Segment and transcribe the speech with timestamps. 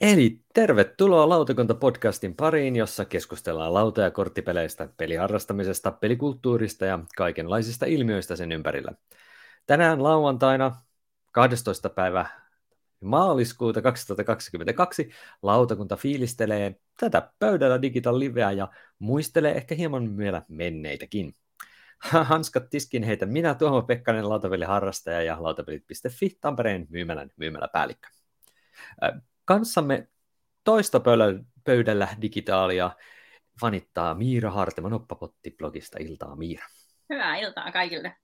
[0.00, 8.52] Eli tervetuloa Lautakunta-podcastin pariin, jossa keskustellaan lauta- ja korttipeleistä, peliharrastamisesta, pelikulttuurista ja kaikenlaisista ilmiöistä sen
[8.52, 8.92] ympärillä.
[9.66, 10.76] Tänään lauantaina
[11.32, 11.90] 12.
[11.90, 12.26] päivä
[13.00, 15.10] maaliskuuta 2022
[15.42, 21.36] lautakunta fiilistelee tätä pöydällä Digital Liveä ja muistelee ehkä hieman vielä menneitäkin.
[21.98, 28.08] Hanskat tiskin heitä minä, Tuomo Pekkanen, lautapeliharrastaja ja lautapelit.fi, Tampereen myymälän myymäläpäällikkö.
[29.50, 30.08] Kanssamme
[30.64, 31.00] toista
[31.64, 32.90] pöydällä digitaalia
[33.60, 35.98] fanittaa Miira Hartema Noppapotti-blogista.
[36.00, 36.64] Iltaa Miira.
[37.08, 38.16] Hyvää iltaa kaikille.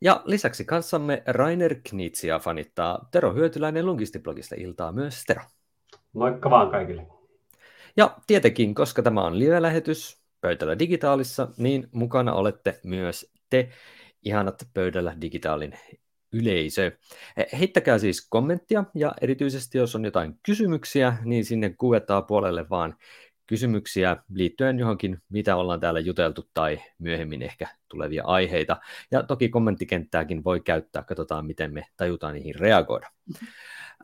[0.00, 4.54] Ja lisäksi kanssamme Rainer Knitsia fanittaa Tero Hyötyläinen Lungistiblogista.
[4.58, 5.42] Iltaa myös Tero.
[6.12, 7.06] Moikka vaan kaikille.
[7.96, 13.68] Ja tietenkin, koska tämä on live-lähetys pöydällä digitaalissa, niin mukana olette myös te
[14.22, 15.78] ihanat pöydällä digitaalin
[16.34, 16.92] yleisö.
[17.58, 22.96] Heittäkää siis kommenttia ja erityisesti jos on jotain kysymyksiä, niin sinne kuvettaa puolelle vaan
[23.46, 28.76] kysymyksiä liittyen johonkin, mitä ollaan täällä juteltu tai myöhemmin ehkä tulevia aiheita.
[29.10, 33.10] Ja toki kommenttikenttääkin voi käyttää, katsotaan miten me tajutaan niihin reagoida.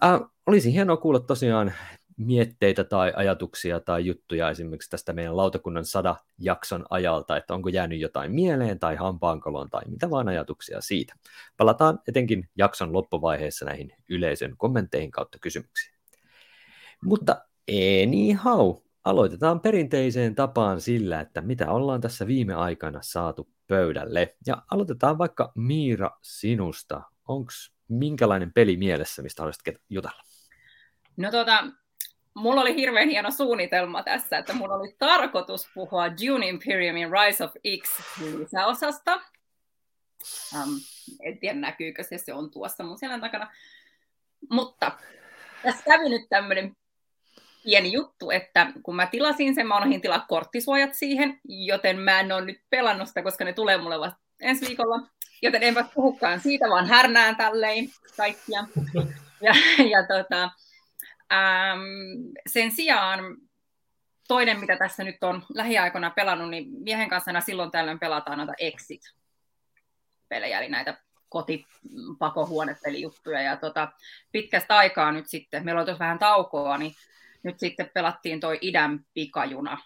[0.04, 1.72] Äh, olisi hienoa kuulla tosiaan
[2.20, 8.00] mietteitä tai ajatuksia tai juttuja esimerkiksi tästä meidän lautakunnan sada jakson ajalta, että onko jäänyt
[8.00, 11.14] jotain mieleen tai hampaankoloon tai mitä vaan ajatuksia siitä.
[11.56, 15.94] Palataan etenkin jakson loppuvaiheessa näihin yleisön kommentteihin kautta kysymyksiin.
[17.04, 17.44] Mutta
[18.02, 24.36] anyhow, aloitetaan perinteiseen tapaan sillä, että mitä ollaan tässä viime aikana saatu pöydälle.
[24.46, 27.02] Ja aloitetaan vaikka Miira sinusta.
[27.28, 27.50] Onko
[27.88, 30.22] minkälainen peli mielessä, mistä haluaisit jutella?
[31.16, 31.64] No tota,
[32.34, 37.52] mulla oli hirveän hieno suunnitelma tässä, että mulla oli tarkoitus puhua Dune Imperiumin Rise of
[37.82, 37.90] X
[38.38, 39.20] lisäosasta.
[40.54, 40.80] Um,
[41.22, 43.50] en tiedä näkyykö se, se on tuossa mun selän takana.
[44.50, 44.92] Mutta
[45.62, 46.76] tässä kävi nyt tämmöinen
[47.64, 52.32] pieni juttu, että kun mä tilasin sen, mä unohdin tilaa korttisuojat siihen, joten mä en
[52.32, 55.06] ole nyt pelannut sitä, koska ne tulee mulle vasta ensi viikolla.
[55.42, 58.64] Joten enpä puhukaan siitä, vaan härnään tälleen kaikkia.
[59.40, 59.54] Ja,
[59.90, 60.50] ja tota,
[61.32, 61.80] Ähm,
[62.46, 63.36] sen sijaan
[64.28, 70.60] toinen, mitä tässä nyt on lähiaikoina pelannut, niin miehen kanssa silloin tällöin pelataan näitä Exit-pelejä,
[70.60, 70.98] eli näitä
[71.28, 73.40] kotipakohuonepelijuttuja.
[73.40, 73.92] Ja tota,
[74.32, 76.94] pitkästä aikaa nyt sitten, meillä on tuossa vähän taukoa, niin
[77.42, 79.78] nyt sitten pelattiin toi idän pikajuna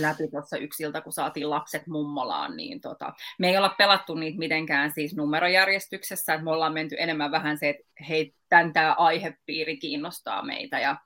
[0.00, 4.92] läpi tuossa yksiltä, kun saatiin lapset mummolaan, niin tota, me ei olla pelattu niitä mitenkään
[4.92, 10.42] siis numerojärjestyksessä, että me ollaan menty enemmän vähän se, että hei, tämän tämä aihepiiri kiinnostaa
[10.42, 10.96] meitä, ja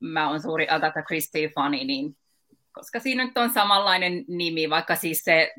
[0.00, 2.16] mä oon suuri Agatha Christie-fani, niin
[2.72, 5.52] koska siinä nyt on samanlainen nimi, vaikka siis se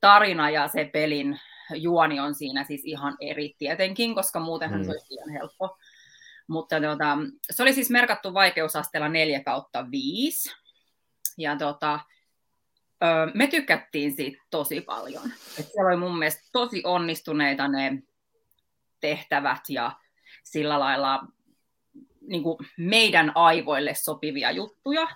[0.00, 1.40] tarina ja se pelin
[1.74, 4.84] juoni on siinä siis ihan eri tietenkin, koska muutenhan mm.
[4.84, 5.76] se olisi ihan helppo.
[6.46, 7.18] Mutta tota,
[7.50, 10.50] se oli siis merkattu vaikeusasteella 4 kautta 5,
[11.38, 12.00] ja tota,
[13.34, 15.24] me tykättiin siitä tosi paljon.
[15.58, 18.02] Et siellä oli mun mielestä tosi onnistuneita ne
[19.00, 19.92] tehtävät ja
[20.44, 21.24] sillä lailla
[22.20, 25.08] niin kuin meidän aivoille sopivia juttuja.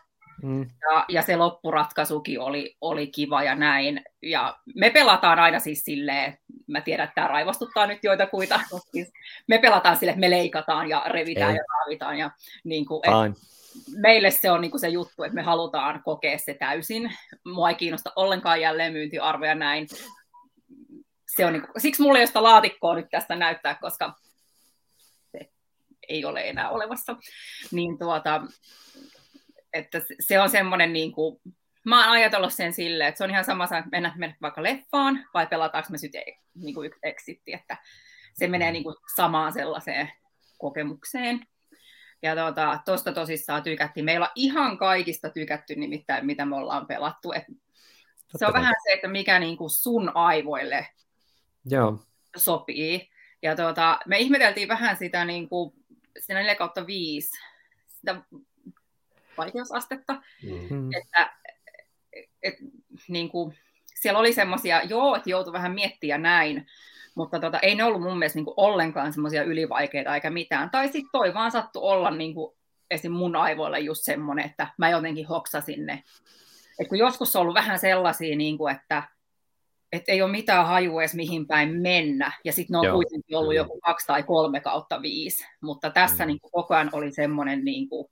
[0.43, 0.61] Mm.
[0.61, 4.05] Ja, ja se loppuratkaisukin oli, oli kiva ja näin.
[4.23, 9.13] Ja me pelataan aina siis silleen, mä tiedän, että tämä raivostuttaa nyt joitakuita, mutta siis
[9.47, 11.57] me pelataan sille, että me leikataan ja revitään Ei.
[11.57, 12.19] ja raavitaan.
[12.19, 12.31] Ja
[12.65, 13.39] niin kuin, et,
[13.97, 17.13] meille se on niin se juttu, että me halutaan kokea se täysin.
[17.45, 19.87] Mua ei kiinnosta ollenkaan jälleen myyntiarvoja näin.
[21.37, 24.15] Se on niin kuin, siksi mulle ei sitä laatikkoa nyt tästä näyttää, koska
[25.33, 25.51] se
[26.09, 27.17] ei ole enää olevassa.
[27.71, 28.43] Niin tuota,
[29.73, 31.41] että se on semmoinen, niin kuin,
[31.85, 35.27] mä oon ajatellut sen silleen, että se on ihan sama, että mennä, mennä vaikka leffaan,
[35.35, 36.23] vai pelataanko me sitten
[36.55, 37.77] niin kuin exitti, että
[38.35, 40.13] se menee niin kuin samaan sellaiseen
[40.59, 41.47] kokemukseen.
[42.23, 44.05] Ja tuota, tuosta tosissaan tykättiin.
[44.05, 47.33] Meillä on ihan kaikista tykätty nimittäin, mitä me ollaan pelattu.
[47.33, 47.45] Et
[48.37, 50.89] se on vähän se, että mikä niin kuin sun aivoille
[51.67, 51.99] Joo.
[52.37, 53.11] sopii.
[53.43, 55.75] Ja tuota, me ihmeteltiin vähän sitä niin kuin,
[56.19, 57.31] siinä 4 kautta 5,
[57.87, 58.23] sitä
[59.39, 60.91] vaikeusastetta, mm-hmm.
[60.95, 61.33] että
[62.43, 62.55] et,
[63.09, 63.59] niin kuin,
[63.95, 66.67] siellä oli semmoisia, joo, että joutui vähän miettiä näin,
[67.17, 70.71] mutta tota, ei ne ollut mun mielestä niin kuin ollenkaan semmoisia ylivaikeita eikä mitään.
[70.71, 72.57] Tai sitten toi vaan sattui olla niin kuin,
[72.91, 73.13] esim.
[73.13, 76.03] mun aivoilla just semmoinen, että mä jotenkin hoksasin ne.
[76.79, 79.03] Et kun joskus on ollut vähän sellaisia, niin kuin, että
[79.93, 82.95] et ei ole mitään hajua edes mihin päin mennä, ja sitten ne on Joo.
[82.95, 86.29] kuitenkin ollut joku kaksi tai kolme kautta viisi, mutta tässä mm.
[86.29, 88.09] niin kuin, koko ajan oli semmoinen niin kuin,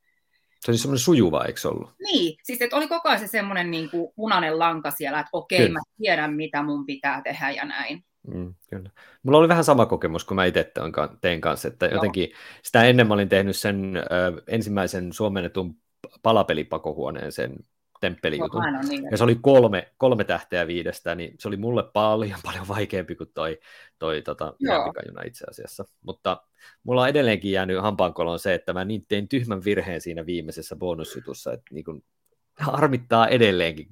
[0.60, 1.90] se oli semmoinen sujuva, eikö ollut?
[2.02, 5.58] Niin, siis että oli koko ajan se semmoinen niin kuin punainen lanka siellä, että okei,
[5.58, 5.72] Kyllä.
[5.72, 8.04] mä tiedän, mitä mun pitää tehdä ja näin.
[8.26, 8.90] Mm, kyllä.
[9.22, 10.72] Mulla oli vähän sama kokemus kuin mä itse
[11.20, 11.94] tein kanssa, että Joo.
[11.94, 12.28] jotenkin
[12.62, 15.76] sitä ennen mä olin tehnyt sen ö, ensimmäisen suomennetun
[16.22, 17.56] palapelipakohuoneen, sen
[18.00, 18.62] temppelijutun.
[18.62, 22.68] No, niin, ja se oli kolme, kolme tähteä viidestä, niin se oli mulle paljon paljon
[22.68, 23.58] vaikeampi kuin toi,
[23.98, 24.54] toi tota,
[25.26, 25.84] itse asiassa.
[26.00, 26.42] Mutta
[26.82, 31.52] mulla on edelleenkin jäänyt hampaankoloon se, että mä niin tein tyhmän virheen siinä viimeisessä bonusjutussa,
[31.52, 32.02] että niin kun,
[32.60, 33.86] harmittaa edelleenkin.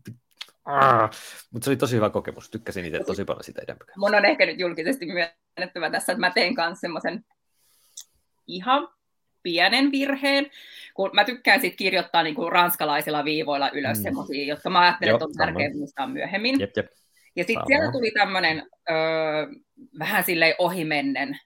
[1.51, 2.51] Mutta se oli tosi hyvä kokemus.
[2.51, 3.95] Tykkäsin itse tosi paljon sitä idempää.
[3.97, 7.25] Mun on ehkä nyt julkisesti myönnettävä tässä, että mä tein kanssa semmoisen
[8.47, 8.89] ihan
[9.43, 10.51] pienen virheen,
[10.95, 14.03] kun mä tykkään sit kirjoittaa niin kuin ranskalaisilla viivoilla ylös mm.
[14.03, 16.61] semmoisia, jotka mä ajattelen, että on tärkeää muistaa myöhemmin.
[16.61, 16.87] Jep, jep.
[17.37, 18.69] Ja sitten siellä tuli tämmöinen
[19.99, 21.39] vähän silleen ohimennen,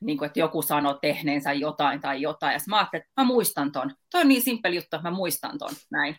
[0.00, 3.72] niin kuin, että joku sanoi tehneensä jotain tai jotain, ja mä ajattelin, että mä muistan
[3.72, 3.94] ton.
[4.12, 6.16] Toi on niin simppeli juttu, että mä muistan ton, näin.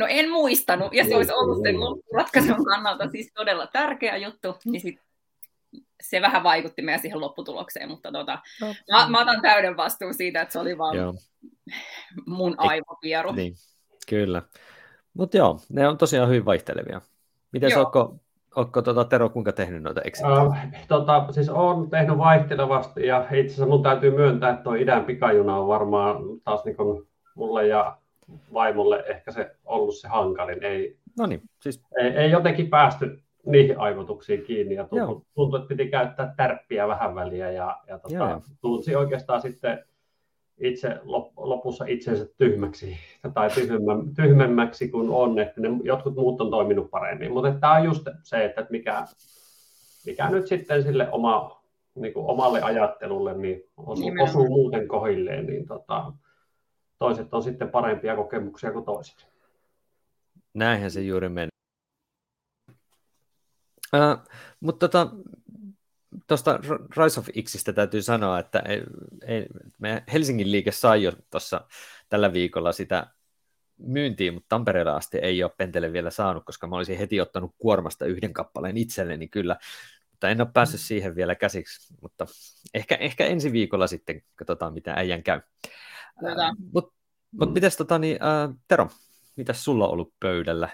[0.00, 1.76] No en muistanut, ja se olisi ollut sen
[2.14, 5.00] ratkaisun kannalta siis todella tärkeä juttu, niin sit
[6.02, 8.74] se vähän vaikutti meidän siihen lopputulokseen, mutta tota, no.
[8.92, 11.14] mä, mä otan täyden vastuun siitä, että se oli vaan joo.
[12.26, 13.32] mun aivopieru.
[13.32, 13.54] Niin,
[14.08, 14.42] kyllä.
[15.14, 17.00] Mutta joo, ne on tosiaan hyvin vaihtelevia.
[17.52, 18.16] Miten onko,
[18.56, 20.40] onko tuota, Tero, kuinka tehnyt noita exitejä?
[20.40, 25.04] Äh, tota, siis olen tehnyt vaihtelevasti ja itse asiassa mun täytyy myöntää, että tuo idän
[25.04, 26.76] pikajuna on varmaan taas niin
[27.34, 27.99] mulle ja
[28.52, 30.64] vaimolle ehkä se ollut se hankalin.
[30.64, 31.82] Ei, no niin, siis...
[31.98, 37.14] ei, ei jotenkin päästy niihin aivotuksiin kiinni ja tuntui, tuntui, että piti käyttää tärppiä vähän
[37.14, 39.84] väliä ja, ja tota, tunsi oikeastaan sitten
[40.60, 40.98] itse
[41.36, 42.96] lopussa itsensä tyhmäksi
[43.34, 47.32] tai tyhmemmä, tyhmemmäksi kuin on, että ne, jotkut muut on toiminut paremmin.
[47.32, 49.04] Mutta tämä on just se, että mikä,
[50.06, 51.62] mikä nyt sitten sille oma,
[51.94, 56.12] niin kuin omalle ajattelulle niin osuu, osuu muuten kohilleen, niin tota,
[57.00, 59.26] toiset on sitten parempia kokemuksia kuin toiset.
[60.54, 61.48] Näinhän se juuri menee.
[63.94, 64.28] Uh,
[64.60, 65.10] mutta tota,
[66.26, 66.60] tuosta
[66.96, 68.82] Rise of Xistä täytyy sanoa, että ei,
[69.26, 69.46] ei,
[69.78, 71.66] me Helsingin liike sai jo tuossa
[72.08, 73.06] tällä viikolla sitä
[73.78, 78.06] myyntiin, mutta Tampereella asti ei ole Pentele vielä saanut, koska mä olisin heti ottanut kuormasta
[78.06, 79.56] yhden kappaleen itselleni kyllä,
[80.10, 82.26] mutta en ole päässyt siihen vielä käsiksi, mutta
[82.74, 85.40] ehkä, ehkä ensi viikolla sitten katsotaan, mitä äijän käy.
[86.24, 86.94] Äh, mutta
[87.38, 87.52] mut mm.
[87.52, 88.88] mites tota, niin, äh, Tero,
[89.36, 90.68] mitä sulla on ollut pöydällä?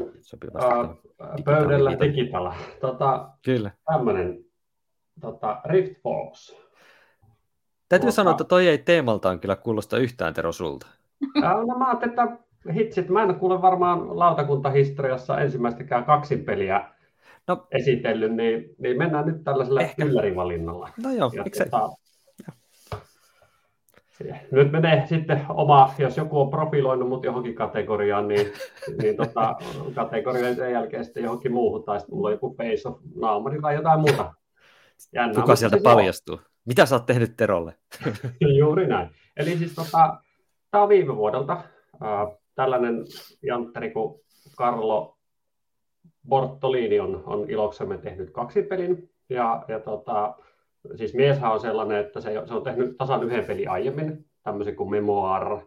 [0.00, 0.12] Uh,
[1.44, 2.54] pöydällä digitala.
[2.80, 3.70] Tota, Kyllä.
[3.92, 4.44] Tämmöinen
[5.20, 6.56] tota, Rift Force.
[7.88, 8.14] Täytyy Tuota...
[8.14, 10.86] sanoa, että toi ei teemaltaan kyllä kuulosta yhtään Tero sulta.
[11.66, 12.38] No mä ajattelin, että
[12.74, 16.88] hitsit, mä en kuule varmaan lautakuntahistoriassa ensimmäistäkään kaksin peliä
[17.48, 20.88] no, esitellyt, niin, niin mennään nyt tällaisella yllärinvalinnalla.
[21.02, 21.90] No joo, ja, tota,
[24.50, 28.52] nyt menee sitten oma, jos joku on profiloinut mut johonkin kategoriaan, niin,
[29.02, 29.56] niin tota,
[29.94, 33.74] kategorioiden sen jälkeen sitten johonkin muuhun, tai sitten mulla on joku face of naamari tai
[33.74, 34.34] jotain muuta.
[35.12, 36.34] Jännä, Kuka sieltä siis paljastuu?
[36.34, 36.42] On.
[36.64, 37.74] Mitä sä oot tehnyt Terolle?
[38.58, 39.10] Juuri näin.
[39.36, 40.16] Eli siis tota,
[40.70, 41.52] tämä on viime vuodelta.
[41.52, 43.04] Äh, tällainen
[43.42, 44.20] jantteri kuin
[44.58, 45.18] Carlo
[46.28, 49.10] Bortolini on, on iloksemme tehnyt kaksi pelin.
[49.28, 50.34] Ja, ja tota,
[50.94, 54.90] siis mieshän on sellainen, että se, se on tehnyt tasan yhden pelin aiemmin, tämmöisen kuin
[54.90, 55.58] Memoir,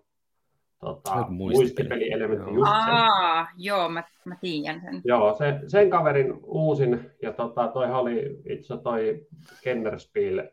[0.80, 2.54] tota, muistipelielementti.
[2.54, 2.66] Joo.
[2.68, 5.02] Aa, joo, mä, mä tiedän sen.
[5.06, 9.28] Joo, se, sen kaverin uusin, ja tota, toihan oli itse toi
[9.64, 10.48] Kennerspiel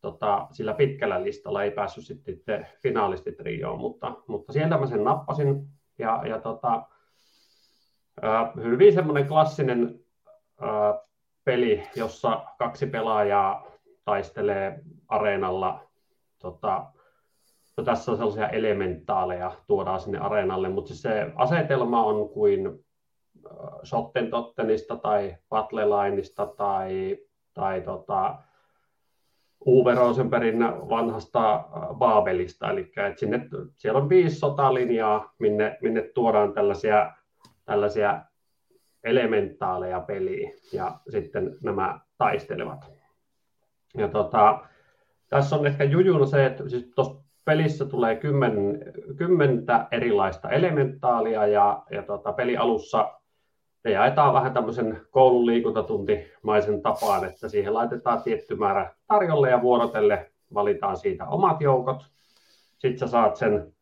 [0.00, 6.22] tota, sillä pitkällä listalla, ei päässyt sitten finaalistitrioon, mutta, mutta sieltä mä sen nappasin, ja,
[6.26, 6.82] ja tota,
[8.24, 10.00] äh, hyvin semmoinen klassinen
[10.62, 11.08] äh,
[11.44, 13.67] peli, jossa kaksi pelaajaa
[14.08, 15.80] taistelee areenalla.
[16.38, 16.86] Tota,
[17.76, 22.72] no tässä on sellaisia elementaaleja, tuodaan sinne areenalle, mutta siis se asetelma on kuin äh,
[23.82, 27.18] Sottentottenista tai Battlelinesta tai,
[27.54, 28.38] tai tota,
[29.66, 31.62] Uwe Rosenbergin vanhasta äh,
[31.94, 37.12] Baabelista, eli sinne, siellä on viisi sotalinjaa, minne, minne tuodaan tällaisia,
[37.64, 38.22] tällaisia
[39.04, 42.97] elementaaleja peliin, ja sitten nämä taistelevat.
[43.96, 44.58] Ja tota,
[45.28, 48.82] tässä on ehkä jujuna se, että siis tuossa pelissä tulee kymmen,
[49.16, 53.12] kymmentä erilaista elementaalia ja, ja tota, peli alussa
[53.82, 60.30] te jaetaan vähän tämmöisen koulun liikuntatuntimaisen tapaan, että siihen laitetaan tietty määrä tarjolle ja vuorotelle
[60.54, 62.06] valitaan siitä omat joukot.
[62.78, 63.72] Sitten sä saat sen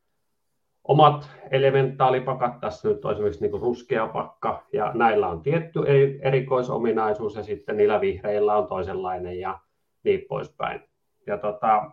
[0.84, 5.80] omat elementaalipakat, tässä nyt on esimerkiksi niin ruskea pakka, ja näillä on tietty
[6.22, 9.58] erikoisominaisuus, ja sitten niillä vihreillä on toisenlainen, ja
[10.06, 10.80] niin poispäin.
[11.26, 11.90] Ja tota,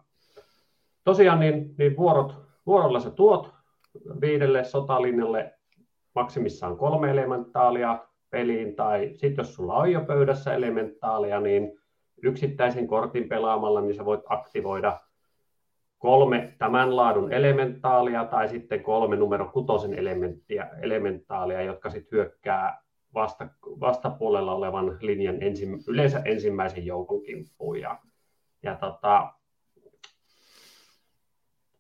[1.04, 3.54] tosiaan niin, niin vuorot, vuorolla sä tuot
[4.22, 5.54] viidelle sotalinjalle
[6.16, 11.80] maksimissaan kolme elementaalia peliin, tai sitten jos sulla on jo pöydässä elementaalia, niin
[12.24, 15.00] yksittäisen kortin pelaamalla, niin sä voit aktivoida
[15.98, 22.83] kolme tämän laadun elementaalia tai sitten kolme numero kutosen elementtiä, elementaalia, jotka sitten hyökkää
[23.14, 23.48] vasta,
[23.80, 27.82] vastapuolella olevan linjan ensi, yleensä ensimmäisen joukon kimppuun.
[27.82, 28.00] Ja,
[28.64, 29.34] ja tota,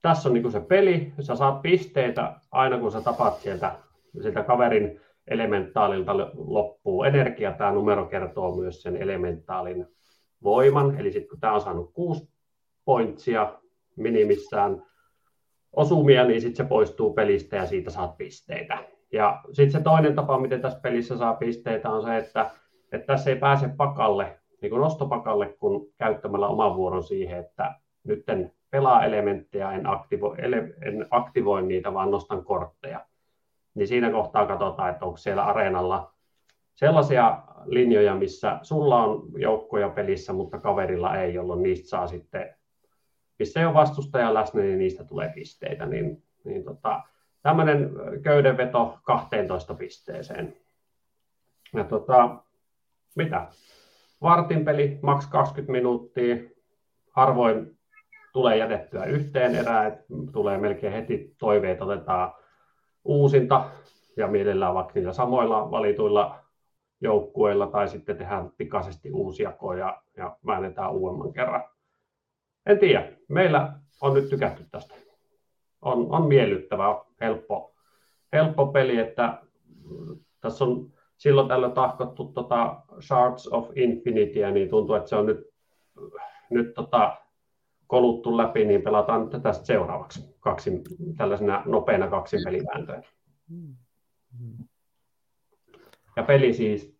[0.01, 3.75] tässä on niin se peli, sä saat pisteitä aina kun sä tapaat sieltä,
[4.21, 7.51] sieltä kaverin elementaalilta loppuu energia.
[7.51, 9.85] Tämä numero kertoo myös sen elementaalin
[10.43, 12.29] voiman, eli sitten kun tämä on saanut kuusi
[12.85, 13.59] pointsia
[13.95, 14.85] minimissään
[15.73, 18.92] osumia, niin sitten se poistuu pelistä ja siitä saat pisteitä.
[19.13, 22.49] Ja sitten se toinen tapa, miten tässä pelissä saa pisteitä, on se, että,
[22.91, 28.29] että tässä ei pääse pakalle, niin kuin nostopakalle, kun käyttämällä oman vuoron siihen, että nyt
[28.29, 33.05] en pelaa elementtejä, en, aktivo, ele, en aktivoi niitä, vaan nostan kortteja.
[33.75, 36.13] Niin siinä kohtaa katsotaan, että onko siellä areenalla
[36.75, 42.55] sellaisia linjoja, missä sulla on joukkoja pelissä, mutta kaverilla ei, jolloin niistä saa sitten,
[43.39, 45.85] missä ei ole vastustaja läsnä, niin niistä tulee pisteitä.
[45.85, 47.01] Niin, niin tota,
[47.43, 47.91] tämmöinen
[48.23, 50.57] köydenveto 12 pisteeseen.
[51.73, 52.37] Ja tota,
[53.15, 53.47] mitä?
[54.21, 56.35] Vartin peli, maks 20 minuuttia.
[57.11, 57.77] Harvoin
[58.33, 59.99] tulee jätettyä yhteen erään,
[60.31, 62.33] tulee melkein heti toiveet, otetaan
[63.03, 63.69] uusinta
[64.17, 66.39] ja mielellään vaikka niillä samoilla valituilla
[67.01, 71.63] joukkueilla tai sitten tehdään pikaisesti uusia koja ja väännetään uudemman kerran.
[72.65, 74.95] En tiedä, meillä on nyt tykätty tästä.
[75.81, 77.73] On, on miellyttävä, helppo,
[78.33, 79.41] helppo peli, että
[80.41, 85.49] tässä on silloin tällä tahkottu tota Shards of Infinity, niin tuntuu, että se on nyt,
[86.49, 87.17] nyt tota,
[87.87, 90.71] koluttu läpi, niin pelataan nyt tästä seuraavaksi kaksi,
[91.17, 93.03] tällaisena nopeana kaksin pelivääntöinä.
[96.15, 96.97] Ja peli siis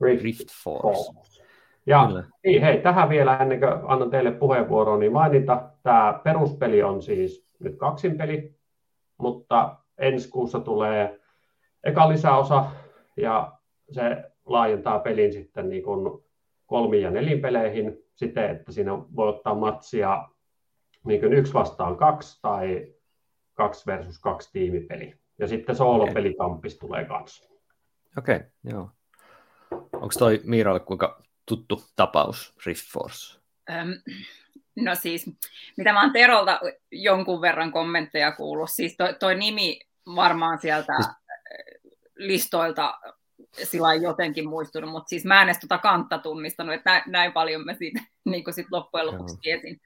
[0.00, 1.12] Rift, Rift Force.
[1.12, 1.44] Force.
[1.86, 2.08] Ja
[2.44, 7.48] niin, hei, tähän vielä ennen kuin annan teille puheenvuoroa, niin mainita, tämä peruspeli on siis
[7.58, 8.57] nyt kaksin peli,
[9.18, 11.20] mutta ensi kuussa tulee
[11.84, 12.70] eka lisäosa
[13.16, 13.58] ja
[13.90, 16.24] se laajentaa pelin sitten niin kuin
[16.66, 20.28] kolmi- ja nelinpeleihin siten, että siinä voi ottaa matsia
[21.04, 22.94] niin kuin yksi vastaan kaksi tai
[23.54, 25.14] kaksi versus kaksi tiimipeli.
[25.38, 26.88] Ja sitten soolopelikampis okay.
[26.88, 27.50] tulee kanssa.
[28.18, 28.90] Okei, okay, joo.
[29.70, 33.40] Onko toi Miiralle kuinka tuttu tapaus, Rift Force?
[33.70, 33.88] Öm,
[34.84, 35.26] no siis,
[35.76, 36.60] mitä mä oon Terolta
[36.92, 39.80] jonkun verran kommentteja kuullut, siis toi, toi nimi
[40.14, 41.16] varmaan sieltä siis...
[42.16, 42.98] listoilta
[43.64, 47.64] sillä jotenkin muistunut, mutta siis mä en edes tota kantta tunnistanut, että näin, näin paljon
[47.64, 49.40] mä siitä niin sit loppujen lopuksi Joo.
[49.42, 49.80] tiesin.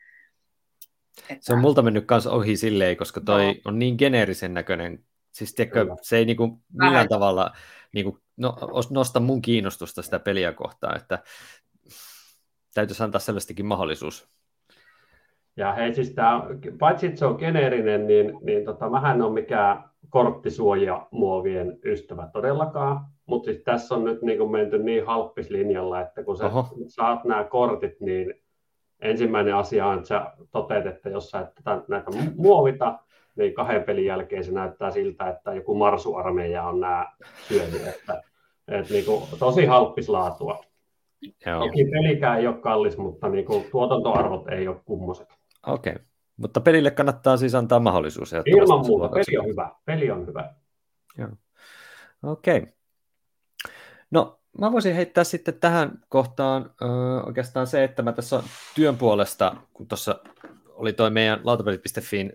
[1.29, 1.45] Että...
[1.45, 3.61] Se on multa mennyt kanssa ohi silleen, koska toi no.
[3.65, 7.09] on niin geneerisen näköinen, siis tiedätkö, se ei niinku millään Vähän.
[7.09, 7.53] tavalla
[7.93, 8.57] niinku, no,
[8.91, 11.23] nosta mun kiinnostusta sitä peliä kohtaan, että
[12.75, 14.29] täytyisi antaa sellaistakin mahdollisuus.
[15.57, 16.43] Ja hei siis tää,
[16.79, 23.01] paitsi että se on geneerinen, niin, niin tota, mähän en ole mikään korttisuojamuovien ystävä todellakaan,
[23.27, 26.69] mutta siis tässä on nyt niin menty niin halppislinjalla, että kun sä Oho.
[26.89, 28.35] saat nämä kortit, niin
[29.01, 32.99] ensimmäinen asia on, että sä toteat, että jos sä et tätä, näitä muovita,
[33.37, 37.13] niin kahden pelin jälkeen se näyttää siltä, että joku marsuarmeija on nämä
[37.49, 37.87] syönyt.
[37.87, 38.23] Että,
[38.69, 40.65] että niin kuin, tosi halppislaatua.
[41.47, 41.59] Joo.
[41.59, 45.42] Toki pelikään ei ole kallis, mutta niin kuin, tuotantoarvot ei ole kummoset.
[45.67, 45.93] Okei.
[45.93, 46.05] Okay.
[46.37, 48.33] Mutta pelille kannattaa siis antaa mahdollisuus.
[48.47, 49.71] Ilman muuta, peli on hyvä.
[49.85, 50.55] Peli on hyvä.
[51.19, 51.29] Joo.
[52.23, 52.59] Okei.
[52.59, 52.73] Okay.
[54.11, 56.87] No, mä voisin heittää sitten tähän kohtaan ö,
[57.27, 58.43] oikeastaan se, että mä tässä
[58.75, 60.21] työn puolesta, kun tuossa
[60.69, 62.33] oli toi meidän lautapelit.fin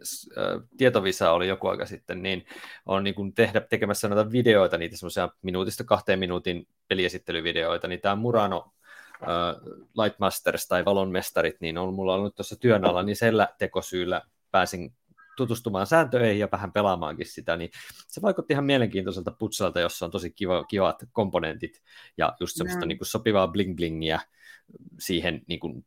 [0.78, 2.46] tietovisa oli joku aika sitten, niin
[2.86, 8.16] on niin kuin tehdä, tekemässä noita videoita, niitä semmoisia minuutista kahteen minuutin peliesittelyvideoita, niin tämä
[8.16, 8.74] Murano
[10.04, 14.22] Lightmasters tai Valonmestarit, niin on mulla ollut tuossa työn alla, niin sillä tekosyyllä
[14.52, 14.94] pääsin
[15.38, 17.70] tutustumaan sääntöihin ja vähän pelaamaankin sitä, niin
[18.08, 21.82] se vaikutti ihan mielenkiintoiselta putsalta, jossa on tosi kiva, kivat komponentit
[22.18, 22.86] ja just semmoista no.
[22.86, 24.20] niin kuin sopivaa bling-blingiä
[25.00, 25.86] siihen niin kuin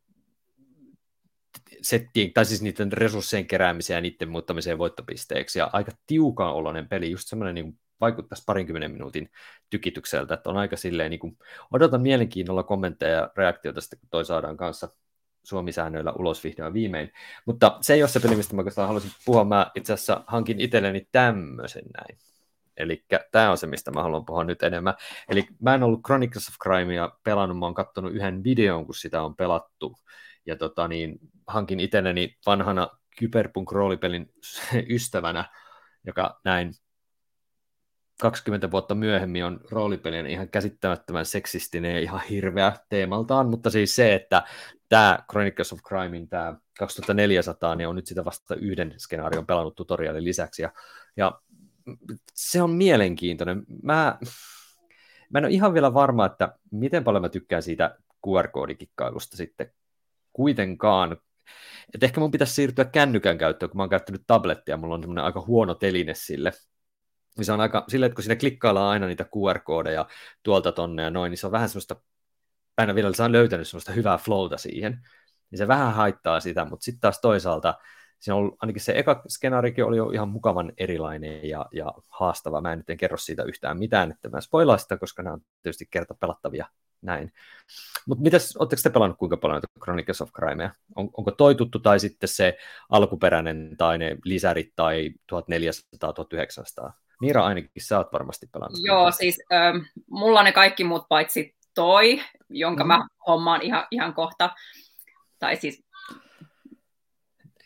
[1.81, 7.11] settiin, tai siis niiden resurssien keräämiseen ja niiden muuttamiseen voittopisteeksi, ja aika tiukan oloinen peli,
[7.11, 9.31] just semmoinen niin vaikuttaisi parinkymmenen minuutin
[9.69, 11.37] tykitykseltä, että on aika silleen, niin kuin,
[11.71, 14.89] odotan mielenkiinnolla kommentteja ja reaktioita sitten, kun toi saadaan kanssa
[15.43, 17.11] Suomi-säännöillä ulos vihdoin viimein.
[17.45, 19.43] Mutta se ei ole se peli, mistä mä haluaisin puhua.
[19.43, 22.17] Mä itse asiassa hankin itselleni tämmöisen näin.
[22.77, 24.93] Eli tämä on se, mistä mä haluan puhua nyt enemmän.
[25.29, 29.21] Eli mä en ollut Chronicles of Crimea pelannut, mä oon katsonut yhden videon, kun sitä
[29.21, 29.95] on pelattu.
[30.45, 32.87] Ja tota, niin, hankin itselleni vanhana
[33.19, 34.33] kyberpunk roolipelin
[34.95, 35.45] ystävänä,
[36.05, 36.73] joka näin
[38.21, 44.13] 20 vuotta myöhemmin on roolipelien ihan käsittämättömän seksistinen ja ihan hirveä teemaltaan, mutta siis se,
[44.13, 44.43] että
[44.89, 50.23] tämä Chronicles of Crimein tämä 2400 niin on nyt sitä vasta yhden skenaarion pelannut tutoriaalin
[50.23, 50.71] lisäksi, ja,
[51.17, 51.39] ja
[52.33, 53.63] se on mielenkiintoinen.
[53.83, 54.17] Mä,
[55.29, 57.97] mä en ole ihan vielä varma, että miten paljon mä tykkään siitä
[58.27, 59.71] QR-koodikikkailusta sitten
[60.33, 61.17] kuitenkaan.
[61.95, 65.23] Et ehkä mun pitäisi siirtyä kännykän käyttöön, kun mä oon käyttänyt tablettia, mulla on semmoinen
[65.25, 66.51] aika huono teline sille.
[67.37, 70.05] Niin se on aika, sille, että kun siinä klikkaillaan aina niitä QR-koodeja
[70.43, 71.95] tuolta tonne ja noin, niin se on vähän semmoista,
[72.77, 75.07] aina vielä saan löytänyt semmoista hyvää flowta siihen,
[75.51, 77.73] niin se vähän haittaa sitä, mutta sitten taas toisaalta
[78.21, 82.61] siinä on ainakin se eka skenaarikin oli jo ihan mukavan erilainen ja, ja haastava.
[82.61, 85.41] Mä en nyt en kerro siitä yhtään mitään, että mä spoilaan sitä, koska nämä on
[85.61, 86.65] tietysti kerta pelattavia
[87.01, 87.33] näin.
[88.07, 90.71] Mutta mitäs, oletteko te pelannut kuinka paljon näitä Chronicles of Crimea?
[90.95, 92.57] On, onko toi tuttu tai sitten se
[92.89, 95.11] alkuperäinen tai ne lisärit tai
[96.87, 96.91] 1400-1900?
[97.21, 98.79] Miira ainakin, sä oot varmasti pelannut.
[98.83, 99.77] Joo, siis ähm,
[100.09, 102.87] mulla ne kaikki muut paitsi toi, jonka mm.
[102.87, 104.49] mä hommaan ihan, ihan kohta.
[105.39, 105.83] Tai siis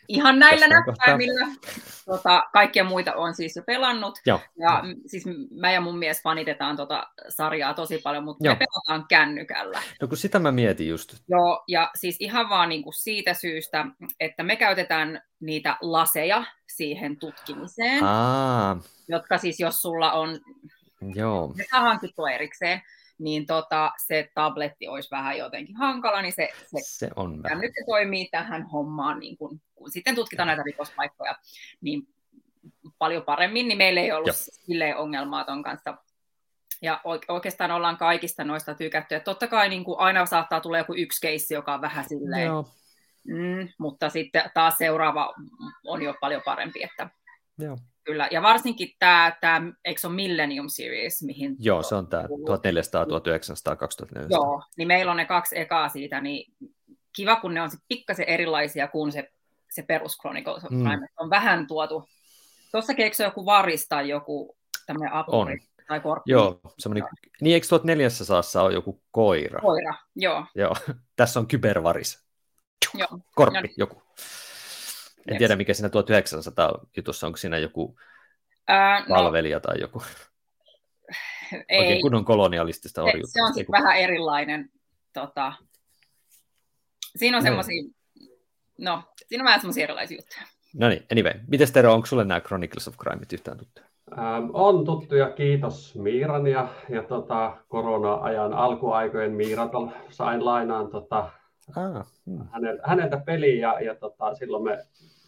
[0.08, 1.46] Ihan näillä näppäimillä.
[2.06, 4.18] Tota, kaikkia muita on siis jo pelannut.
[4.26, 4.40] Joo.
[4.58, 5.24] Ja siis
[5.60, 8.54] mä ja mun mies fanitetaan tota sarjaa tosi paljon, mutta Joo.
[8.54, 9.82] me pelataan kännykällä.
[10.00, 11.14] No kun sitä mä mietin just.
[11.28, 13.86] Joo, ja siis ihan vaan niinku siitä syystä,
[14.20, 16.44] että me käytetään niitä laseja
[16.76, 18.80] siihen tutkimiseen, Aa.
[19.08, 20.40] jotka siis jos sulla on,
[21.14, 21.54] Joo.
[21.56, 22.82] ne saa hankittua erikseen,
[23.18, 27.60] niin tota, se tabletti olisi vähän jotenkin hankala, niin se, se, se on vähän.
[27.60, 31.34] nyt se toimii tähän hommaan, niin kun, kun sitten tutkitaan näitä rikospaikkoja,
[31.80, 32.08] niin
[32.98, 35.96] paljon paremmin, niin meillä ei ollut silleen ongelmaa ton kanssa.
[36.82, 39.14] Ja oikeastaan ollaan kaikista noista tykätty.
[39.14, 42.46] Ja totta kai niin kuin aina saattaa tulla joku yksi keissi, joka on vähän silleen,
[42.46, 42.68] Joo.
[43.24, 45.34] Mm, mutta sitten taas seuraava
[45.84, 46.82] on jo paljon parempi.
[46.82, 47.10] Että...
[47.58, 47.78] Joo.
[48.04, 51.22] Kyllä, ja varsinkin tämä, tämä eikö se ole Millennium Series?
[51.22, 54.36] Mihin Joo, se on tämä 1400, 1900, 2400.
[54.38, 56.54] Joo, niin meillä on ne kaksi ekaa siitä, niin
[57.16, 59.32] kiva, kun ne on sitten pikkasen erilaisia kuin se,
[59.76, 60.96] se perus Chronicles of Crime.
[60.96, 61.06] Mm.
[61.16, 62.08] On vähän tuotu,
[62.72, 65.58] tuossa eikö se joku varis tai joku tämmöinen apuri?
[65.88, 66.32] Tai korppi.
[66.32, 67.08] Joo, semmoinen,
[67.40, 69.60] niin eikö 1400 ole joku koira?
[69.60, 70.44] Koira, joo.
[70.54, 70.76] Joo,
[71.16, 72.26] tässä on kybervaris.
[72.94, 73.08] Joo.
[73.34, 74.02] Korppi, no, joku.
[75.26, 75.38] En yes.
[75.38, 77.96] tiedä, mikä siinä 1900 jutussa, onko siinä joku
[79.08, 80.02] palvelija no, tai joku
[81.68, 83.32] ei, oikein kunnon kolonialistista orjuutta.
[83.32, 84.70] Se on sitten vähän erilainen.
[85.12, 85.52] Tota,
[87.16, 87.82] siinä on semmoisia,
[88.78, 90.42] no, siinä on vähän semmoisia erilaisia juttuja.
[90.74, 91.32] No niin, anyway.
[91.48, 93.86] Miten Tero, onko sulle nämä Chronicles of Crime yhtään tuttuja?
[94.18, 99.72] Ähm, on tuttuja, kiitos Miiran ja, ja tota, korona-ajan alkuaikojen Miirat
[100.10, 101.30] sain lainaan tota,
[101.76, 102.46] ah, hmm.
[102.52, 104.78] häneltä, häneltä peliä ja, ja tota, silloin me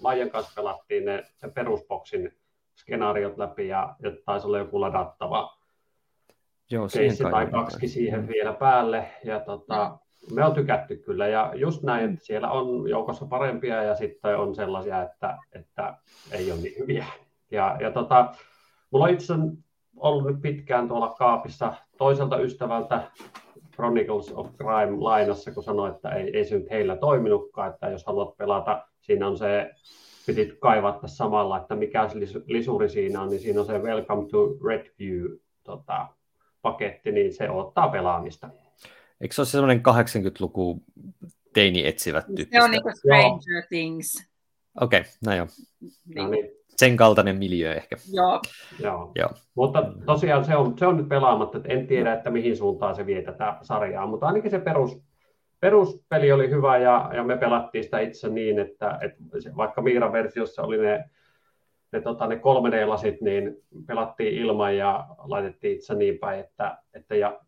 [0.02, 2.34] Maijan kanssa pelattiin ne, se perusboksin
[2.76, 5.58] skenaariot läpi ja, ja taisi olla joku ladattava
[6.70, 9.10] Joo, keissi tai kaksi siihen vielä päälle.
[9.24, 10.07] Ja tota, mm.
[10.32, 14.54] Me on tykätty kyllä ja just näin, että siellä on joukossa parempia ja sitten on
[14.54, 15.94] sellaisia, että, että
[16.32, 17.06] ei ole niin hyviä.
[17.50, 18.34] Ja, ja tota,
[18.90, 19.34] mulla on itse
[19.96, 23.02] ollut nyt pitkään tuolla kaapissa toiselta ystävältä
[23.74, 28.06] Chronicles of Crime lainassa, kun sanoi, että ei, ei se nyt heillä toiminutkaan, että jos
[28.06, 29.70] haluat pelata siinä on se,
[30.28, 34.28] pitit kaivaa tässä samalla, että mikä se lisuri siinä on, niin siinä on se Welcome
[34.30, 35.26] to Redview
[35.64, 36.06] tota,
[36.62, 38.50] paketti, niin se ottaa pelaamista.
[39.20, 40.82] Eikö se ole sellainen 80-luku
[41.54, 42.58] teini etsivät tyyppistä?
[42.58, 43.62] Se on niin kuin Stranger joo.
[43.68, 44.28] Things.
[44.80, 45.46] Okei, okay, no joo.
[46.16, 46.50] No niin.
[46.68, 47.96] Sen kaltainen miljö ehkä.
[48.12, 48.40] Joo.
[48.80, 49.12] joo.
[49.14, 49.30] joo.
[49.54, 53.06] Mutta tosiaan se on, se on nyt pelaamatta, että en tiedä, että mihin suuntaan se
[53.06, 55.02] vie tätä sarjaa, mutta ainakin se perus,
[55.60, 60.62] peruspeli oli hyvä ja, ja me pelattiin sitä itse niin, että, että vaikka Miiran versiossa
[60.62, 61.04] oli ne,
[61.92, 67.40] ne, tota, ne 3D-lasit, niin pelattiin ilman ja laitettiin itse niin päin, että, että ja,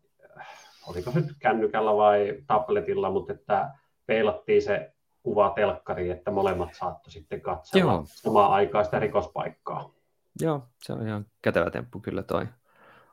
[0.87, 3.69] oliko se nyt kännykällä vai tabletilla, mutta että
[4.05, 8.03] peilattiin se kuva telkkariin, että molemmat saattoi sitten katsella Joo.
[8.07, 9.93] samaan aikaan sitä rikospaikkaa.
[10.41, 12.47] Joo, se on ihan kätevä temppu kyllä toi.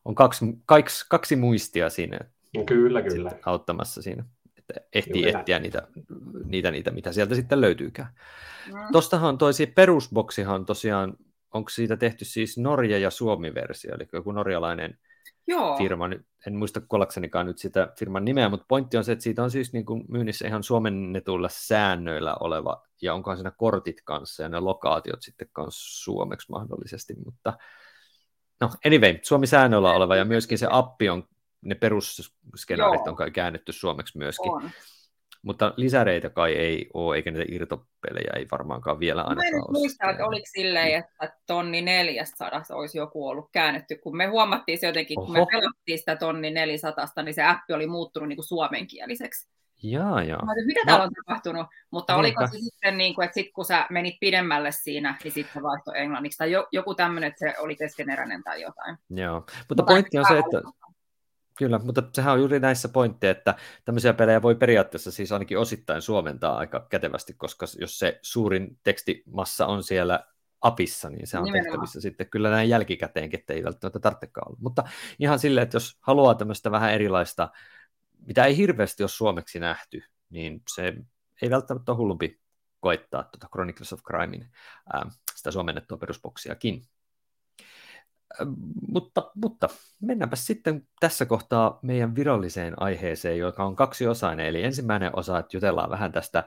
[0.04, 2.18] On kaksi, kaksi, kaksi muistia siinä.
[2.66, 3.30] Kyllä, kyllä.
[3.46, 4.24] Auttamassa siinä
[4.70, 5.38] että ehtii Kyllä.
[5.40, 5.88] etsiä niitä,
[6.44, 8.08] niitä, niitä, mitä sieltä sitten löytyykään.
[8.66, 8.92] Mm.
[8.92, 11.16] Tuostahan toisi perusboksihan tosiaan,
[11.54, 14.98] onko siitä tehty siis Norja- ja Suomi-versio, eli joku norjalainen
[15.46, 15.76] Joo.
[15.76, 16.10] firma,
[16.46, 19.72] en muista kuollaksenikaan nyt sitä firman nimeä, mutta pointti on se, että siitä on siis
[19.72, 25.22] niin kuin myynnissä ihan suomennetuilla säännöillä oleva, ja onkohan siinä kortit kanssa, ja ne lokaatiot
[25.22, 27.58] sitten kanssa suomeksi mahdollisesti, mutta
[28.60, 31.28] no anyway, Suomi-säännöillä oleva, ja myöskin se appi on
[31.60, 34.52] ne perusskenaarit on kai käännetty suomeksi myöskin.
[35.48, 40.10] Mutta lisäreitä kai ei ole, eikä niitä irtopelejä ei varmaankaan vielä ainakaan Mä en muista,
[40.10, 45.18] että oliko silleen, että tonni 400 olisi joku ollut käännetty, kun me huomattiin se jotenkin,
[45.18, 45.26] Oho.
[45.26, 49.48] kun me pelattiin sitä tonni 400, niin se appi oli muuttunut niin kuin suomenkieliseksi.
[49.82, 50.44] Jaa, jaa.
[50.44, 51.66] Mä mitä täällä on tapahtunut?
[51.90, 52.40] Mutta Niinpä.
[52.40, 55.98] oliko se sitten niin kuin, että sit kun sä menit pidemmälle siinä, niin sitten vaihtoi
[55.98, 58.96] englanniksi tai joku tämmöinen, että se oli keskeneräinen tai jotain.
[59.10, 60.62] Joo, mutta, mutta pointti on se, että
[61.58, 66.02] Kyllä, mutta sehän on juuri näissä pointteja, että tämmöisiä pelejä voi periaatteessa siis ainakin osittain
[66.02, 70.24] suomentaa aika kätevästi, koska jos se suurin tekstimassa on siellä
[70.60, 71.64] apissa, niin se on Nimenomaan.
[71.64, 74.58] tehtävissä sitten kyllä näin jälkikäteenkin, että ei välttämättä tarvitsekaan olla.
[74.60, 74.84] Mutta
[75.18, 77.48] ihan silleen, että jos haluaa tämmöistä vähän erilaista,
[78.26, 80.94] mitä ei hirveästi ole suomeksi nähty, niin se
[81.42, 82.40] ei välttämättä ole hullumpi
[82.80, 84.50] koittaa tuota Chronicles of Crimein
[84.92, 86.82] ää, sitä suomennettua perusboksiakin
[88.88, 89.68] mutta, mutta
[90.00, 94.46] mennäänpä sitten tässä kohtaa meidän viralliseen aiheeseen, joka on kaksiosainen.
[94.46, 96.44] Eli ensimmäinen osa, että jutellaan vähän tästä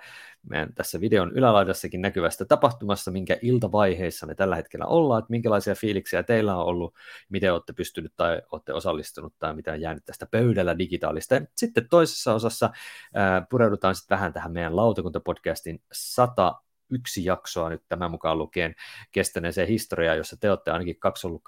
[0.49, 6.23] meidän tässä videon ylälaidassakin näkyvästä tapahtumassa, minkä iltavaiheissa me tällä hetkellä ollaan, että minkälaisia fiiliksiä
[6.23, 6.95] teillä on ollut,
[7.29, 11.35] miten olette pystynyt tai olette osallistunut tai mitä on jäänyt tästä pöydällä digitaalista.
[11.35, 12.69] Ja sitten toisessa osassa
[13.13, 16.61] ää, pureudutaan sitten vähän tähän meidän lautakuntapodcastin 100
[16.91, 18.75] yksi jaksoa nyt tämän mukaan lukien
[19.11, 21.43] kestäneeseen historiaan, jossa te olette ainakin kaksi ollut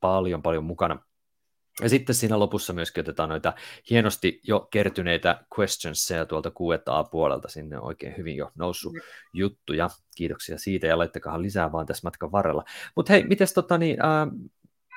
[0.00, 0.98] paljon paljon mukana.
[1.82, 3.52] Ja sitten siinä lopussa myös otetaan noita
[3.90, 7.48] hienosti jo kertyneitä questionsseja tuolta Q&A-puolelta.
[7.48, 9.00] Sinne on oikein hyvin jo noussut mm.
[9.32, 9.88] juttuja.
[10.16, 12.64] Kiitoksia siitä ja laittakaa lisää vaan tässä matkan varrella.
[12.96, 14.28] Mutta hei, mites, tota, niin, äh,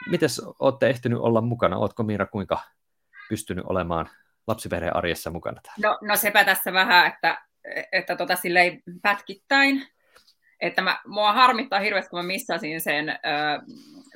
[0.09, 1.77] mites olette ehtinyt olla mukana?
[1.77, 2.61] Ootko Miira kuinka
[3.29, 4.09] pystynyt olemaan
[4.47, 5.87] lapsiperheen arjessa mukana täällä?
[5.87, 7.45] No, no sepä tässä vähän, että,
[7.91, 9.87] että tota, silleen pätkittäin.
[10.59, 13.17] Että mä, mua harmittaa hirveästi, kun mä missasin sen äh,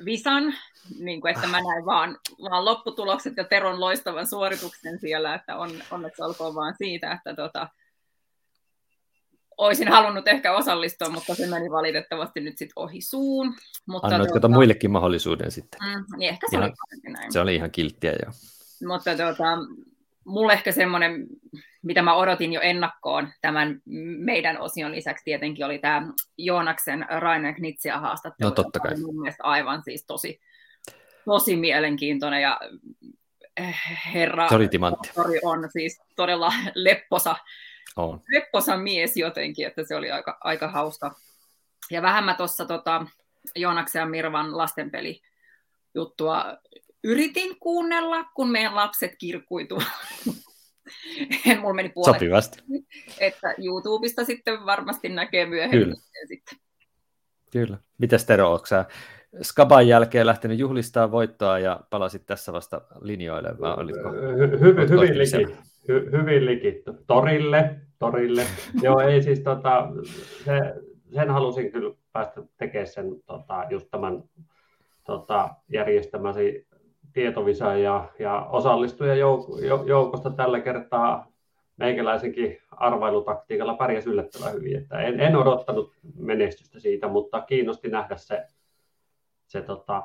[0.04, 0.54] visan,
[0.98, 5.70] niin kuin, että mä näin vaan, vaan lopputulokset ja Teron loistavan suorituksen siellä, että on,
[5.90, 7.68] onneksi olkoon vaan siitä, että tota,
[9.56, 13.54] olisin halunnut ehkä osallistua, mutta se meni valitettavasti nyt sitten ohi suun.
[13.86, 15.80] Mutta Annoitko tuota, muillekin mahdollisuuden sitten?
[15.82, 17.32] Mm, niin ehkä se ihan, oli näin.
[17.32, 18.30] Se oli ihan kilttiä jo.
[18.88, 19.58] Mutta tuota,
[20.26, 21.26] mulle ehkä semmoinen,
[21.82, 23.80] mitä mä odotin jo ennakkoon tämän
[24.18, 26.02] meidän osion lisäksi tietenkin oli tämä
[26.38, 28.48] Joonaksen Rainer Knitsia haastattelu.
[28.50, 28.96] No totta kai.
[28.96, 30.40] Mun mielestä aivan siis tosi,
[31.24, 32.60] tosi mielenkiintoinen ja
[33.56, 33.80] eh,
[34.14, 35.10] herra se oli timantti.
[35.42, 37.36] on siis todella lepposa,
[37.96, 38.20] on.
[38.32, 41.14] lepposa mies jotenkin, että se oli aika, aika hauska.
[41.90, 43.06] Ja vähän mä tuossa tota,
[43.54, 45.22] Joonaksen ja Mirvan lastenpeli
[45.94, 46.56] juttua
[47.06, 49.82] yritin kuunnella, kun meidän lapset kirkkuitu.
[51.60, 52.14] Mulla meni puolet.
[52.14, 52.62] Sopivasti.
[53.20, 55.80] Että YouTubesta sitten varmasti näkee myöhemmin.
[55.80, 55.96] Kyllä.
[56.28, 56.58] Sitten.
[57.52, 57.78] Kyllä.
[57.98, 58.84] Mitäs Tero, sä
[59.42, 64.10] Skaban jälkeen lähtenyt juhlistaa voittoa ja palasit tässä vasta linjoille, vai olitko?
[64.10, 65.54] Hy- hy- hyvin, liki,
[65.88, 66.92] hy- hyvin likitty.
[67.06, 68.46] Torille, torille.
[68.82, 69.88] Joo, ei siis tota,
[70.44, 70.60] se,
[71.14, 74.22] sen halusin kyllä päästä tekemään sen tota, just tämän
[75.04, 76.66] tota, järjestämäsi
[77.16, 79.14] tietovisa ja, ja osallistuja
[79.86, 81.32] joukosta tällä kertaa
[81.76, 84.76] meikäläisenkin arvailutaktiikalla pärjäsi yllättävän hyvin.
[84.76, 88.46] Että en, en odottanut menestystä siitä, mutta kiinnosti nähdä se,
[89.46, 90.02] se, tota,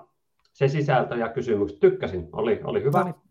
[0.54, 1.80] se sisältö ja kysymykset.
[1.80, 3.04] Tykkäsin, oli, oli hyvä.
[3.04, 3.21] Kiitos,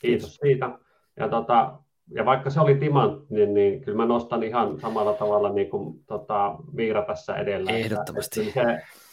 [0.00, 0.78] Kiitos siitä.
[1.16, 1.72] Ja, tota,
[2.10, 6.04] ja vaikka se oli timantti, niin, niin kyllä mä nostan ihan samalla tavalla niin kuin
[6.06, 7.70] tota, Miira tässä edellä.
[7.70, 8.48] Ehdottomasti.
[8.48, 9.07] Että, että se,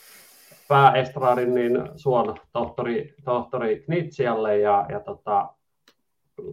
[0.67, 5.53] pääestradin niin suon tohtori, tohtori Knitsialle ja, ja tota,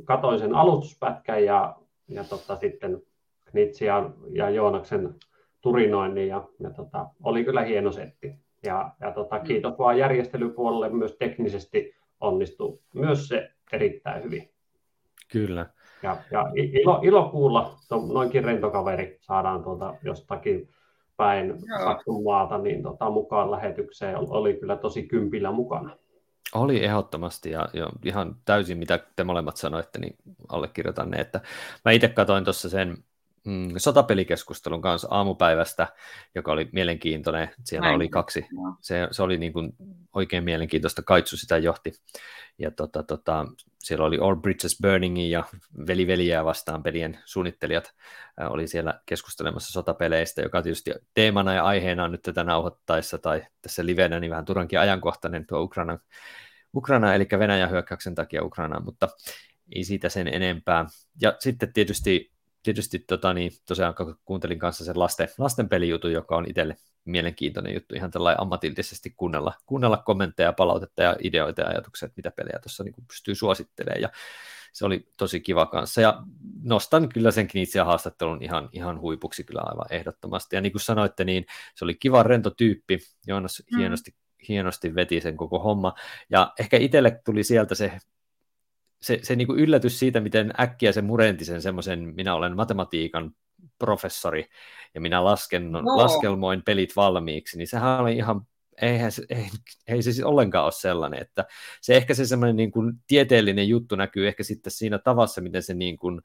[0.05, 1.77] katoin sen aloituspätkän ja,
[2.09, 3.03] ja tota, sitten
[3.51, 5.15] Knitsian ja Joonaksen
[5.61, 8.35] turinoinnin ja, ja tota, oli kyllä hieno setti.
[8.67, 9.45] Ja, ja tota, mm.
[9.45, 14.51] kiitos vaan järjestelypuolelle myös teknisesti onnistui myös se erittäin hyvin.
[15.33, 15.67] Kyllä.
[16.03, 17.77] Ja, ja ilo, ilo kuulla,
[18.13, 20.69] noinkin rentokaveri saadaan tuolta jostakin
[21.17, 24.17] päin Saksun maata niin tota, mukaan lähetykseen.
[24.19, 25.97] Oli kyllä tosi kympillä mukana.
[26.55, 30.17] Oli ehdottomasti ja, ja ihan täysin mitä te molemmat sanoitte, niin
[30.49, 31.41] allekirjoitan ne, että
[31.85, 32.97] mä itse katsoin tuossa sen
[33.45, 35.89] mm, sotapelikeskustelun kanssa aamupäivästä,
[36.35, 37.51] joka oli mielenkiintoinen.
[37.65, 37.97] Siellä Näin.
[37.97, 38.47] oli kaksi.
[38.81, 39.73] Se, se oli niin kuin
[40.13, 41.03] oikein mielenkiintoista.
[41.03, 41.93] Kaitsu sitä johti.
[42.59, 43.47] Ja tota, tota,
[43.79, 45.45] siellä oli All Bridges Burningin ja
[45.87, 47.95] Veli Veliää vastaan pelien suunnittelijat
[48.41, 53.87] oli siellä keskustelemassa sotapeleistä, joka tietysti teemana ja aiheena on nyt tätä nauhoittaessa tai tässä
[53.87, 55.99] livenä niin vähän turhankin ajankohtainen tuo Ukraina,
[56.75, 59.09] Ukraina eli Venäjän hyökkäyksen takia Ukrainaan, mutta
[59.75, 60.87] ei siitä sen enempää.
[61.21, 63.95] Ja sitten tietysti tietysti tota, niin, tosiaan
[64.25, 69.53] kuuntelin kanssa sen lasten, lasten pelijutun, joka on itselle mielenkiintoinen juttu, ihan tällainen ammatillisesti kuunnella,
[69.67, 74.03] kuunnella kommentteja, palautetta ja ideoita ja ajatuksia, että mitä pelejä tuossa niin pystyy suosittelemaan.
[74.03, 74.11] Ja
[74.73, 76.01] se oli tosi kiva kanssa.
[76.01, 76.23] Ja
[76.63, 80.57] nostan kyllä sen Knitsian haastattelun ihan, ihan huipuksi kyllä aivan ehdottomasti.
[80.57, 82.99] Ja niin kuin sanoitte, niin se oli kiva rento tyyppi.
[83.27, 83.79] Joonas mm.
[83.79, 84.15] hienosti,
[84.49, 85.95] hienosti veti sen koko homma.
[86.31, 87.99] Ja ehkä itselle tuli sieltä se
[89.03, 93.35] se, se niin kuin yllätys siitä, miten äkkiä se murenti sen semmoisen, minä olen matematiikan
[93.79, 94.49] professori
[94.95, 95.81] ja minä lasken, no.
[95.97, 98.41] laskelmoin pelit valmiiksi, niin sehän oli ihan,
[98.83, 99.49] eihän se, ei,
[99.89, 101.45] ei se siis ollenkaan ole sellainen, että
[101.81, 105.75] se ehkä se semmoinen niin kuin tieteellinen juttu näkyy ehkä sitten siinä tavassa, miten se
[105.75, 106.21] niin kuin,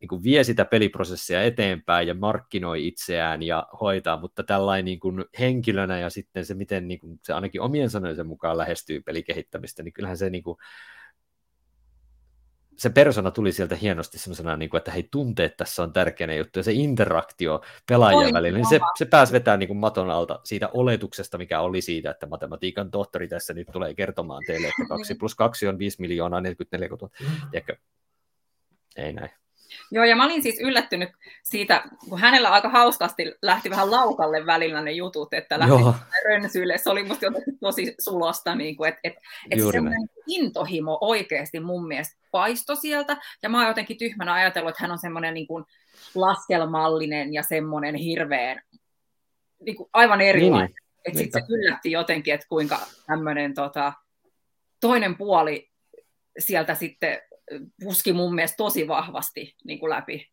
[0.00, 5.24] niin kuin vie sitä peliprosessia eteenpäin ja markkinoi itseään ja hoitaa, mutta tällainen niin kuin
[5.38, 9.92] henkilönä ja sitten se, miten niin kuin se ainakin omien sanojensa mukaan lähestyy pelikehittämistä, niin
[9.92, 10.58] kyllähän se niin kuin,
[12.76, 16.58] se persona tuli sieltä hienosti semmoisena, niin kuin, että hei, tunteet tässä on tärkeä juttu,
[16.58, 20.40] ja se interaktio pelaajien Oi, välillä, niin se, se pääsi vetämään niin kuin maton alta
[20.44, 25.14] siitä oletuksesta, mikä oli siitä, että matematiikan tohtori tässä nyt tulee kertomaan teille, että 2
[25.20, 27.10] plus 2 on 5 miljoonaa 44 000.
[27.50, 27.76] Tiedätkö?
[28.96, 29.43] Ei näin.
[29.90, 31.08] Joo, ja mä olin siis yllättynyt
[31.42, 36.78] siitä, kun hänellä aika hauskasti lähti vähän laukalle välillä ne jutut, että lähti rönsyille.
[36.78, 41.88] Se oli musta jotenkin tosi sulosta, niin kuin, että, että, että semmoinen intohimo oikeasti mun
[41.88, 43.16] mielestä paisto sieltä.
[43.42, 45.64] Ja mä oon jotenkin tyhmänä ajatellut, että hän on semmoinen niin kuin
[46.14, 48.62] laskelmallinen ja semmoinen hirveän,
[49.60, 50.68] niin kuin aivan erilainen.
[50.68, 53.92] Niin, että sitten se yllätti jotenkin, että kuinka tämmöinen tota,
[54.80, 55.70] toinen puoli
[56.38, 57.20] sieltä sitten
[57.84, 60.30] puski mun mielestä tosi vahvasti niin kuin läpi.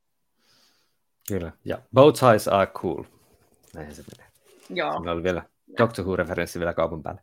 [1.27, 3.03] Kyllä, ja both sides are cool.
[3.73, 4.31] Näinhän se menee.
[4.69, 4.93] Joo.
[4.93, 5.43] Siinä oli vielä
[5.77, 7.21] Doctor Who-referenssi vielä kaupan päälle.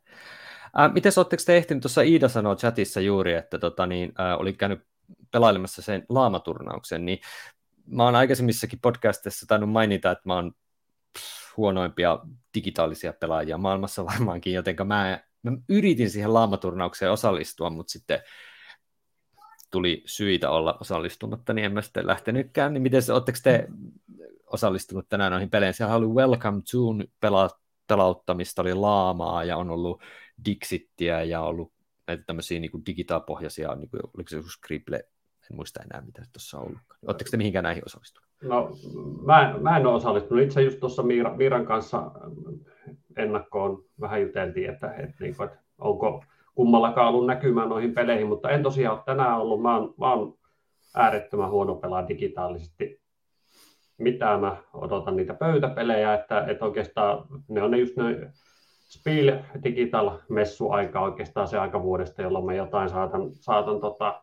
[0.80, 4.52] Äh, miten oletteko te ehtinyt, tuossa Iida sanoi chatissa juuri, että tota, niin, äh, oli
[4.52, 4.80] käynyt
[5.32, 7.18] pelailemassa sen laamaturnauksen, niin
[7.86, 10.52] mä oon aikaisemmissakin podcastissa tainnut mainita, että mä oon
[11.56, 12.18] huonoimpia
[12.54, 18.20] digitaalisia pelaajia maailmassa varmaankin, joten mä, mä yritin siihen laamaturnaukseen osallistua, mutta sitten
[19.70, 22.74] tuli syitä olla osallistumatta, niin en mä sitten lähtenytkään.
[22.74, 23.68] Niin miten oletteko te
[24.46, 25.74] osallistunut tänään noihin peleihin?
[25.74, 26.78] Siellä oli Welcome to
[27.26, 30.02] pela- pelauttamista, oli laamaa ja on ollut
[30.44, 31.72] Dixittiä ja ollut
[32.06, 36.58] näitä tämmöisiä niin digitaalipohjaisia, niin kuin, oliko se joku Scribble, en muista enää mitä tuossa
[36.58, 36.78] on ollut.
[37.06, 38.28] Oletteko te mihinkään näihin osallistunut?
[38.42, 38.70] No,
[39.24, 40.44] mä, mä en ole osallistunut.
[40.44, 42.10] Itse just tuossa Miira, Miiran kanssa
[43.16, 46.24] ennakkoon vähän juteltiin, että, että, niin kuin, että onko
[46.58, 49.62] kummallakaan ollut näkymään noihin peleihin, mutta en tosiaan ole tänään ollut.
[49.62, 50.38] Mä oon, mä oon
[50.94, 53.00] äärettömän huono pelaa digitaalisesti.
[53.98, 58.32] Mitä mä odotan niitä pöytäpelejä, että, että oikeastaan ne on ne just ne
[58.88, 64.22] Spiel Digital messuaika oikeastaan se aika vuodesta, jolloin mä jotain saatan, saatan tota,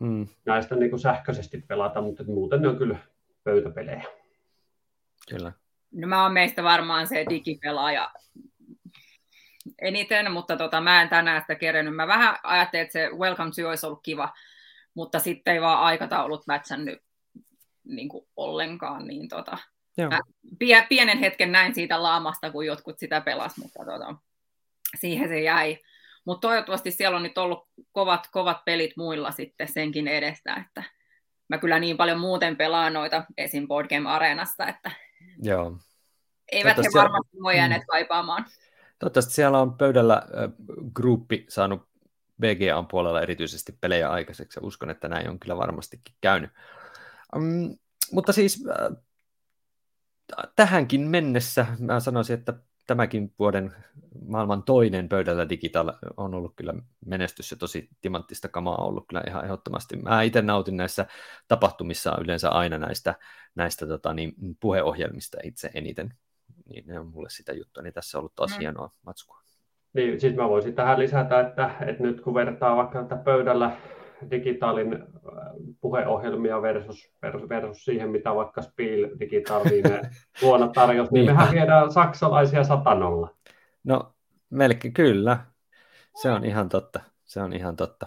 [0.00, 0.26] hmm.
[0.46, 2.98] näistä niin kuin sähköisesti pelata, mutta muuten ne on kyllä
[3.44, 4.04] pöytäpelejä.
[5.28, 5.52] Kyllä.
[5.92, 8.10] No mä oon meistä varmaan se digipelaaja
[9.82, 11.96] eniten, mutta tota, mä en tänään sitä kerennyt.
[11.96, 14.32] Mä vähän ajattelin, että se Welcome to olisi ollut kiva,
[14.94, 16.98] mutta sitten ei vaan aikataulut mätsännyt
[17.84, 19.06] niin kuin ollenkaan.
[19.06, 19.58] Niin tota,
[20.02, 20.20] Mä
[20.88, 24.14] pienen hetken näin siitä laamasta, kun jotkut sitä pelas, mutta tota,
[24.98, 25.78] siihen se jäi.
[26.24, 30.82] Mutta toivottavasti siellä on nyt ollut kovat, kovat pelit muilla sitten senkin edestä, että
[31.48, 33.68] mä kyllä niin paljon muuten pelaan noita esim.
[33.68, 34.90] Board Game Areenassa, että
[35.42, 35.78] Joo.
[36.52, 37.44] eivät he varmasti siellä...
[37.44, 37.86] voi jääneet mm.
[37.86, 38.44] kaipaamaan.
[38.98, 40.50] Toivottavasti siellä on pöydällä äh,
[40.94, 41.88] gruppi saanut
[42.40, 46.50] BGAn puolella erityisesti pelejä aikaiseksi ja uskon, että näin on kyllä varmastikin käynyt.
[47.36, 47.76] Um,
[48.12, 48.96] mutta siis äh,
[50.56, 52.54] tähänkin mennessä mä sanoisin, että
[52.86, 53.74] tämäkin vuoden
[54.26, 56.74] maailman toinen pöydällä digital on ollut kyllä
[57.06, 59.96] menestys ja tosi timanttista kamaa ollut kyllä ihan ehdottomasti.
[59.96, 61.06] Mä itse nautin näissä
[61.48, 63.14] tapahtumissa yleensä aina näistä,
[63.54, 66.14] näistä tota, niin, puheohjelmista itse eniten
[66.68, 68.60] niin ne on mulle sitä juttua, niin tässä on ollut tosi mm.
[68.60, 69.40] hienoa matskua.
[69.92, 73.76] Niin, siis mä voisin tähän lisätä, että, että nyt kun vertaa vaikka tätä pöydällä
[74.30, 75.00] digitaalin äh,
[75.80, 80.10] puheohjelmia versus, versus, versus siihen, mitä vaikka Spiel Digital viime
[80.42, 83.34] vuonna tarjosi, niin mehän viedään saksalaisia satanolla.
[83.84, 84.14] No,
[84.50, 85.38] melkein kyllä.
[86.22, 87.00] Se on ihan totta.
[87.24, 88.06] Se on ihan totta.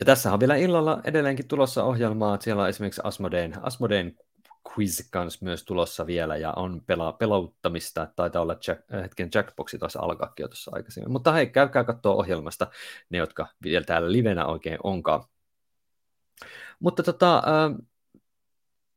[0.00, 2.40] Ja tässä on vielä illalla edelleenkin tulossa ohjelmaa.
[2.40, 4.16] Siellä on esimerkiksi Asmodeen, Asmodeen
[4.68, 9.78] quiz kanssa myös tulossa vielä ja on pela, pelauttamista, taitaa olla jack, äh, hetken Jackboxi
[9.78, 11.12] taas alkaakin jo tuossa aikaisemmin.
[11.12, 12.66] Mutta hei, käykää katsoa ohjelmasta
[13.10, 15.24] ne, jotka vielä täällä livenä oikein onkaan.
[16.80, 17.86] Mutta tota, äh,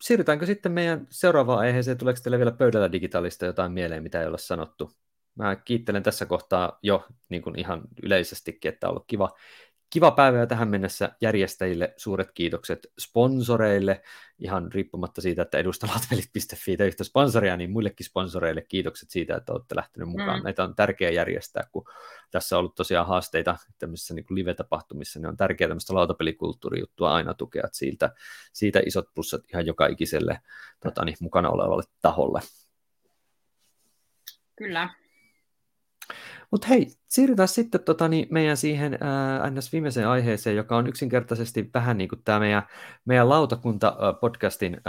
[0.03, 1.97] siirrytäänkö sitten meidän seuraavaan aiheeseen?
[1.97, 4.91] Tuleeko teille vielä pöydällä digitaalista jotain mieleen, mitä ei ole sanottu?
[5.35, 9.29] Mä kiittelen tässä kohtaa jo niin kuin ihan yleisestikin, että on ollut kiva
[9.93, 14.01] kiva päivä tähän mennessä järjestäjille suuret kiitokset sponsoreille,
[14.39, 20.09] ihan riippumatta siitä, että edustalatvelit.fi yhtä sponsoria, niin muillekin sponsoreille kiitokset siitä, että olette lähteneet
[20.09, 20.39] mukaan.
[20.39, 20.43] Mm.
[20.43, 21.85] Näitä on tärkeää järjestää, kun
[22.31, 27.63] tässä on ollut tosiaan haasteita tämmöisissä niin live-tapahtumissa, niin on tärkeää tämmöistä lautapelikulttuurijuttua aina tukea,
[27.65, 28.11] että siitä,
[28.53, 30.41] siitä isot plussat ihan joka ikiselle
[30.83, 32.39] tota, niin, mukana olevalle taholle.
[34.55, 34.89] Kyllä,
[36.53, 39.71] mutta hei, siirrytään sitten tota, niin meidän siihen ää, ns.
[39.71, 42.63] viimeiseen aiheeseen, joka on yksinkertaisesti vähän niin kuin tämä meidän,
[43.05, 44.81] meidän lautakunta-podcastin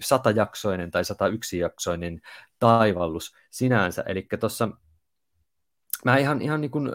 [0.00, 2.20] satajaksoinen tai 101-jaksoinen
[2.58, 4.02] taivallus sinänsä.
[4.06, 4.68] Eli tuossa
[6.04, 6.90] mä ihan, ihan niin kuin,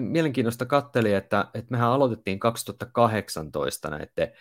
[0.00, 4.32] mielenkiinnosta kattelin, että, että mehän aloitettiin 2018 näiden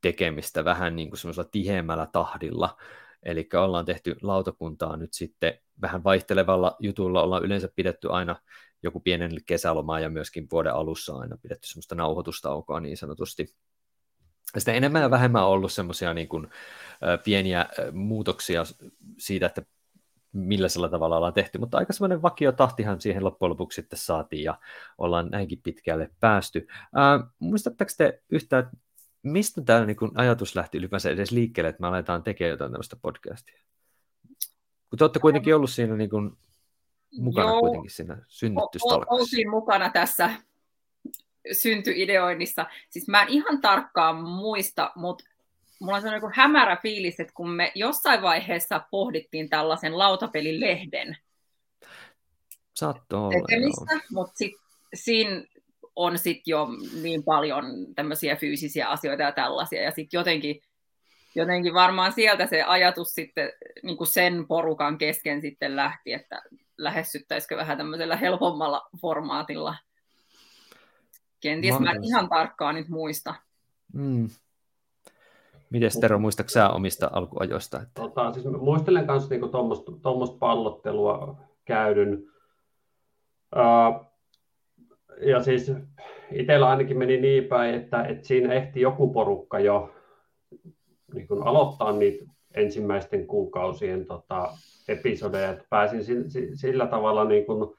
[0.00, 2.76] tekemistä vähän niin kuin semmoisella tiheämmällä tahdilla,
[3.22, 8.36] Eli ollaan tehty lautakuntaa nyt sitten vähän vaihtelevalla jutulla, ollaan yleensä pidetty aina
[8.82, 13.56] joku pienen kesälomaa ja myöskin vuoden alussa aina pidetty semmoista nauhoitustaukoa niin sanotusti.
[14.58, 16.48] Sitten enemmän ja vähemmän on ollut semmoisia niin kuin,
[17.24, 18.64] pieniä muutoksia
[19.18, 19.62] siitä, että
[20.32, 24.58] millaisella tavalla ollaan tehty, mutta aika semmoinen vakio tahtihan siihen loppujen lopuksi sitten saatiin ja
[24.98, 26.66] ollaan näinkin pitkälle päästy.
[26.94, 28.70] Ää, muistatteko te yhtään,
[29.22, 33.62] mistä tämä niin ajatus lähti ylipäänsä edes liikkeelle, että me aletaan tekemään jotain tämmöistä podcastia?
[34.90, 36.38] Kun te olette kuitenkin ollut siinä niin kun
[37.18, 39.14] mukana Joo, kuitenkin siinä synnytystalkossa.
[39.14, 40.30] Oltiin mukana tässä
[41.52, 42.66] syntyideoinnissa.
[42.90, 45.24] Siis mä en ihan tarkkaan muista, mutta
[45.80, 51.16] mulla on sellainen hämärä fiilis, että kun me jossain vaiheessa pohdittiin tällaisen lautapelilehden.
[52.74, 54.60] Saattoi tekemistä, mutta sitten
[54.94, 55.44] siinä
[55.96, 56.68] on sitten jo
[57.02, 60.62] niin paljon tämmöisiä fyysisiä asioita ja tällaisia, ja sitten jotenkin,
[61.36, 66.42] jotenkin varmaan sieltä se ajatus sitten niin kuin sen porukan kesken sitten lähti, että
[66.78, 69.76] lähestyttäisikö vähän tämmöisellä helpommalla formaatilla.
[71.40, 73.34] Kenties mä en ihan tarkkaan nyt muista.
[73.92, 74.28] Mm.
[75.70, 77.76] Miten Tero, muistatko sä omista alkuajoista?
[77.76, 78.02] Että...
[78.02, 79.48] Tota, siis muistelen myös niinku
[80.02, 82.32] tuommoista pallottelua käydyn.
[83.56, 84.06] Uh,
[85.20, 85.72] ja siis
[86.32, 89.95] itsellä ainakin meni niin päin, että, että siinä ehti joku porukka jo
[91.16, 92.24] niin kuin aloittaa niitä
[92.54, 94.52] ensimmäisten kuukausien tota,
[94.88, 96.00] episodeja, että pääsin
[96.54, 97.74] sillä tavalla niin kuin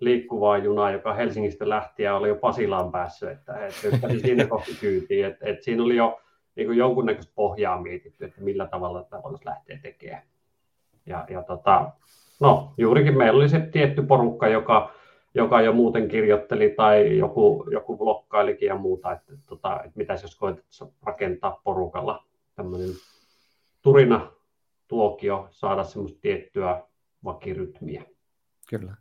[0.00, 5.26] liikkuvaa junaa, joka Helsingistä lähti ja oli jo Pasilaan päässyt, että, että siinä kohti kyytiin,
[5.26, 6.20] että, että siinä oli jo
[6.56, 10.22] niin kuin jonkunnäköistä pohjaa mietitty, että millä tavalla tätä voisi lähteä tekemään.
[11.06, 11.90] Ja, ja tota,
[12.40, 14.92] no, juurikin meillä oli se tietty porukka, joka
[15.34, 20.36] joka jo muuten kirjoitteli tai joku, joku blokkailikin ja muuta, että, tota, että mitä jos
[20.36, 20.64] koetat
[21.02, 22.24] rakentaa porukalla
[22.60, 22.90] tämmöinen
[23.82, 24.32] turina
[24.88, 26.82] tuokio, saada semmoista tiettyä
[27.24, 28.04] vakirytmiä.
[28.68, 28.96] Kyllä.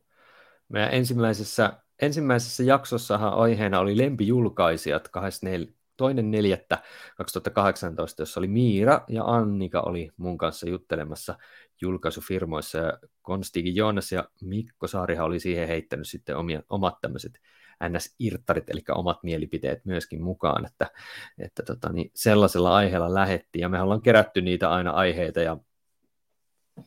[0.70, 6.84] Meidän ensimmäisessä, ensimmäisessä jaksossahan aiheena oli lempijulkaisijat 24, toinen neljättä
[7.18, 11.38] 2018, jossa oli Miira ja Annika oli mun kanssa juttelemassa
[11.82, 17.40] julkaisufirmoissa ja Konstikin Joonas ja Mikko Saarihan oli siihen heittänyt sitten omia, omat tämmöiset
[17.84, 20.92] NS-irttarit, eli omat mielipiteet myöskin mukaan, että,
[21.38, 25.58] että tota, niin sellaisella aiheella lähettiin, ja me ollaan kerätty niitä aina aiheita ja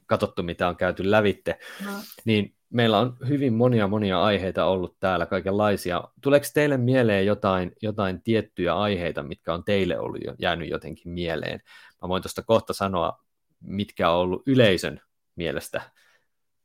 [0.06, 1.90] katsottu, mitä on käyty lävitte, no.
[2.24, 6.04] niin meillä on hyvin monia monia aiheita ollut täällä, kaikenlaisia.
[6.20, 11.60] Tuleeko teille mieleen jotain, jotain tiettyjä aiheita, mitkä on teille ollut jo, jäänyt jotenkin mieleen?
[12.02, 13.18] Mä voin tuosta kohta sanoa,
[13.60, 15.00] mitkä on ollut yleisön
[15.36, 15.82] mielestä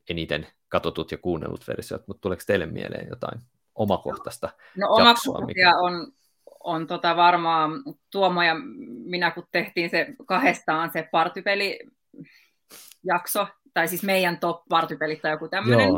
[0.09, 3.41] eniten katotut ja kuunnellut versiot, mutta tuleeko teille mieleen jotain
[3.77, 5.77] omakohtaista No omakohtaisia mikä...
[5.77, 6.11] on,
[6.63, 7.71] on tota varmaan
[8.11, 8.55] Tuomo ja
[9.05, 11.79] minä, kun tehtiin se kahdestaan se partypeli
[13.03, 15.89] jakso, tai siis meidän top partypelit tai joku tämmöinen.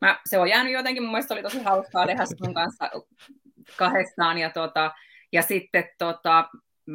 [0.00, 2.90] Mä, se on jäänyt jotenkin, mun mielestä oli tosi hauskaa tehdä sun kanssa
[3.76, 4.38] kahdestaan.
[4.38, 4.92] Ja, tota,
[5.32, 6.48] ja sitten, tota,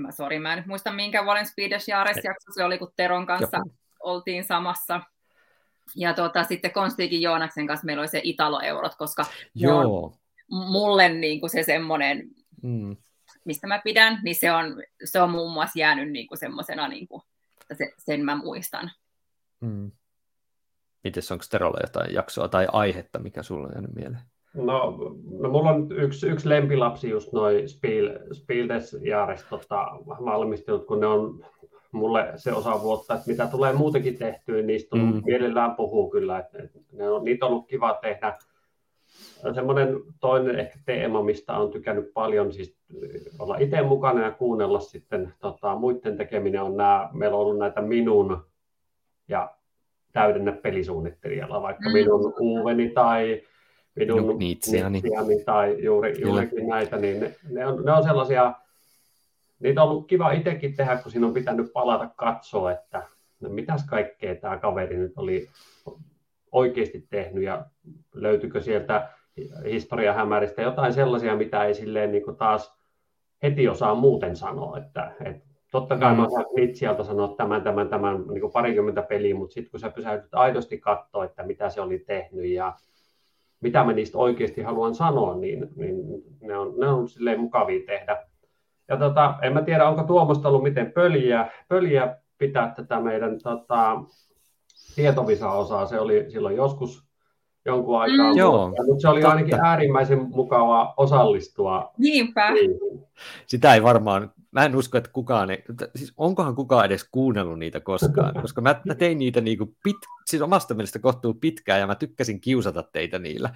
[0.10, 3.58] sori, mä en nyt muista minkä vuoden Speedish Jaares jakso se oli, kun Teron kanssa
[3.58, 3.74] Joku.
[4.00, 5.02] oltiin samassa.
[5.96, 9.26] Ja tota, sitten Konstiikin Joonaksen kanssa meillä oli se Italo-eurot, koska
[9.56, 10.14] Joo.
[10.50, 12.30] mulle niin kuin se semmoinen,
[12.64, 12.98] mm.
[13.46, 17.08] mistä mä pidän, niin se on, se on muun muassa jäänyt niin kuin semmoisena, niin
[17.08, 17.22] kuin,
[17.74, 18.92] se, sen mä muistan.
[19.62, 19.92] Mm.
[21.04, 24.22] Mites onko Terolla jotain jaksoa tai aihetta, mikä sulla on jäänyt mieleen?
[24.54, 24.98] No,
[25.40, 28.96] no mulla on yksi, yksi lempilapsi just noin Spiel, Spieldes
[29.50, 31.46] tota, valmistelut, kun ne on
[31.92, 35.22] mulle se osa vuotta, että mitä tulee muutenkin tehtyä, niin niistä on mm.
[35.26, 38.38] mielellään puhuu kyllä, että, että ne on, niitä on ollut kiva tehdä.
[39.56, 42.78] Semmoinen toinen ehkä teema, mistä on tykännyt paljon, siis
[43.40, 47.82] olla itse mukana ja kuunnella sitten tota, muiden tekeminen on nämä, meillä on ollut näitä
[47.82, 48.46] minun
[49.28, 49.56] ja
[50.12, 51.94] täydennä pelisuunnittelijalla, vaikka mm.
[51.94, 53.42] minun Uuveni tai
[54.00, 55.02] Vidun Niitsiani.
[55.46, 58.54] tai juuri, juurikin näitä, niin ne, ne, on, ne on sellaisia,
[59.62, 63.04] niitä on ollut kiva itsekin tehdä, kun siinä on pitänyt palata katsoa, että
[63.40, 65.48] no mitäs kaikkea tämä kaveri nyt oli
[66.52, 67.66] oikeasti tehnyt ja
[68.14, 69.10] löytyykö sieltä
[69.66, 72.82] historiahämäristä jotain sellaisia, mitä ei silleen niin kuin taas
[73.44, 76.18] heti osaa muuten sanoa, että, että totta kai mm.
[76.18, 79.90] mä osaan sieltä sanoa tämän, tämän, tämän niin kuin parikymmentä peliä, mutta sitten kun sä
[79.90, 82.74] pysäytyt aidosti katsoa, että mitä se oli tehnyt ja
[83.62, 85.96] mitä mä niistä oikeasti haluan sanoa, niin, niin
[86.42, 88.28] ne on, ne on silleen mukavia tehdä.
[88.88, 94.04] Ja tota, en mä tiedä, onko Tuomosta ollut miten pöliä, pöliä pitää tätä meidän tota,
[94.96, 95.86] tietovisa-osaa.
[95.86, 97.12] Se oli silloin joskus
[97.66, 99.36] jonkun aikaa, mm, joo, mutta se oli totta.
[99.36, 101.92] ainakin äärimmäisen mukava osallistua.
[101.98, 102.52] Niinpä.
[102.52, 102.80] Niin.
[103.48, 105.64] Sitä ei varmaan, mä en usko, että kukaan ei,
[105.96, 109.98] siis onkohan kukaan edes kuunnellut niitä koskaan, koska mä, mä tein niitä niin kuin pit,
[110.26, 113.50] siis omasta mielestä kohtuu pitkään ja mä tykkäsin kiusata teitä niillä.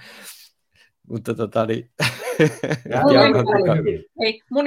[1.10, 1.90] Mutta tota niin...
[2.90, 3.76] Ja, kuka...
[4.22, 4.66] Ei, mun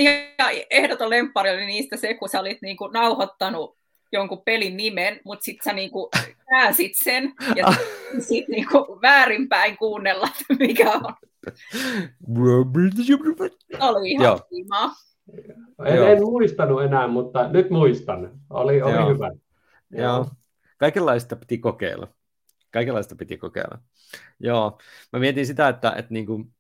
[0.71, 3.79] ehdoton lemppari oli niistä se, kun sä olit niinku nauhoittanut
[4.13, 6.11] jonkun pelin nimen, mutta sitten sä niinku
[6.51, 7.67] käänsit sen ja
[8.19, 10.29] sitten niinku väärinpäin kuunnella,
[10.59, 11.15] mikä on.
[13.81, 14.41] Oli ihan Joo.
[15.85, 18.31] En, en muistanut enää, mutta nyt muistan.
[18.51, 19.15] Oli, oli Joo.
[19.15, 19.31] hyvä.
[19.91, 20.27] Joo.
[20.79, 22.09] Kaikenlaista piti kokeilla.
[22.71, 23.79] Kaikenlaista piti kokeilla.
[24.41, 24.79] Joo.
[25.13, 26.55] Mä mietin sitä, että, että niin kuin,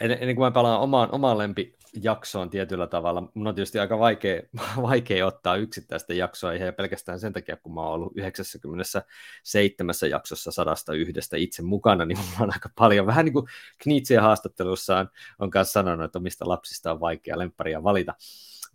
[0.00, 4.42] ennen kuin mä palaan omaan, omaan lempijaksoon tietyllä tavalla, mun on tietysti aika vaikea,
[4.82, 10.94] vaikea ottaa yksittäistä jaksoa ihan pelkästään sen takia, kun mä oon ollut 97 jaksossa sadasta
[10.94, 13.46] yhdestä itse mukana, niin mulla on aika paljon, vähän niin kuin
[13.82, 18.14] Knitsien haastattelussaan on kanssa sanonut, että mistä lapsista on vaikea lempparia valita.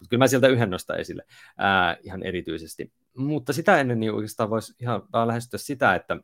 [0.03, 1.25] Mutta kyllä mä sieltä yhden nostan esille
[1.57, 2.91] ää, ihan erityisesti.
[3.17, 6.17] Mutta sitä ennen niin oikeastaan voisi ihan vaan lähestyä sitä, että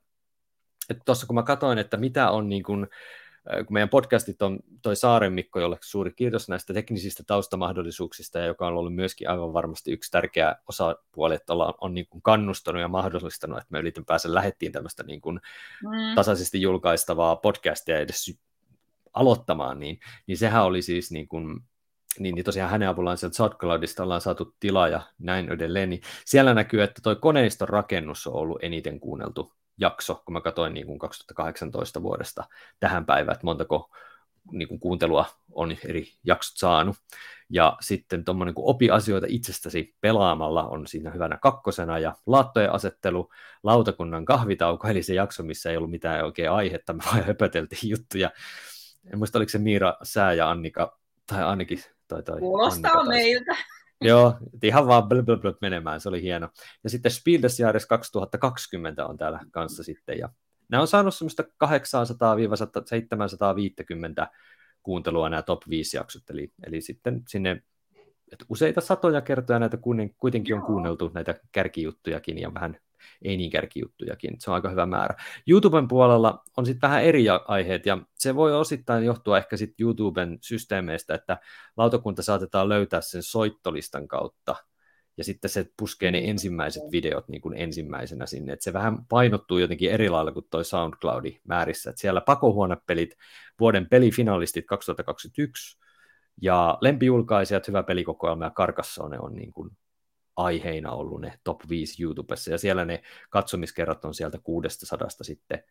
[1.05, 2.87] tuossa kun mä katsoin, että mitä on niin kuin,
[3.65, 8.67] kun meidän podcastit on toi Saaren Mikko, jolle suuri kiitos näistä teknisistä taustamahdollisuuksista, ja joka
[8.67, 12.87] on ollut myöskin aivan varmasti yksi tärkeä osapuoli, että ollaan, on niin kuin kannustanut ja
[12.87, 15.39] mahdollistanut, että me ylipäänsä lähdettiin tämmöistä niin kuin
[15.83, 16.15] mm.
[16.15, 18.39] tasaisesti julkaistavaa podcastia edes
[19.13, 21.61] aloittamaan, niin, niin sehän oli siis niin kuin,
[22.19, 26.53] niin, niin tosiaan hänen avullaan sieltä SoundCloudista ollaan saatu tila ja näin edelleen, niin siellä
[26.53, 30.99] näkyy, että toi koneiston rakennus on ollut eniten kuunneltu jakso, kun mä katsoin niin kuin
[30.99, 32.43] 2018 vuodesta
[32.79, 33.89] tähän päivään, että montako
[34.51, 36.95] niin kuin kuuntelua on eri jaksot saanut.
[37.49, 43.29] Ja sitten tuommoinen kuin opi asioita itsestäsi pelaamalla on siinä hyvänä kakkosena, ja laattojen asettelu,
[43.63, 48.31] lautakunnan kahvitauko, eli se jakso, missä ei ollut mitään oikein aihetta, me vain höpöteltiin juttuja.
[49.13, 51.79] En muista, oliko se Miira Sää ja Annika, tai ainakin
[52.09, 52.39] toi toi.
[52.39, 53.55] Kuulostaa meiltä.
[54.01, 56.49] Joo, ihan vaan blö, blö, blö menemään, se oli hieno.
[56.83, 60.29] Ja sitten Spiel des Jahres 2020 on täällä kanssa sitten, ja
[60.69, 61.47] nämä on saanut semmoista 800-750
[64.83, 67.63] kuuntelua nämä top 5 jaksot, eli, eli sitten sinne
[68.31, 69.77] että useita satoja kertoja näitä
[70.17, 72.77] kuitenkin on kuunneltu, näitä kärkijuttujakin ja vähän
[73.21, 74.35] ei niin kärkijuttujakin.
[74.39, 75.15] Se on aika hyvä määrä.
[75.47, 80.37] YouTuben puolella on sitten vähän eri aiheet, ja se voi osittain johtua ehkä sitten YouTuben
[80.41, 81.37] systeemeistä, että
[81.77, 84.55] lautakunta saatetaan löytää sen soittolistan kautta,
[85.17, 89.57] ja sitten se puskee ne ensimmäiset videot niin kuin ensimmäisenä sinne, että se vähän painottuu
[89.57, 93.15] jotenkin eri lailla kuin toi SoundCloudi määrissä, että siellä pakohuonepelit,
[93.59, 95.79] vuoden pelifinalistit 2021,
[96.41, 99.69] ja lempijulkaisijat, hyvä pelikokoelma ja Karkassone on niin kuin
[100.35, 105.63] aiheina ollut ne top 5 YouTubessa, ja siellä ne katsomiskerrat on sieltä 600 sitten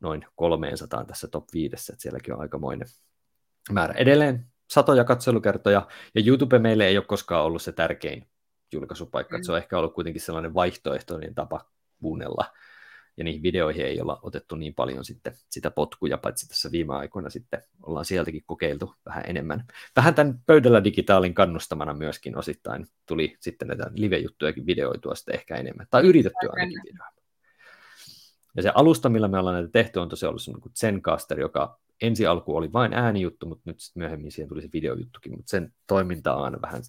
[0.00, 2.88] noin 300 tässä top 5, että sielläkin on aikamoinen
[3.72, 3.94] määrä.
[3.94, 8.28] Edelleen satoja katselukertoja, ja YouTube meille ei ole koskaan ollut se tärkein
[8.72, 9.42] julkaisupaikka, mm.
[9.42, 11.70] se on ehkä ollut kuitenkin sellainen vaihtoehtoinen tapa
[12.00, 12.44] kuunnella
[13.16, 17.30] ja niihin videoihin ei olla otettu niin paljon sitten sitä potkuja, paitsi tässä viime aikoina
[17.30, 19.64] sitten ollaan sieltäkin kokeiltu vähän enemmän.
[19.96, 25.86] Vähän tämän pöydällä digitaalin kannustamana myöskin osittain tuli sitten näitä live-juttujakin videoitua sitten ehkä enemmän,
[25.90, 27.16] tai yritetty ainakin videoida.
[28.56, 31.80] Ja se alusta, millä me ollaan näitä tehty, on tosiaan ollut semmoinen kuin Zencaster, joka
[32.02, 35.74] ensi alku oli vain äänijuttu, mutta nyt sitten myöhemmin siihen tuli se videojuttukin, mutta sen
[35.86, 36.82] toiminta on aina vähän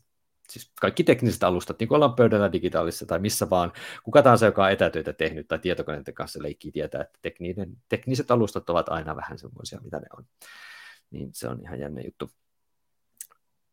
[0.52, 3.72] siis kaikki tekniset alustat, niin kuin ollaan pöydällä digitaalisessa tai missä vaan,
[4.04, 8.70] kuka tahansa, joka on etätöitä tehnyt tai tietokoneiden kanssa leikkii tietää, että tekninen, tekniset alustat
[8.70, 10.26] ovat aina vähän semmoisia, mitä ne on.
[11.12, 12.32] Niin se on ihan jännä juttu.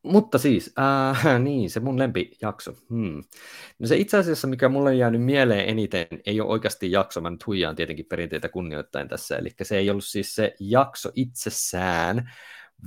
[0.05, 2.73] Mutta siis, äh, niin, se mun lempijakso.
[2.91, 3.23] Hmm.
[3.79, 7.31] No se itse asiassa, mikä mulle on jäänyt mieleen eniten, ei ole oikeasti jakso, mä
[7.31, 12.33] nyt huijaan tietenkin perinteitä kunnioittain tässä, eli se ei ollut siis se jakso itsessään,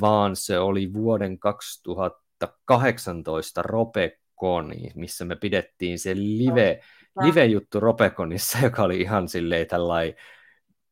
[0.01, 6.81] vaan se oli vuoden 2000 2018 Ropekoni, missä me pidettiin se live,
[7.21, 10.15] live-juttu Ropekonissa, joka oli ihan silleen tällainen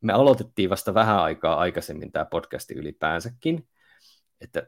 [0.05, 3.67] me aloitettiin vasta vähän aikaa aikaisemmin tämä podcasti ylipäänsäkin,
[4.41, 4.59] että,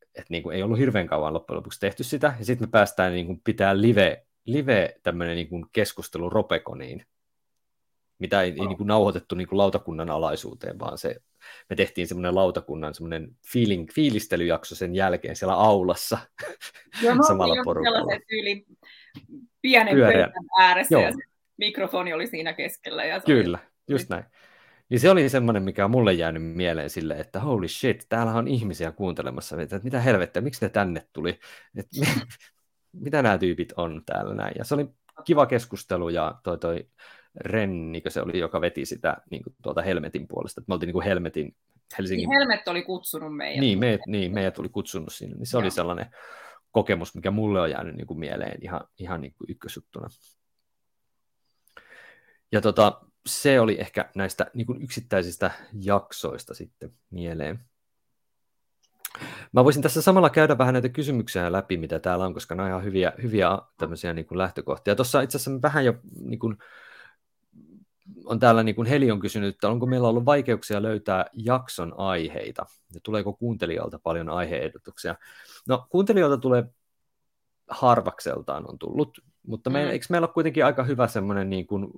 [0.00, 3.12] että niin kuin ei ollut hirveän kauan loppujen lopuksi tehty sitä, ja sitten me päästään
[3.12, 7.06] niin kuin pitää live, live tämmöinen niin kuin keskustelu Ropekoniin,
[8.18, 11.16] mitä ei, ei niin kuin nauhoitettu niin kuin lautakunnan alaisuuteen, vaan se,
[11.70, 16.18] me tehtiin semmoinen lautakunnan semmoinen feeling, fiilistelyjakso sen jälkeen siellä aulassa
[17.02, 18.18] Joo, samalla porukalla.
[18.28, 18.66] Tyyli
[19.62, 21.02] pienen pöydän ääressä Joo.
[21.02, 21.18] ja se
[21.56, 23.04] mikrofoni oli siinä keskellä.
[23.04, 23.68] Ja Kyllä, oli...
[23.88, 24.24] just näin.
[24.88, 28.48] Niin se oli semmoinen, mikä on mulle jäänyt mieleen sille, että holy shit, täällä on
[28.48, 31.38] ihmisiä kuuntelemassa, että mitä helvettiä, miksi ne tänne tuli,
[31.76, 31.96] että
[33.04, 34.54] mitä nämä tyypit on täällä näin.
[34.58, 34.86] Ja se oli
[35.24, 36.86] kiva keskustelu ja toi, toi
[37.40, 40.62] Renni, se oli, joka veti sitä niin kuin tuolta Helmetin puolesta.
[40.66, 41.56] Me oltiin niin kuin Helmetin,
[41.98, 42.28] Helsingin...
[42.28, 43.60] Niin Helmet oli kutsunut meidät.
[43.60, 45.36] Niin, meidät, niin, meidät oli kutsunut sinne.
[45.36, 45.62] Niin se Joo.
[45.62, 46.06] oli sellainen
[46.70, 50.08] kokemus, mikä mulle on jäänyt niin kuin mieleen ihan, ihan niin kuin ykkösjuttuna.
[52.52, 57.60] Ja tota, se oli ehkä näistä niin kuin yksittäisistä jaksoista sitten mieleen.
[59.52, 62.70] Mä voisin tässä samalla käydä vähän näitä kysymyksiä läpi, mitä täällä on, koska nämä on
[62.70, 64.94] ihan hyviä, hyviä tämmöisiä niin kuin lähtökohtia.
[64.94, 66.56] Tuossa itse asiassa vähän jo niin kuin,
[68.24, 72.66] on täällä niin kuin Heli on kysynyt, että onko meillä ollut vaikeuksia löytää jakson aiheita
[72.94, 75.14] ja tuleeko kuuntelijoilta paljon aiheehdotuksia.
[75.68, 76.64] No kuuntelijoilta tulee
[77.68, 79.90] harvakseltaan on tullut, mutta me, mm.
[79.90, 81.88] eikö meillä ole kuitenkin aika hyvä semmoinen niin kuin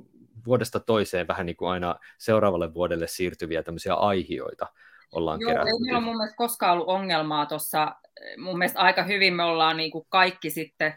[0.47, 4.67] vuodesta toiseen vähän niin kuin aina seuraavalle vuodelle siirtyviä tämmöisiä aihioita
[5.13, 5.71] ollaan Joo, kerätty.
[5.71, 7.95] ei meillä ole mun mielestä koskaan ollut ongelmaa tuossa.
[8.39, 10.95] Mun mielestä aika hyvin me ollaan niin kuin kaikki sitten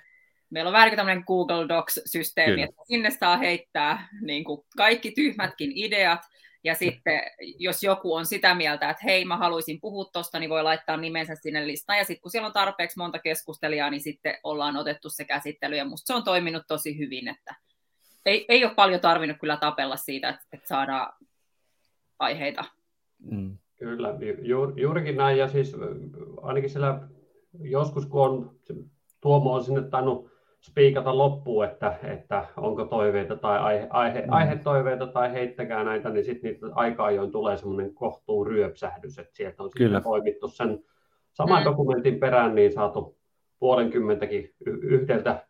[0.49, 2.65] meillä on vähän niin tämmöinen Google Docs-systeemi, Kyllä.
[2.65, 6.19] että sinne saa heittää niin kuin kaikki tyhmätkin ideat,
[6.63, 7.21] ja sitten
[7.59, 11.35] jos joku on sitä mieltä, että hei, mä haluaisin puhua tuosta, niin voi laittaa nimensä
[11.35, 11.97] sinne listaan.
[11.97, 15.75] Ja sitten kun siellä on tarpeeksi monta keskustelijaa, niin sitten ollaan otettu se käsittely.
[15.75, 17.55] Ja musta se on toiminut tosi hyvin, että
[18.25, 21.13] ei, ei ole paljon tarvinnut kyllä tapella siitä, että, että saadaan
[22.19, 22.65] aiheita.
[23.31, 23.57] Mm.
[23.79, 25.37] Kyllä, ju, juurikin näin.
[25.37, 25.75] Ja siis
[26.41, 27.07] ainakin siellä
[27.59, 28.55] joskus, kun on,
[29.21, 30.31] Tuomo on sinne tainnut
[30.67, 34.27] spiikata loppuun, että, että onko toiveita tai aihe, aihe, mm.
[34.29, 39.63] aihetoiveita tai heittäkää näitä, niin sitten niitä aika ajoin tulee semmoinen kohtuu ryöpsähdys, että sieltä
[39.63, 40.01] on Kyllä.
[40.01, 40.79] toimittu sen
[41.33, 41.65] saman mm.
[41.65, 43.17] dokumentin perään niin saatu
[43.59, 45.47] puolenkymmentäkin yhdeltä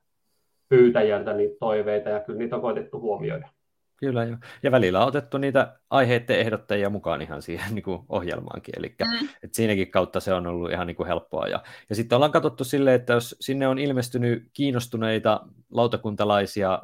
[0.70, 3.50] pyytäjältä niitä toiveita ja kyllä niitä on koitettu huomioida.
[3.98, 4.38] Kyllä jo.
[4.64, 8.74] Ja välillä on otettu niitä aiheiden ehdottajia mukaan ihan siihen niin kuin ohjelmaankin.
[8.78, 9.30] Eli mm.
[9.44, 11.48] et siinäkin kautta se on ollut ihan niin kuin helppoa.
[11.48, 15.42] Ja, ja sitten ollaan katsottu silleen, että jos sinne on ilmestynyt kiinnostuneita
[15.72, 16.82] lautakuntalaisia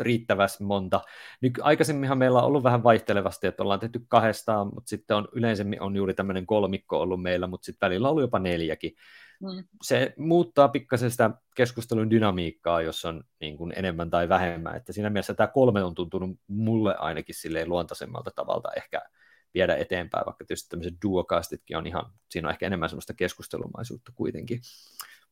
[0.00, 1.00] riittävästi monta.
[1.40, 5.82] Nyt aikaisemminhan meillä on ollut vähän vaihtelevasti, että ollaan tehty kahdestaan, mutta sitten on yleisemmin
[5.82, 8.92] on juuri tämmöinen kolmikko ollut meillä, mutta sitten välillä on ollut jopa neljäkin.
[9.40, 9.64] Mm.
[9.82, 14.76] Se muuttaa pikkasen sitä keskustelun dynamiikkaa, jos on niin kuin enemmän tai vähemmän.
[14.76, 19.02] Että siinä mielessä tämä kolme on tuntunut mulle ainakin silleen luontaisemmalta tavalta ehkä
[19.54, 24.60] viedä eteenpäin, vaikka tietysti tämmöiset duokastitkin on ihan, siinä on ehkä enemmän semmoista keskustelumaisuutta kuitenkin.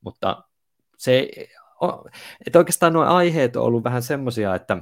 [0.00, 0.44] Mutta
[0.96, 1.30] se,
[2.46, 4.78] että oikeastaan nuo aiheet on ollut vähän semmoisia, että,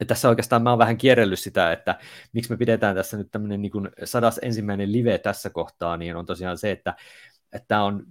[0.00, 1.98] että tässä oikeastaan mä oon vähän kierrellyt sitä, että
[2.32, 3.72] miksi me pidetään tässä nyt tämmöinen niin
[4.04, 6.94] sadas ensimmäinen live tässä kohtaa, niin on tosiaan se, että,
[7.52, 8.06] että on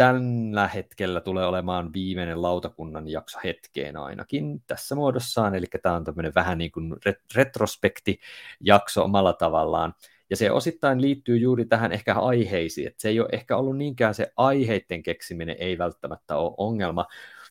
[0.00, 6.32] tällä hetkellä tulee olemaan viimeinen lautakunnan jakso hetkeen ainakin tässä muodossaan, eli tämä on tämmöinen
[6.34, 6.96] vähän niin kuin
[7.34, 9.94] retrospekti-jakso omalla tavallaan,
[10.30, 14.14] ja se osittain liittyy juuri tähän ehkä aiheisiin, että se ei ole ehkä ollut niinkään
[14.14, 17.06] se aiheiden keksiminen ei välttämättä ole ongelma,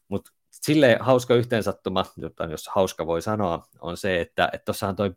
[0.08, 2.06] mutta sille hauska yhteensattuma,
[2.50, 5.12] jos hauska voi sanoa, on se, että tuossahan toi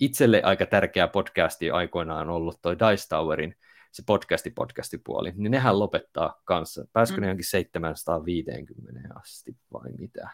[0.00, 3.54] itselle aika tärkeä podcasti aikoinaan ollut toi Dice Towerin
[3.92, 6.84] se podcasti podcasti puoli, niin nehän lopettaa kanssa.
[6.92, 7.20] Pääskö mm.
[7.20, 10.28] ne johonkin 750 asti vai mitä?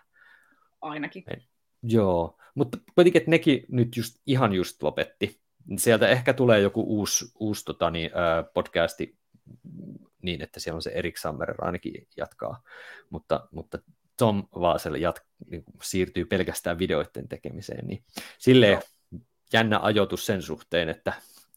[0.81, 1.25] Ainakin.
[1.31, 1.49] Ei.
[1.83, 5.41] Joo, mutta kuitenkin, että nekin nyt just, ihan just lopetti.
[5.77, 9.19] Sieltä ehkä tulee joku uusi, uusi tota, niin, äh, podcasti
[10.23, 12.63] niin, että siellä on se Erik Sammerer ainakin jatkaa,
[13.11, 13.79] mutta, mutta
[14.19, 18.05] Tom Vaaselle jat, niin siirtyy pelkästään videoiden tekemiseen, niin
[18.39, 19.19] silleen no.
[19.53, 21.13] jännä ajoitus sen suhteen, että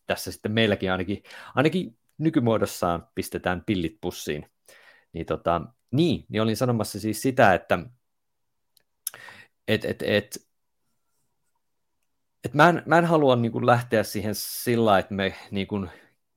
[0.08, 1.24] tässä sitten meilläkin ainakin,
[1.56, 4.50] ainakin nykymuodossaan pistetään pillit pussiin.
[5.14, 7.80] Niin, tota, niin, niin olin sanomassa siis sitä, että
[9.68, 10.48] et, et, et,
[12.44, 15.90] et mä, en, mä en halua niin kuin lähteä siihen sillä, että me niin kuin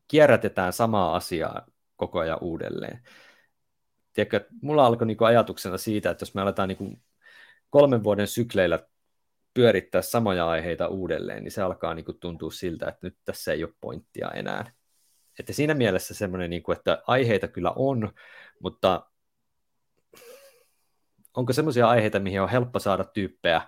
[0.08, 1.66] kierrätetään samaa asiaa
[1.96, 3.02] koko ajan uudelleen.
[4.12, 7.02] Tiedätkö, mulla alkoi niin kuin ajatuksena siitä, että jos me aletaan niin kuin
[7.70, 8.78] kolmen vuoden sykleillä
[9.54, 13.64] pyörittää samoja aiheita uudelleen, niin se alkaa niin kuin tuntua siltä, että nyt tässä ei
[13.64, 14.72] ole pointtia enää.
[15.38, 18.12] Että siinä mielessä semmoinen, niin kuin, että aiheita kyllä on,
[18.60, 19.06] mutta
[21.34, 23.62] onko semmoisia aiheita, mihin on helppo saada tyyppejä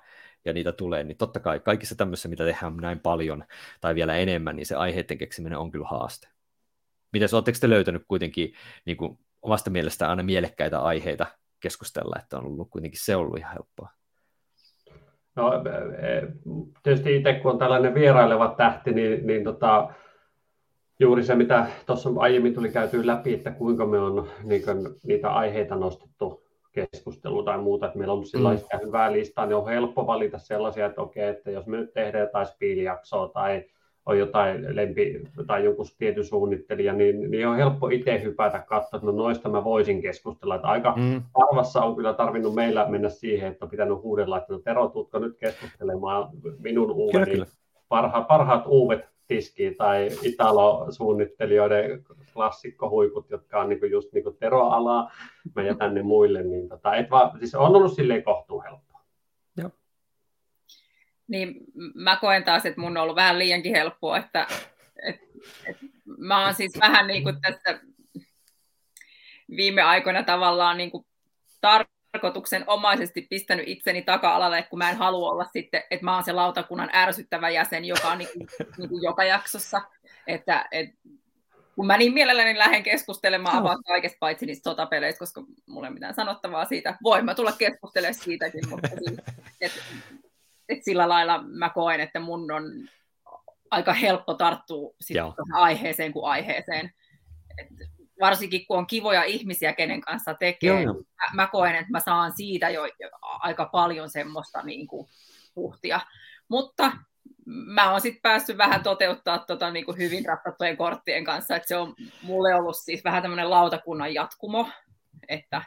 [0.44, 3.44] ja niitä tulee, niin totta kai kaikissa tämmöisissä, mitä tehdään näin paljon
[3.80, 6.28] tai vielä enemmän, niin se aiheiden keksiminen on kyllä haaste.
[7.12, 8.54] Miten oletteko te löytänyt kuitenkin
[8.84, 11.26] niin kuin omasta mielestä aina mielekkäitä aiheita
[11.60, 14.01] keskustella, että on ollut kuitenkin se ollut ihan helppoa?
[15.36, 16.28] No, e, e,
[16.82, 19.88] tietysti itse kun on tällainen vieraileva tähti, niin, niin tota,
[21.00, 25.30] juuri se, mitä tuossa aiemmin tuli käyty läpi, että kuinka me on niin kuin, niitä
[25.30, 28.86] aiheita nostettu keskusteluun tai muuta, että meillä on sellaista mm.
[28.86, 32.46] hyvää listaa, niin on helppo valita sellaisia, että okei, että jos me nyt tehdään jotain
[32.46, 33.64] spiilijaksoa tai
[34.06, 39.06] on jotain lempi tai joku tietyn suunnittelija, niin, niin on helppo itse hypätä katsoa, että
[39.06, 40.54] no noista mä voisin keskustella.
[40.54, 41.22] Että aika mm.
[41.40, 45.18] harvassa on kyllä tarvinnut meillä mennä siihen, että on pitänyt huudella, että no Tero, tuutko
[45.18, 46.28] nyt keskustelemaan
[46.58, 47.42] minun uuveni,
[47.88, 55.10] parha, parhaat uuvet tiskiin tai Italo-suunnittelijoiden klassikkohuiput, jotka on niinku just niinku Tero-alaa,
[55.56, 58.91] mä jätän ne muille, niin tota, et vaan, siis on ollut silleen kohtuu helppoa.
[58.91, 58.91] Joo.
[61.32, 61.54] Niin
[61.94, 64.46] mä koen taas, että mun on ollut vähän liiankin helppoa, että
[65.02, 65.20] et,
[65.66, 65.76] et,
[66.18, 67.80] mä oon siis vähän niin kuin tässä
[69.56, 71.06] viime aikoina tavallaan niin kuin
[71.66, 71.92] tar-
[72.66, 76.90] omaisesti pistänyt itseni taka-alalle, kun mä en halua olla sitten, että mä oon se lautakunnan
[76.94, 79.82] ärsyttävä jäsen, joka on niin kuin, niin kuin joka jaksossa.
[80.26, 80.90] Että, et,
[81.76, 83.82] kun mä niin mielelläni lähden keskustelemaan no.
[83.86, 86.96] kaikesta paitsi niistä sotapeleistä, koska mulla ei mitään sanottavaa siitä.
[87.02, 89.20] Voin mä tulla keskustelemaan siitäkin, mutta siis,
[89.60, 89.72] et,
[90.72, 92.64] et sillä lailla mä koen, että mun on
[93.70, 94.94] aika helppo tarttua
[95.52, 96.92] aiheeseen kuin aiheeseen.
[97.58, 97.68] Et
[98.20, 100.94] varsinkin kun on kivoja ihmisiä, kenen kanssa tekee, joo, joo.
[100.94, 105.08] Mä, mä koen, että mä saan siitä jo, jo aika paljon semmoista niin kuin,
[105.54, 106.00] puhtia.
[106.48, 106.92] Mutta
[107.46, 111.76] mä oon sitten päässyt vähän toteuttaa tota, niin kuin hyvin rattattujen korttien kanssa, että se
[111.76, 114.68] on mulle ollut siis vähän tämmöinen lautakunnan jatkumo,
[115.28, 115.62] että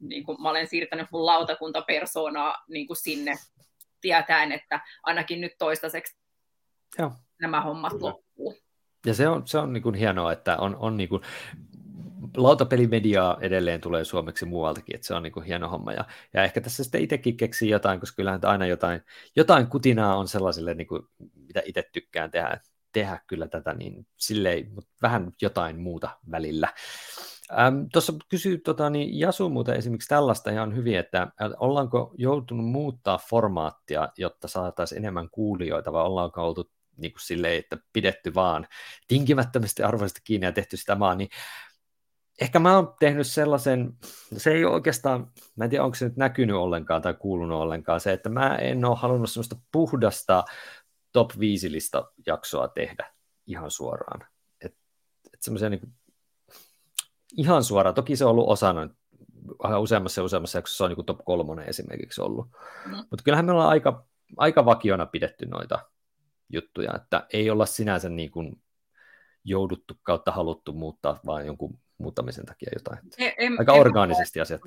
[0.00, 3.34] niin kuin, mä olen siirtänyt mun lautakuntapersoonaa niin kuin sinne
[4.00, 6.18] tietäen, että ainakin nyt toistaiseksi
[6.98, 7.12] Joo.
[7.40, 8.58] nämä hommat loppuu.
[9.06, 11.22] Ja se on, se on niin kuin hienoa, että on, on niin kuin,
[12.36, 15.92] lautapelimediaa edelleen tulee suomeksi muualtakin, että se on niin kuin hieno homma.
[15.92, 19.00] Ja, ja ehkä tässä sitten itsekin keksii jotain, koska kyllähän aina jotain,
[19.36, 21.02] jotain kutinaa on sellaisille, niin kuin,
[21.34, 22.60] mitä itse tykkään tehdä,
[22.92, 26.68] tehdä kyllä tätä, niin silleen, mutta vähän jotain muuta välillä.
[27.52, 33.18] Ähm, Tuossa kysyy tota, niin Jasu muuten esimerkiksi tällaista ihan hyvin, että ollaanko joutunut muuttaa
[33.30, 38.66] formaattia, jotta saataisiin enemmän kuulijoita, vai ollaanko oltu niin kuin silleen, että pidetty vaan
[39.08, 41.28] tinkimättömästi arvoista kiinni ja tehty sitä vaan, niin
[42.40, 43.92] ehkä mä oon tehnyt sellaisen,
[44.36, 48.12] se ei oikeastaan, mä en tiedä onko se nyt näkynyt ollenkaan tai kuulunut ollenkaan, se,
[48.12, 50.44] että mä en ole halunnut sellaista puhdasta
[51.12, 53.12] top 5 lista jaksoa tehdä
[53.46, 54.26] ihan suoraan.
[54.60, 54.76] Et,
[55.34, 55.94] et semmoisia niin
[57.36, 58.88] ihan suoraan, toki se on ollut osana,
[59.78, 62.46] useammassa ja useammassa jaksossa on niin top kolmonen esimerkiksi ollut.
[62.86, 62.96] Mm.
[62.96, 64.06] Mutta kyllähän me ollaan aika,
[64.36, 65.78] aika vakiona pidetty noita
[66.48, 68.62] juttuja, että ei olla sinänsä niin kuin
[69.44, 72.98] jouduttu kautta haluttu muuttaa vaan jonkun muuttamisen takia jotain.
[73.18, 74.60] En, en, Aika en orgaanisesti asiat.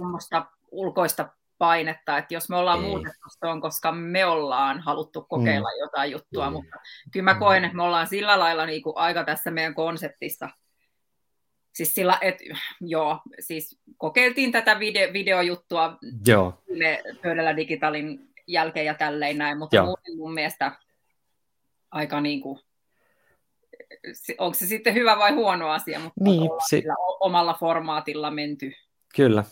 [0.72, 2.90] ulkoista painetta, että jos me ollaan Ei.
[2.90, 5.80] muutettu, se on, koska me ollaan haluttu kokeilla mm.
[5.80, 6.54] jotain juttua, mm.
[6.54, 6.78] mutta
[7.12, 10.50] kyllä mä koen, että me ollaan sillä lailla niin kuin aika tässä meidän konseptissa.
[11.74, 12.44] Siis sillä, että
[12.82, 15.98] joo, siis kokeiltiin tätä video, videojuttua
[16.28, 16.64] joo.
[16.78, 19.86] me pöydällä digitaalin jälkeen ja tälleen näin, mutta joo.
[19.86, 20.72] muuten mun mielestä
[21.92, 22.60] aika niin kuin
[24.38, 26.84] onko se sitten hyvä vai huono asia, mutta niin, se...
[27.20, 28.74] omalla formaatilla menty.
[29.16, 29.44] Kyllä.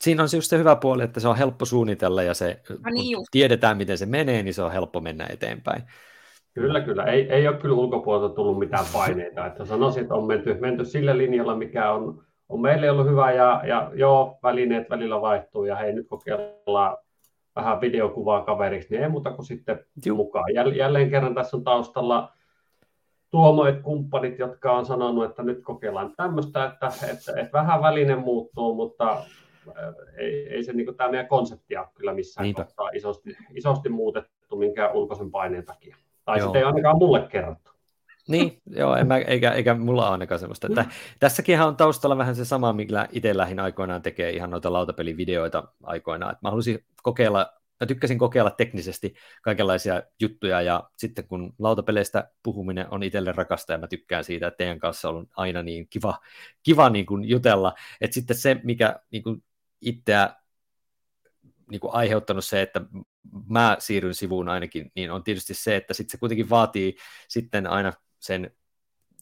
[0.00, 3.16] Siinä on just se hyvä puoli, että se on helppo suunnitella ja se, no niin
[3.16, 5.82] kun tiedetään, miten se menee, niin se on helppo mennä eteenpäin.
[6.56, 7.04] Kyllä, kyllä.
[7.04, 9.46] Ei, ei ole kyllä ulkopuolelta tullut mitään paineita.
[9.46, 13.62] Että sanoisin, että on menty, menty sillä linjalla, mikä on, on meille ollut hyvä ja,
[13.66, 16.96] ja joo, välineet välillä vaihtuu ja hei, nyt kokeillaan
[17.56, 20.16] vähän videokuvaa kaveriksi, niin ei muuta kuin sitten Juh.
[20.16, 20.44] mukaan.
[20.76, 22.32] Jälleen kerran tässä on taustalla
[23.30, 28.74] tuomoit kumppanit, jotka on sanonut, että nyt kokeillaan tämmöistä, että, että, että vähän väline muuttuu,
[28.74, 32.64] mutta äh, ei, ei se niin tämä meidän konsepti ole kyllä missään Niinpä.
[32.64, 35.96] kohtaa isosti, isosti muutettu minkään ulkoisen paineen takia.
[36.26, 37.70] Tai sitten ei ainakaan mulle kerrottu.
[38.28, 40.66] Niin, joo, en mä, eikä, eikä mulla ole ainakaan semmoista.
[40.66, 40.84] Että,
[41.20, 46.32] tässäkin on taustalla vähän se sama, millä itse lähdin aikoinaan tekee ihan noita lautapelivideoita aikoinaan.
[46.32, 52.86] Että mä halusin kokeilla mä tykkäsin kokeilla teknisesti kaikenlaisia juttuja, ja sitten kun lautapeleistä puhuminen
[52.90, 56.18] on itselle rakasta, ja mä tykkään siitä, että teidän kanssa on aina niin kiva,
[56.62, 59.44] kiva niin kuin jutella, että sitten se, mikä niin kuin
[59.80, 60.30] itseä
[61.70, 62.80] niin kuin aiheuttanut se, että
[63.48, 66.96] mä siirryn sivuun ainakin, niin on tietysti se, että sitten se kuitenkin vaatii
[67.28, 68.50] sitten aina sen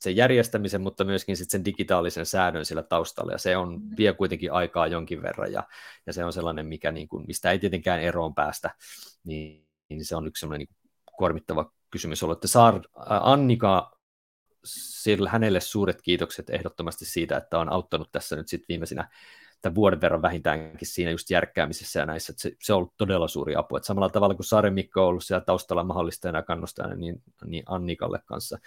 [0.04, 3.96] sen järjestämisen, mutta myöskin sitten sen digitaalisen säädön sillä taustalla, ja se on, mm.
[3.96, 5.62] vie kuitenkin aikaa jonkin verran, ja,
[6.06, 8.70] ja se on sellainen, mikä, niin kuin, mistä ei tietenkään eroon päästä,
[9.24, 10.76] niin, niin se on yksi sellainen niin
[11.16, 12.38] kuormittava kysymys ollut.
[12.38, 13.98] Että Saar, Annika,
[14.64, 19.08] sillä hänelle suuret kiitokset ehdottomasti siitä, että on auttanut tässä nyt sitten viimeisinä
[19.64, 23.28] tämän vuoden verran vähintäänkin siinä just järkkäämisessä ja näissä, että se, se on ollut todella
[23.28, 23.76] suuri apu.
[23.76, 27.62] Että samalla tavalla kuin Saaren Mikko on ollut siellä taustalla mahdollistajana ja kannustajana, niin, niin
[27.66, 28.58] Annikalle kanssa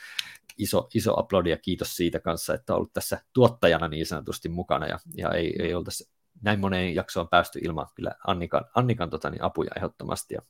[0.58, 4.88] iso, iso aplodi ja kiitos siitä kanssa, että on ollut tässä tuottajana niin sanotusti mukana
[4.88, 6.10] ja, ja ei, ei oltaisi
[6.42, 10.34] näin moneen jaksoon päästy ilman kyllä Annikan, Annikan tota, niin apuja ehdottomasti.
[10.34, 10.42] Ja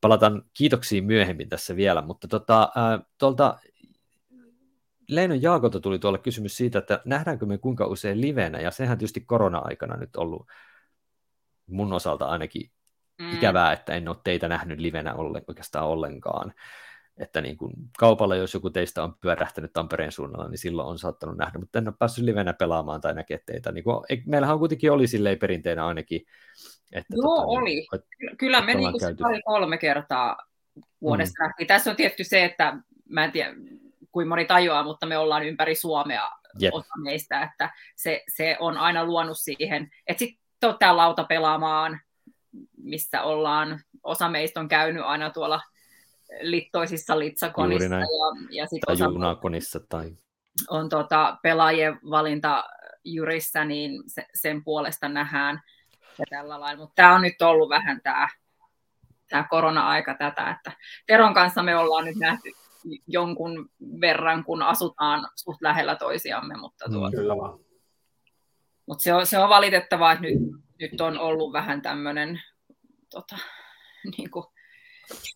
[0.00, 3.58] palataan kiitoksiin myöhemmin tässä vielä, mutta tota, ää, tuolta
[5.08, 9.20] Leinon Jaakolta tuli tuolle kysymys siitä, että nähdäänkö me kuinka usein livenä, ja sehän tietysti
[9.20, 10.46] korona-aikana nyt ollut
[11.66, 12.70] mun osalta ainakin
[13.18, 13.32] mm.
[13.34, 16.52] ikävää, että en ole teitä nähnyt livenä ollen, oikeastaan ollenkaan.
[17.16, 21.36] Että niin kuin kaupalla, jos joku teistä on pyörähtänyt Tampereen suunnalla, niin silloin on saattanut
[21.36, 23.72] nähdä, mutta en ole päässyt livenä pelaamaan tai näkee teitä.
[23.72, 26.20] Niin kuin, meillähän kuitenkin oli silleen perinteenä ainakin.
[26.92, 27.64] Että Joo, tota, oli.
[27.64, 27.86] Niin,
[28.38, 30.36] Kyllä me niin kuin pari kolme kertaa
[31.00, 31.66] vuodessa mm.
[31.66, 32.76] Tässä on tietty se, että
[33.08, 33.54] mä en tiedä,
[34.14, 36.30] kuin moni tajuaa, mutta me ollaan ympäri Suomea
[36.62, 36.74] yep.
[36.74, 42.00] osa meistä, että se, se on aina luonut siihen, että sitten ottaa lauta pelaamaan,
[42.76, 45.60] missä ollaan, osa meistä on käynyt aina tuolla
[46.40, 47.94] littoisissa litsakonissa.
[47.94, 48.06] Ja,
[48.50, 49.80] ja sit tai junakonissa.
[49.88, 50.16] Tai...
[50.68, 52.64] On tota, pelaajien valinta
[53.04, 55.60] jurissä, niin se, sen puolesta nähdään
[56.18, 56.80] ja tällä lailla.
[56.80, 58.28] Mutta tämä on nyt ollut vähän tämä
[59.30, 60.72] tämä korona-aika tätä, että
[61.06, 62.50] Teron kanssa me ollaan nyt nähty
[63.06, 63.70] jonkun
[64.00, 67.58] verran, kun asutaan suht lähellä toisiamme, mutta, tuo, mm, Kyllä vaan.
[68.86, 70.38] mutta se, on, se on valitettavaa, että nyt,
[70.80, 72.40] nyt on ollut vähän tämmöinen
[73.10, 73.36] tota,
[74.18, 74.44] niin kuin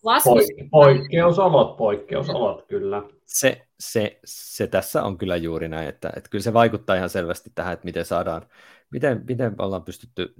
[0.05, 3.03] Poik- poikkeusolot, poikkeusolot, kyllä.
[3.24, 7.51] Se, se, se tässä on kyllä juuri näin, että, että kyllä se vaikuttaa ihan selvästi
[7.55, 8.46] tähän, että miten saadaan,
[8.90, 10.34] miten, miten ollaan pystytty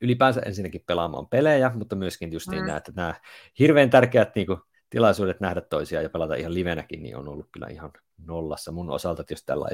[0.00, 2.66] ylipäänsä ensinnäkin pelaamaan pelejä, mutta myöskin just niin mm.
[2.66, 3.14] nämä, että nämä
[3.58, 4.58] hirveän tärkeät niin kuin,
[4.92, 7.90] tilaisuudet nähdä toisiaan ja pelata ihan livenäkin, niin on ollut kyllä ihan
[8.26, 9.68] nollassa mun osalta, jos tällä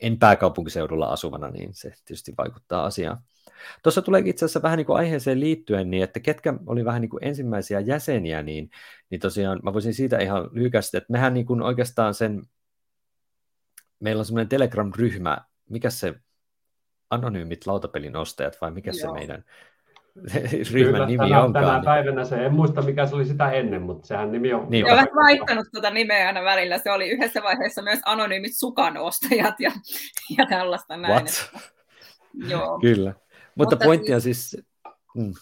[0.00, 3.18] en pääkaupunkiseudulla asuvana, niin se tietysti vaikuttaa asiaan.
[3.82, 7.10] Tuossa tulee itse asiassa vähän niin kuin aiheeseen liittyen, niin että ketkä oli vähän niin
[7.10, 8.70] kuin ensimmäisiä jäseniä, niin,
[9.10, 12.42] niin tosiaan mä voisin siitä ihan lyhykästi, että mehän niin kuin oikeastaan sen,
[14.00, 15.38] meillä on semmoinen Telegram-ryhmä,
[15.70, 16.14] mikä se
[17.10, 19.00] anonyymit lautapelin ostajat vai mikä Joo.
[19.00, 19.44] se meidän
[20.72, 21.64] ryhmän Kyllä, nimi tänä, onkaan.
[21.64, 24.66] Tänä päivänä se, en muista mikä se oli sitä ennen, mutta sehän nimi on...
[24.70, 26.78] Niin, olen vaihtanut tuota nimeä aina välillä.
[26.78, 29.72] Se oli yhdessä vaiheessa myös anonyymit sukanostajat ja,
[30.38, 31.14] ja tällaista näin.
[31.14, 31.28] What?
[31.28, 31.70] Että,
[32.52, 32.78] joo.
[32.80, 33.10] Kyllä.
[33.10, 34.56] Mutta, mutta pointti on siis...
[35.14, 35.32] Mm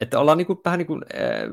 [0.00, 1.02] että ollaan niin kuin, vähän niin kuin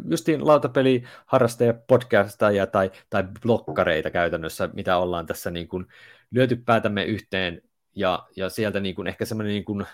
[0.09, 5.85] justiin lautapeliharrastajia, podcastajia tai, tai blokkareita käytännössä, mitä ollaan tässä niin kuin
[6.31, 7.61] lyöty päätämme yhteen
[7.95, 9.85] ja, ja sieltä niin kuin ehkä semmoinen niin kuin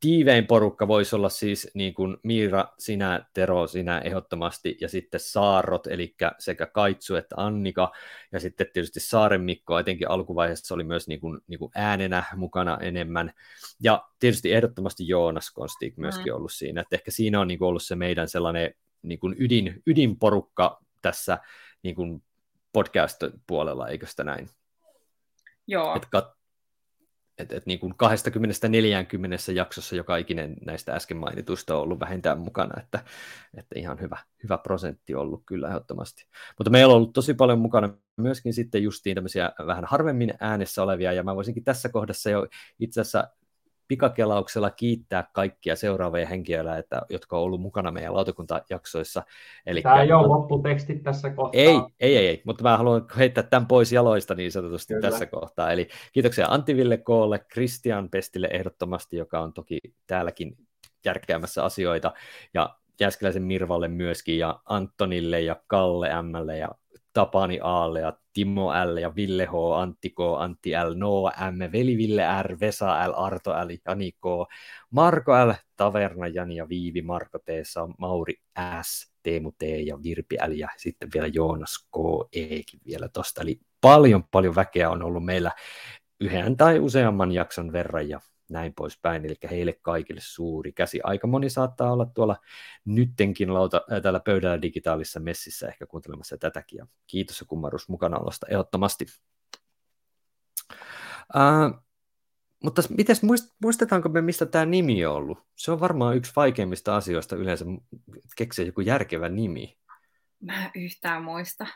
[0.00, 5.86] tiivein porukka voisi olla siis niin kuin Miira, sinä, Tero, sinä ehdottomasti, ja sitten Saarrot,
[5.86, 7.92] eli sekä Kaitsu että Annika,
[8.32, 12.78] ja sitten tietysti Saaren Mikko, etenkin alkuvaiheessa oli myös niin kuin, niin kuin äänenä mukana
[12.80, 13.32] enemmän,
[13.82, 16.36] ja tietysti ehdottomasti Joonas Konstig myöskin mm.
[16.36, 19.82] ollut siinä, että ehkä siinä on niin kuin ollut se meidän sellainen niin kuin ydin,
[19.86, 21.38] ydinporukka tässä
[21.82, 22.22] niin kuin
[22.72, 24.48] podcast-puolella, eikö sitä näin?
[25.66, 25.96] Joo.
[25.96, 26.37] Et kat-
[27.38, 33.04] että et niin 20-40 jaksossa joka ikinen näistä äsken mainituista on ollut vähintään mukana, että,
[33.56, 36.26] että ihan hyvä, hyvä prosentti ollut kyllä ehdottomasti.
[36.58, 41.12] Mutta meillä on ollut tosi paljon mukana myöskin sitten justiin tämmöisiä vähän harvemmin äänessä olevia,
[41.12, 42.46] ja mä voisinkin tässä kohdassa jo
[42.78, 43.28] itse asiassa
[43.88, 49.22] pikakelauksella kiittää kaikkia seuraavia henkilöitä, että, jotka on ollut mukana meidän lautakuntajaksoissa.
[49.66, 51.60] Eli Tämä ei ole lopputekstit tässä kohtaa.
[51.60, 55.10] Ei, ei, ei, ei, mutta mä haluan heittää tämän pois jaloista niin sanotusti Kyllä.
[55.10, 55.72] tässä kohtaa.
[55.72, 60.56] Eli kiitoksia Antiville Koolle, Christian Pestille ehdottomasti, joka on toki täälläkin
[61.04, 62.12] järkkäämässä asioita,
[62.54, 66.68] ja Jääskeläisen Mirvalle myöskin, ja Antonille ja Kalle Mlle ja
[67.18, 71.96] Tapani Aalle ja Timo L ja Ville H, Antti K, Antti L, Noa M, Veli
[71.96, 74.24] Ville R, Vesa L, Arto L, Jani K,
[74.90, 77.48] Marko L, Taverna Jani ja Viivi, Marko T,
[77.98, 78.34] Mauri
[78.82, 81.96] S, Teemu T ja Virpi L ja sitten vielä Joonas K,
[82.32, 83.42] Ekin vielä tosta.
[83.42, 85.52] Eli paljon paljon väkeä on ollut meillä
[86.20, 89.24] yhden tai useamman jakson verran ja näin poispäin.
[89.24, 91.00] Eli heille kaikille suuri käsi.
[91.04, 92.36] Aika moni saattaa olla tuolla
[92.84, 96.76] nyttenkin lauta, äh, täällä pöydällä digitaalisessa messissä ehkä kuuntelemassa tätäkin.
[96.76, 99.06] Ja kiitos ja kummarus mukanaolosta ehdottomasti.
[101.36, 101.82] Äh,
[102.64, 103.16] mutta miten
[103.62, 105.38] muistetaanko me, mistä tämä nimi on ollut?
[105.56, 107.64] Se on varmaan yksi vaikeimmista asioista yleensä
[108.36, 109.78] keksiä joku järkevä nimi.
[110.40, 111.66] Mä en yhtään muista.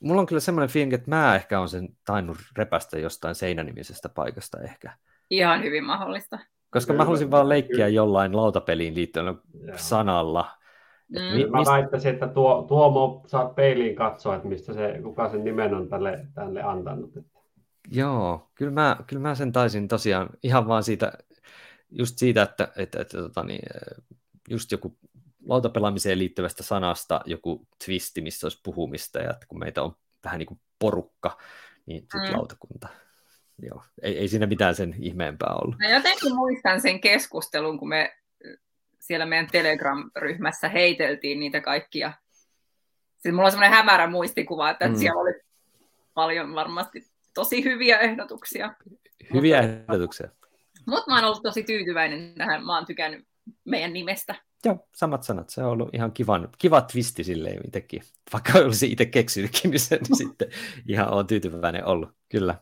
[0.00, 4.60] Mulla on kyllä semmoinen fiilinki, että mä ehkä on sen tainnut repästä jostain seinänimisestä paikasta
[4.60, 4.96] ehkä.
[5.32, 6.38] Ihan hyvin mahdollista.
[6.70, 7.88] Koska kyllä, mä halusin vaan leikkiä kyllä.
[7.88, 9.38] jollain lautapeliin liittyen
[9.76, 10.48] sanalla,
[11.08, 11.50] Mm.
[11.50, 15.88] Mä väittäisin, että tuo, Tuomo saat peiliin katsoa, että mistä se, kuka sen nimen on
[15.88, 17.12] tälle, tälle antanut.
[17.90, 21.12] Joo, kyllä mä, kyllä mä sen taisin tosiaan ihan vaan siitä,
[21.90, 23.62] just siitä, että, että, että, että tota niin,
[24.50, 24.98] just joku
[25.46, 29.92] lautapelaamiseen liittyvästä sanasta joku twisti, missä olisi puhumista, ja että kun meitä on
[30.24, 31.38] vähän niin kuin porukka,
[31.86, 32.36] niin sitten mm.
[32.36, 32.88] lautakunta.
[33.62, 35.78] Joo, ei, ei siinä mitään sen ihmeempää ollut.
[35.78, 38.16] Mä jotenkin muistan sen keskustelun, kun me
[39.00, 42.12] siellä meidän Telegram-ryhmässä heiteltiin niitä kaikkia.
[43.18, 44.94] Siis mulla on semmoinen hämärä muistikuva, että mm.
[44.94, 45.32] siellä oli
[46.14, 48.74] paljon varmasti tosi hyviä ehdotuksia.
[49.34, 50.28] Hyviä mutta, ehdotuksia.
[50.86, 52.66] Mutta mä oon ollut tosi tyytyväinen tähän.
[52.66, 53.26] Mä oon tykännyt
[53.64, 54.34] meidän nimestä.
[54.64, 55.50] Joo, samat sanat.
[55.50, 58.02] Se on ollut ihan kivan, kiva twisti silleen itsekin.
[58.32, 60.48] Vaikka olisi itse keksinytkin, niin sen niin sitten
[60.88, 62.10] ihan on tyytyväinen ollut.
[62.28, 62.54] Kyllä.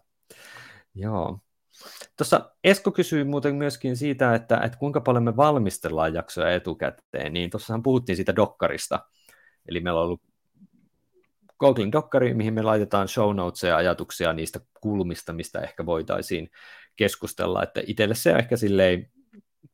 [0.95, 1.39] Joo.
[2.17, 7.51] Tuossa Esko kysyi muuten myöskin siitä, että, että kuinka paljon me valmistellaan jaksoja etukäteen, niin
[7.51, 9.07] tuossahan puhuttiin siitä dokkarista.
[9.69, 10.23] Eli meillä on ollut
[11.61, 16.51] Googlen dokkari, mihin me laitetaan show notesia ja ajatuksia niistä kulmista, mistä ehkä voitaisiin
[16.97, 19.11] keskustella, että itselle se ehkä silleen,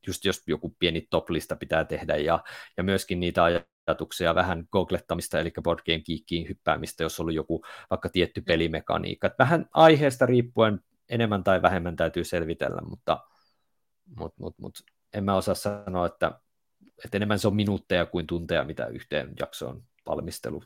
[0.07, 2.45] just jos joku pieni toplista pitää tehdä, ja,
[2.77, 8.09] ja myöskin niitä ajatuksia vähän googlettamista, eli Board Game hyppäämistä, jos on ollut joku vaikka
[8.09, 9.31] tietty pelimekaniikka.
[9.39, 13.18] Vähän aiheesta riippuen enemmän tai vähemmän täytyy selvitellä, mutta,
[14.16, 14.80] mutta, mutta, mutta
[15.14, 16.40] en mä osaa sanoa, että,
[17.04, 20.62] että enemmän se on minuutteja kuin tunteja, mitä yhteen jaksoon valmistelu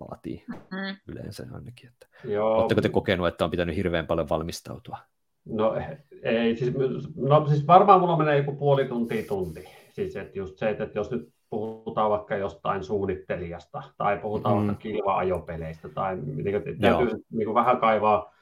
[0.00, 0.96] vaatii mm.
[1.08, 1.90] yleensä ainakin.
[1.90, 2.06] Että.
[2.24, 2.58] Joo.
[2.58, 4.98] Oletteko te kokenut, että on pitänyt hirveän paljon valmistautua?
[5.44, 5.76] No
[6.22, 6.74] ei, siis,
[7.16, 9.68] no, siis varmaan mulla menee joku puoli tuntia tunti.
[9.90, 14.66] Siis että just se, että jos nyt puhutaan vaikka jostain suunnittelijasta tai puhutaan mm.
[14.66, 18.34] vaikka kilva-ajopeleistä tai niin kuin, täytyy niin kuin vähän kaivaa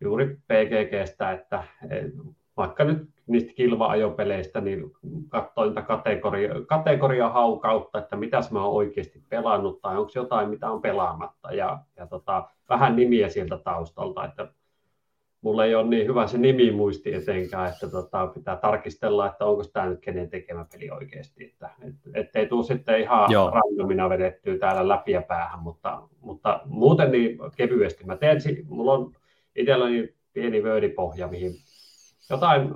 [0.00, 1.64] juuri PGGstä, että
[2.56, 4.92] vaikka nyt niistä kilva-ajopeleistä, niin
[5.28, 10.82] katsoin kategoria, kategoria haukautta, että mitä mä oon oikeasti pelannut tai onko jotain, mitä on
[10.82, 14.48] pelaamatta ja, ja tota, vähän nimiä sieltä taustalta, että
[15.40, 19.64] mulla ei ole niin hyvä se nimi muisti etenkään, että tota, pitää tarkistella, että onko
[19.72, 23.50] tämä nyt kenen tekemä peli oikeasti, että et, ettei tule sitten ihan Joo.
[23.50, 28.04] randomina vedettyä täällä läpi ja päähän, mutta, mutta muuten niin kevyesti.
[28.04, 28.38] Mä teen,
[28.68, 29.12] mulla on
[29.58, 31.52] itselläni pieni Word-pohja, mihin
[32.30, 32.74] jotain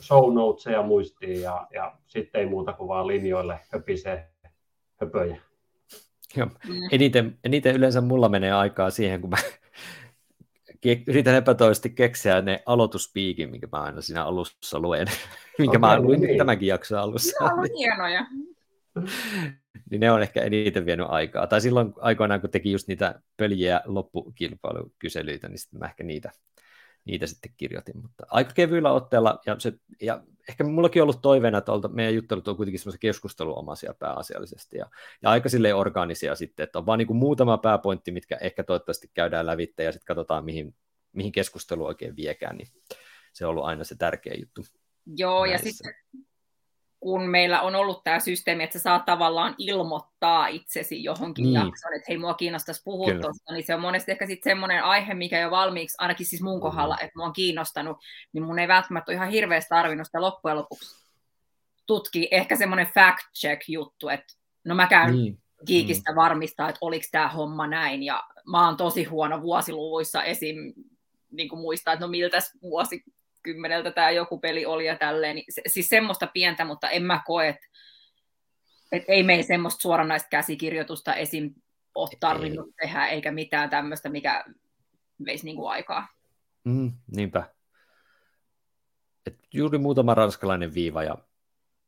[0.00, 4.28] show notesia muistiin ja, ja sitten ei muuta kuin vaan linjoille höpisee
[5.00, 5.36] höpöjä.
[6.36, 6.46] Joo.
[6.46, 6.74] Mm.
[6.92, 9.36] Eniten, eniten yleensä mulla menee aikaa siihen, kun mä
[11.06, 15.06] yritän epätoisesti keksiä ne aloituspiikin, minkä mä aina siinä alussa luen,
[15.58, 16.38] minkä okay, mä luin niin.
[16.38, 17.44] tämänkin jakson alussa.
[17.44, 18.26] On hienoja.
[19.90, 21.46] Niin ne on ehkä eniten vienyt aikaa.
[21.46, 26.30] Tai silloin aikoinaan, kun teki just niitä pöliä loppukilpailukyselyitä, niin sitten mä ehkä niitä,
[27.04, 27.96] niitä sitten kirjoitin.
[28.02, 32.14] Mutta aika kevyillä otteella, ja, se, ja ehkä mullakin on ollut toiveena, että olta, meidän
[32.14, 34.90] juttelut on kuitenkin semmoisia keskusteluomaisia pääasiallisesti, ja,
[35.22, 39.10] ja aika silleen orgaanisia sitten, että on vaan niin kuin muutama pääpointti, mitkä ehkä toivottavasti
[39.14, 40.74] käydään lävitte, ja sitten katsotaan, mihin,
[41.12, 42.68] mihin keskustelu oikein viekään, niin
[43.32, 44.62] se on ollut aina se tärkeä juttu.
[45.16, 45.68] Joo, näissä.
[45.68, 45.94] ja sitten
[47.04, 51.54] kun meillä on ollut tämä systeemi, että sä saat tavallaan ilmoittaa itsesi johonkin niin.
[51.54, 55.14] jaksoon, että hei, mua kiinnostaisi puhua tuosta, niin se on monesti ehkä sitten semmoinen aihe,
[55.14, 57.96] mikä jo valmiiksi, ainakin siis mun kohdalla, että mua on kiinnostanut,
[58.32, 61.06] niin mun ei välttämättä ole ihan hirveästi tarvinnut sitä loppujen lopuksi
[61.86, 62.28] tutkia.
[62.30, 64.34] Ehkä semmoinen fact-check-juttu, että
[64.64, 65.38] no mä käyn niin.
[65.66, 66.16] Geekistä mm.
[66.16, 70.56] varmistaa, että oliko tämä homma näin, ja mä oon tosi huono vuosiluvuissa esim.
[71.30, 73.04] Niin kuin muistaa, että no miltä vuosi
[73.44, 75.36] kymmeneltä tämä joku peli oli ja tälleen.
[75.36, 77.66] Niin, siis semmoista pientä, mutta en mä koe, että
[78.92, 81.54] et ei mei semmoista suoranaista käsikirjoitusta esim.
[81.94, 82.72] ole tarvinnut ei.
[82.86, 84.44] tehdä, eikä mitään tämmöistä, mikä
[85.26, 86.08] veisi niinku aikaa.
[86.64, 87.48] Mm, niinpä.
[89.26, 91.18] Et juuri muutama ranskalainen viiva ja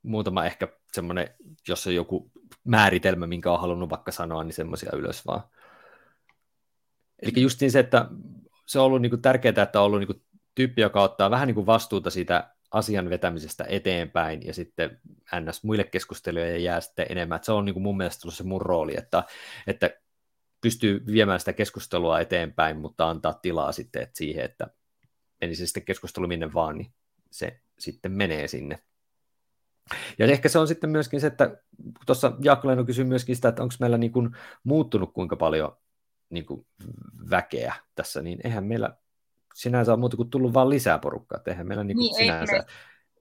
[0.03, 1.35] muutama ehkä semmoinen,
[1.69, 2.31] jos on joku
[2.65, 5.43] määritelmä, minkä on halunnut vaikka sanoa, niin semmoisia ylös vaan.
[7.23, 8.09] Eli just niin se, että
[8.67, 10.23] se on ollut niin kuin tärkeää, että on ollut niin kuin
[10.57, 15.01] tyyppi, joka ottaa vähän niin kuin vastuuta siitä asian vetämisestä eteenpäin ja sitten
[15.41, 15.65] ns.
[15.65, 17.37] muille keskustelijoille jää sitten enemmän.
[17.37, 19.25] Että se on niin kuin mun mielestä se mun rooli, että,
[19.67, 19.91] että
[20.61, 24.67] pystyy viemään sitä keskustelua eteenpäin, mutta antaa tilaa sitten että siihen, että
[25.41, 26.93] menisi sitten keskustelu minne vaan, niin
[27.31, 28.79] se sitten menee sinne.
[30.19, 31.57] Ja ehkä se on sitten myöskin se, että
[32.07, 35.77] tuossa Jaakko kysyi myöskin sitä, että onko meillä niin kuin muuttunut kuinka paljon
[36.31, 36.67] niin kuin
[37.31, 38.97] väkeä tässä, niin eihän meillä
[39.57, 41.41] sinänsä on muuta kuin tullut vaan lisää porukkaa.
[41.47, 42.53] Eihän meillä niin, niin sinänsä...
[42.53, 42.65] Me...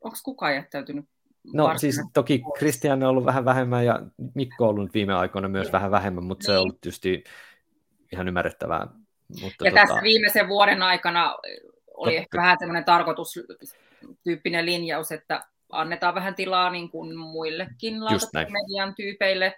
[0.01, 1.05] Onko kukaan jättäytynyt?
[1.53, 3.99] No siis toki Kristian on ollut vähän vähemmän ja
[4.33, 6.45] Mikko on ollut viime aikoina myös vähän vähemmän, mutta niin.
[6.45, 6.61] se on niin.
[6.61, 7.23] ollut tietysti
[8.13, 8.87] ihan ymmärrettävää.
[9.41, 9.85] Mutta ja tota...
[9.85, 11.35] tässä viimeisen vuoden aikana
[11.93, 12.11] oli Totta.
[12.11, 17.93] ehkä vähän semmoinen tarkoitustyyppinen linjaus, että annetaan vähän tilaa niin kuin muillekin
[18.33, 19.53] median tyypeille,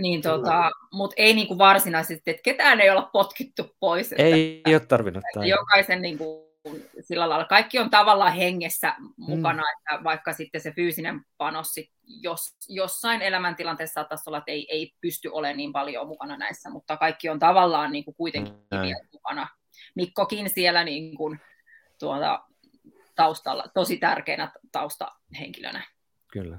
[0.00, 4.12] Niin tota, mutta ei niinku varsinaisesti, että ketään ei olla potkittu pois.
[4.12, 5.24] Että, ei ole tarvinnut.
[5.34, 6.48] Että jokaisen niinku,
[7.00, 9.68] sillä lailla, kaikki on tavallaan hengessä mukana, mm.
[9.78, 14.94] että vaikka sitten se fyysinen panos sit, jos, jossain elämäntilanteessa saattaisi olla, että ei, ei
[15.00, 18.80] pysty olemaan niin paljon mukana näissä, mutta kaikki on tavallaan niinku kuitenkin mm.
[18.82, 19.48] vielä mukana.
[19.94, 21.36] Mikkokin siellä niinku,
[21.98, 22.44] tuota,
[23.14, 25.86] taustalla, tosi tärkeänä taustahenkilönä.
[26.32, 26.58] Kyllä.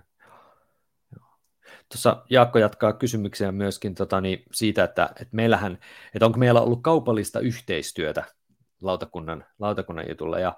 [1.90, 5.80] Tuossa Jaakko jatkaa kysymyksiä myöskin tota, niin siitä, että, että meillähän,
[6.16, 8.24] että onko meillä ollut kaupallista yhteistyötä
[8.82, 10.56] lautakunnan, lautakunnan jutulla, ja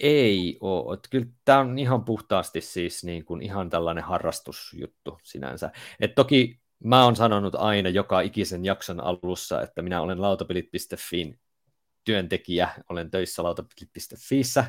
[0.00, 0.94] ei ole.
[0.94, 5.70] Että kyllä tämä on ihan puhtaasti siis niin kuin ihan tällainen harrastusjuttu sinänsä.
[6.00, 11.38] Et toki mä oon sanonut aina joka ikisen jakson alussa, että minä olen lautapelit.fin
[12.04, 14.64] työntekijä, olen töissä lautapelit.fiissä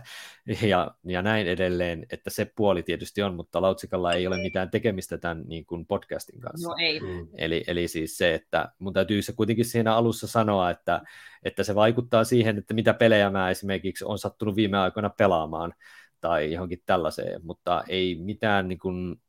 [0.62, 5.18] ja, ja näin edelleen, että se puoli tietysti on, mutta Lautsikalla ei ole mitään tekemistä
[5.18, 6.70] tämän niin kuin podcastin kanssa.
[6.70, 7.00] No ei.
[7.00, 7.28] Mm.
[7.38, 11.02] Eli, eli siis se, että mun täytyy se kuitenkin siinä alussa sanoa, että,
[11.44, 15.74] että se vaikuttaa siihen, että mitä pelejä mä esimerkiksi on sattunut viime aikoina pelaamaan
[16.22, 19.22] tai johonkin tällaiseen, mutta ei mitään niin kuin,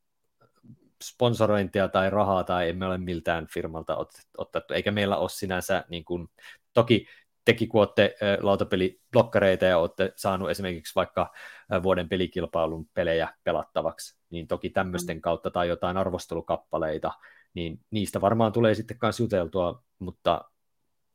[1.03, 3.97] sponsorointia tai rahaa tai emme ole miltään firmalta
[4.37, 6.27] otettu, eikä meillä ole sinänsä, niin kuin,
[6.73, 7.07] toki
[7.45, 11.33] teki, kun olette lautapeliblokkareita ja olette saanut esimerkiksi vaikka
[11.83, 15.21] vuoden pelikilpailun pelejä pelattavaksi, niin toki tämmöisten mm.
[15.21, 17.11] kautta tai jotain arvostelukappaleita,
[17.53, 20.41] niin niistä varmaan tulee sitten myös juteltua, mutta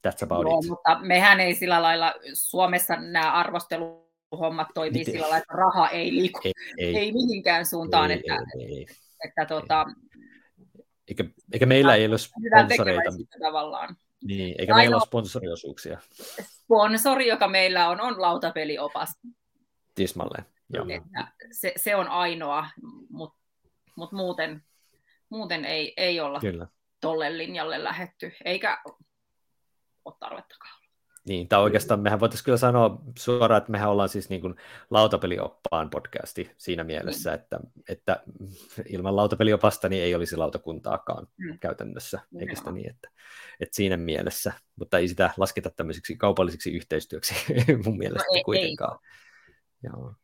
[0.09, 0.69] that's about Joo, it.
[0.69, 5.13] mutta mehän ei sillä lailla, Suomessa nämä arvosteluhommat toimii Miten?
[5.13, 8.87] sillä lailla, että raha ei liiku, ei, ei, ei mihinkään suuntaan, ei, että, ei, ei,
[9.25, 9.87] että tuota,
[11.09, 13.11] eikä, eikä meillä ei ole sponsoreita.
[13.45, 13.97] Tavallaan.
[14.25, 15.99] Niin, eikä Ainoa meillä ole sponsoriosuuksia.
[16.43, 19.09] Sponsori, joka meillä on, on lautapeliopas.
[19.95, 20.45] Tismalleen.
[21.53, 22.67] se, se, on ainoa,
[23.11, 23.39] mutta
[23.97, 24.65] mut muuten,
[25.31, 26.67] muuten ei, ei olla Kyllä.
[27.01, 28.83] tolle linjalle lähetty, eikä
[30.05, 30.78] ole tarvettakaan.
[31.29, 34.55] Niin, tai oikeastaan mehän voitaisiin kyllä sanoa suoraan, että mehän ollaan siis niin kuin
[34.91, 37.35] lautapelioppaan podcasti siinä mielessä, mm.
[37.35, 38.23] että, että
[38.89, 41.59] ilman lautapeliopasta niin ei olisi lautakuntaakaan mm.
[41.59, 43.09] käytännössä, eikä sitä niin, että,
[43.61, 47.35] että siinä mielessä, mutta ei sitä lasketa tämmöisiksi kaupallisiksi yhteistyöksi
[47.85, 48.99] mun mielestä no, ei, kuitenkaan.
[49.03, 49.91] Ei.
[49.91, 50.15] Joo.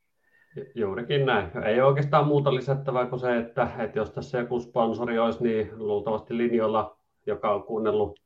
[0.75, 1.65] Juurikin näin.
[1.65, 6.37] Ei oikeastaan muuta lisättävää kuin se, että, että jos tässä joku sponsori olisi, niin luultavasti
[6.37, 8.24] linjoilla, joka on kuunnellut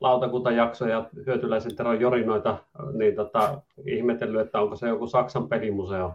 [0.00, 2.58] lautakuntajaksoja ja hyötyläisen Teron jorinoita,
[2.92, 6.14] niin tota, ihmetellyt, että onko se joku Saksan pelimuseo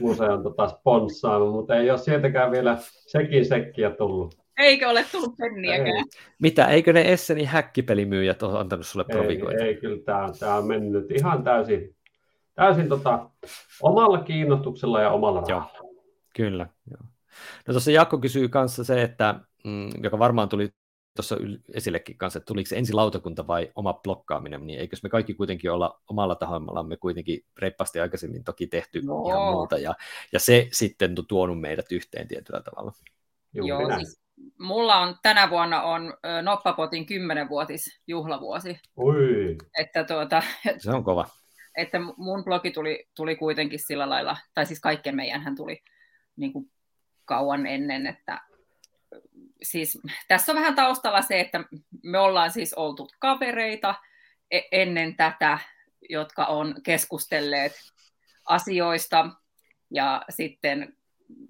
[0.00, 4.34] museon tota, sponssaama, mutta ei ole sieltäkään vielä sekin sekkiä tullut.
[4.58, 5.96] Eikö ole tullut penniäkään?
[5.96, 6.04] Ei.
[6.38, 9.64] Mitä, eikö ne Essenin häkkipelimyyjät ole antanut sulle provikoita?
[9.64, 11.96] Ei, ei kyllä tämä, tämä on mennyt ihan täysin,
[12.54, 13.30] täysin tota,
[13.82, 15.70] omalla kiinnostuksella ja omalla rahalla.
[15.78, 15.94] Joo,
[16.36, 16.66] kyllä.
[16.90, 17.00] Joo.
[17.66, 19.34] No tuossa Jakko kysyy kanssa se, että,
[19.64, 20.68] mm, joka varmaan tuli
[21.16, 21.36] tuossa
[21.74, 25.70] esillekin kanssa, että tuliko se ensi lautakunta vai oma blokkaaminen, niin eikös me kaikki kuitenkin
[25.70, 29.24] olla omalla tahoillamme kuitenkin reippaasti aikaisemmin toki tehty no.
[29.28, 29.94] ihan muuta, ja,
[30.32, 32.92] ja se sitten on tuonut meidät yhteen tietyllä tavalla.
[33.52, 34.24] Joo, Joo siis
[34.58, 38.80] mulla on tänä vuonna on Noppapotin 10-vuotis juhlavuosi.
[38.98, 39.56] Ui.
[39.78, 40.42] Että tuota,
[40.78, 41.28] se on kova.
[41.76, 45.82] Että mun blogi tuli, tuli kuitenkin sillä lailla, tai siis kaikkien meidän hän tuli
[46.36, 46.70] niin kuin
[47.24, 48.40] kauan ennen, että
[49.64, 49.98] siis
[50.28, 51.64] tässä on vähän taustalla se, että
[52.02, 53.94] me ollaan siis oltu kavereita
[54.50, 55.58] e-, ennen tätä,
[56.08, 57.72] jotka on keskustelleet
[58.44, 59.28] asioista,
[59.90, 60.96] ja sitten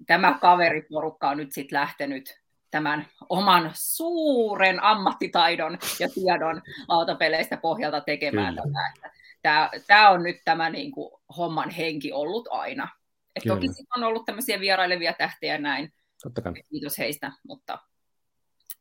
[0.07, 2.41] tämä kaveriporukka on nyt sitten lähtenyt
[2.71, 8.67] tämän oman suuren ammattitaidon ja tiedon lautapeleistä pohjalta tekemään Kyllä.
[8.67, 9.15] tätä.
[9.41, 12.89] Tämä, tämä on nyt tämä niin kuin, homman henki ollut aina.
[13.35, 15.93] Et toki on ollut tämmöisiä vierailevia tähtejä näin,
[16.23, 16.53] Totta kai.
[16.69, 17.79] kiitos heistä, mutta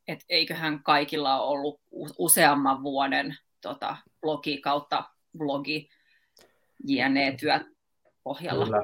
[0.09, 1.80] et eiköhän kaikilla ole ollut
[2.18, 5.05] useamman vuoden tota, blogi kautta
[5.38, 5.88] vlogi
[6.86, 7.36] jne.
[7.40, 7.62] työt
[8.22, 8.64] pohjalla.
[8.64, 8.82] Kyllä,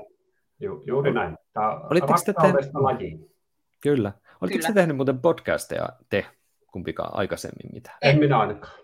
[0.60, 1.38] Ju, juuri näin.
[1.52, 2.52] Tämä Olitteko te te...
[3.80, 4.12] Kyllä.
[4.40, 6.26] Oletteko te tehnyt muuten podcasteja te
[6.72, 7.90] kumpikaan aikaisemmin mitä?
[8.02, 8.80] En minä ainakaan.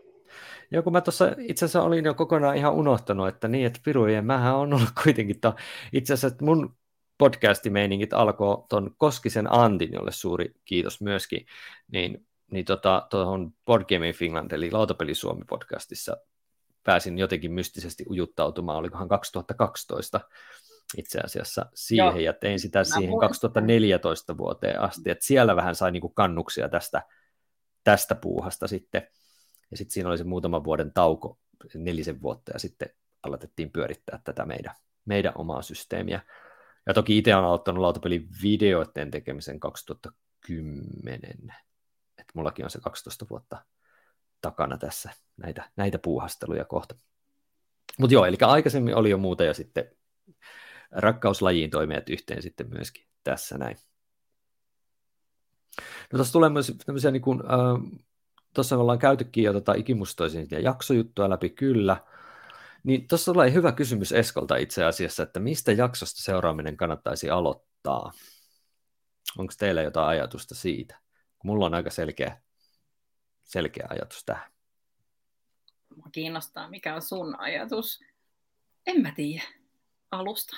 [0.70, 4.26] Joo, kun mä tuossa itse asiassa olin jo kokonaan ihan unohtanut, että niin, että pirujen,
[4.26, 5.54] mähän on ollut kuitenkin, to,
[5.92, 6.76] itse asiassa että mun
[7.18, 11.46] podcastimeiningit alkoi tuon Koskisen Antin, jolle suuri kiitos myöskin,
[11.92, 16.16] niin, niin tota, tuohon Board Game Finland, eli Lautapeli Suomi podcastissa
[16.82, 20.20] pääsin jotenkin mystisesti ujuttautumaan, olikohan 2012
[20.96, 22.18] itse asiassa siihen, Joo.
[22.18, 23.28] ja tein sitä siihen muistan.
[23.28, 27.02] 2014 vuoteen asti, että siellä vähän sai niinku kannuksia tästä,
[27.84, 29.08] tästä puuhasta sitten,
[29.70, 31.38] ja sitten siinä oli se muutaman vuoden tauko,
[31.74, 32.90] nelisen vuotta, ja sitten
[33.22, 36.20] aloitettiin pyörittää tätä meidän, meidän omaa systeemiä.
[36.86, 41.54] Ja toki itse olen aloittanut lautapelin videoiden tekemisen 2010.
[42.18, 43.64] että mullakin on se 12 vuotta
[44.40, 46.94] takana tässä näitä, näitä puuhasteluja kohta.
[47.98, 49.90] Mutta joo, eli aikaisemmin oli jo muuta ja sitten
[50.90, 53.76] rakkauslajiin toimijat yhteen sitten myöskin tässä näin.
[56.12, 58.00] No tuossa tulee myös tämmöisiä, niin kuin, äh,
[58.54, 61.96] tuossa me ollaan käytykin jo tota ikimustoisin ja jaksojuttua läpi, kyllä.
[62.86, 68.12] Niin tuossa tulee hyvä kysymys Eskolta itse asiassa, että mistä jaksosta seuraaminen kannattaisi aloittaa?
[69.38, 70.96] Onko teillä jotain ajatusta siitä?
[71.44, 72.40] Mulla on aika selkeä,
[73.44, 74.50] selkeä ajatus tähän.
[75.96, 78.04] Mua kiinnostaa, mikä on sun ajatus.
[78.86, 79.42] En mä tiedä.
[80.10, 80.56] Alusta.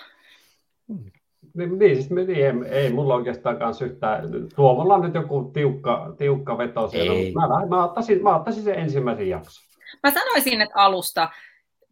[0.89, 1.11] Hmm.
[1.55, 4.31] Niin, niin, siis me, niin, ei, ei mulla oikeastaan kanssa yhtään.
[4.57, 7.25] Tuomolla on nyt joku tiukka, tiukka veto siellä, ei.
[7.25, 9.65] mutta mä, mä, ottaisin, mä ottaisin sen ensimmäisen jakson.
[10.03, 11.31] Mä sanoisin, että alusta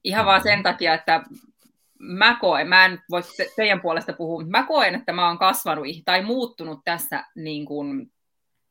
[0.07, 1.23] ihan vaan sen takia, että
[1.99, 3.23] mä koen, mä en voi
[3.57, 8.11] teidän puolesta puhua, mutta mä koen, että mä oon kasvanut tai muuttunut tässä niin kuin,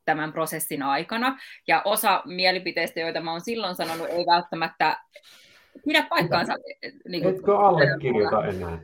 [0.04, 1.38] tämän prosessin aikana.
[1.68, 5.00] Ja osa mielipiteistä, joita mä oon silloin sanonut, ei välttämättä
[5.84, 6.52] pidä paikkaansa.
[7.08, 8.78] Niin kuin, Etkö allekirjoita enää?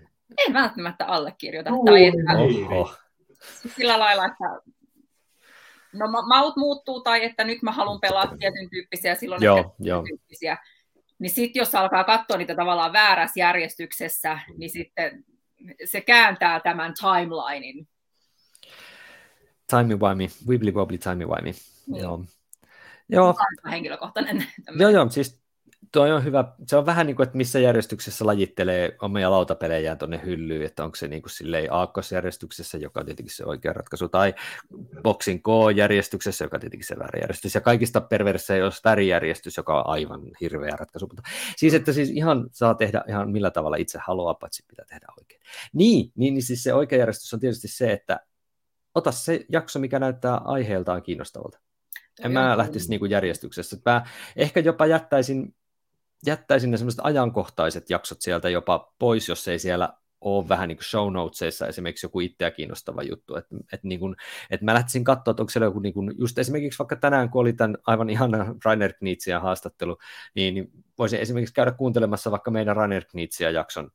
[0.46, 1.70] En välttämättä allekirjoita.
[1.72, 2.38] Ui, tai että,
[2.70, 2.94] oho.
[3.76, 4.72] sillä lailla, että
[5.92, 10.02] no maut muuttuu tai että nyt mä haluan pelaa tietyn tyyppisiä, silloin joo, joo.
[10.08, 10.56] tyyppisiä.
[11.22, 15.24] Niin sitten jos alkaa katsoa niitä tavallaan väärässä järjestyksessä, niin sitten
[15.84, 17.88] se kääntää tämän timelinein.
[19.70, 21.52] Timey wimey, wibbly wobbly timey wimey.
[21.86, 22.02] Niin.
[22.02, 22.24] Joo.
[23.08, 23.34] Joo.
[23.70, 24.46] Henkilökohtainen.
[24.78, 25.41] Joo, joo, siis
[25.92, 26.44] toi on hyvä.
[26.66, 30.96] Se on vähän niin kuin, että missä järjestyksessä lajittelee omia lautapelejään tuonne hyllyyn, että onko
[30.96, 34.34] se niin kuin silleen aakkosjärjestyksessä, joka on tietenkin se oikea ratkaisu, tai
[35.02, 39.86] boxin K-järjestyksessä, joka on tietenkin se väärä järjestys, ja kaikista perverse jos värijärjestys, joka on
[39.86, 41.06] aivan hirveä ratkaisu.
[41.06, 41.22] Mutta
[41.56, 45.40] siis, että siis ihan saa tehdä ihan millä tavalla itse haluaa, paitsi pitää tehdä oikein.
[45.72, 48.20] Niin, niin, niin siis se oikea järjestys on tietysti se, että
[48.94, 51.58] ota se jakso, mikä näyttää aiheeltaan kiinnostavalta.
[52.24, 53.76] En mä lähtisi niin kuin järjestyksessä.
[53.86, 55.54] Mä ehkä jopa jättäisin
[56.26, 60.84] jättäisin ne semmoiset ajankohtaiset jaksot sieltä jopa pois, jos ei siellä ole vähän niin kuin
[60.84, 64.16] show notesissa esimerkiksi joku itseä kiinnostava juttu, että et niin
[64.50, 67.40] et mä lähtisin katsoa, että onko siellä joku, niin kuin, just esimerkiksi vaikka tänään, kun
[67.40, 69.98] oli tämän aivan ihana Rainer Knitsia haastattelu,
[70.34, 73.90] niin, voisin esimerkiksi käydä kuuntelemassa vaikka meidän Rainer Knitsia jakson,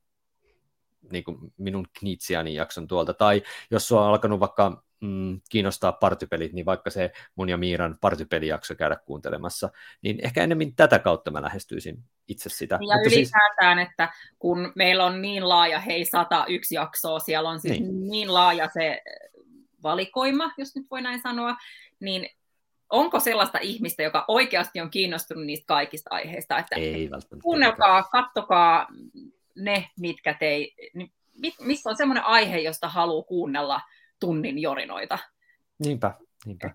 [1.12, 6.54] niin kuin minun Knitsiani jakson tuolta, tai jos sua on alkanut vaikka mm, kiinnostaa partypelit,
[6.54, 9.70] niin vaikka se mun ja Miiran partypelijakso käydä kuuntelemassa,
[10.02, 12.76] niin ehkä enemmän tätä kautta mä lähestyisin itse sitä.
[12.76, 13.90] Ja Mutta siis- ylipäätään, siis...
[13.90, 18.70] että kun meillä on niin laaja, hei 101 jaksoa, siellä on siis niin, niin laaja
[18.74, 19.02] se
[19.84, 21.56] valikoima, jos nyt voi näin sanoa,
[22.00, 22.30] niin
[22.90, 27.44] onko sellaista ihmistä, joka oikeasti on kiinnostunut niistä kaikista aiheista, että ei välttämättä.
[27.44, 28.88] kuunnelkaa, kattokaa
[29.56, 30.76] ne, mitkä tei,
[31.60, 33.82] missä on semmoinen aihe, josta haluaa kuunnella
[34.20, 35.20] tunnin jorinoita.
[35.80, 36.14] Niinpä,
[36.46, 36.72] niinpä.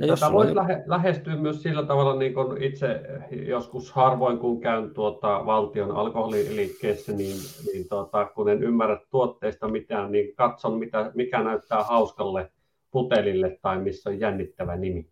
[0.00, 3.00] Ja jos Tätä voisi lähe, lähestyä myös sillä tavalla, niin kuin itse
[3.46, 7.36] joskus harvoin, kun käyn tuota, valtion alkoholiliikkeessä, niin,
[7.72, 12.52] niin tuota, kun en ymmärrä tuotteista mitään, niin katson, mitä, mikä näyttää hauskalle
[12.90, 15.10] putelille tai missä on jännittävä nimi.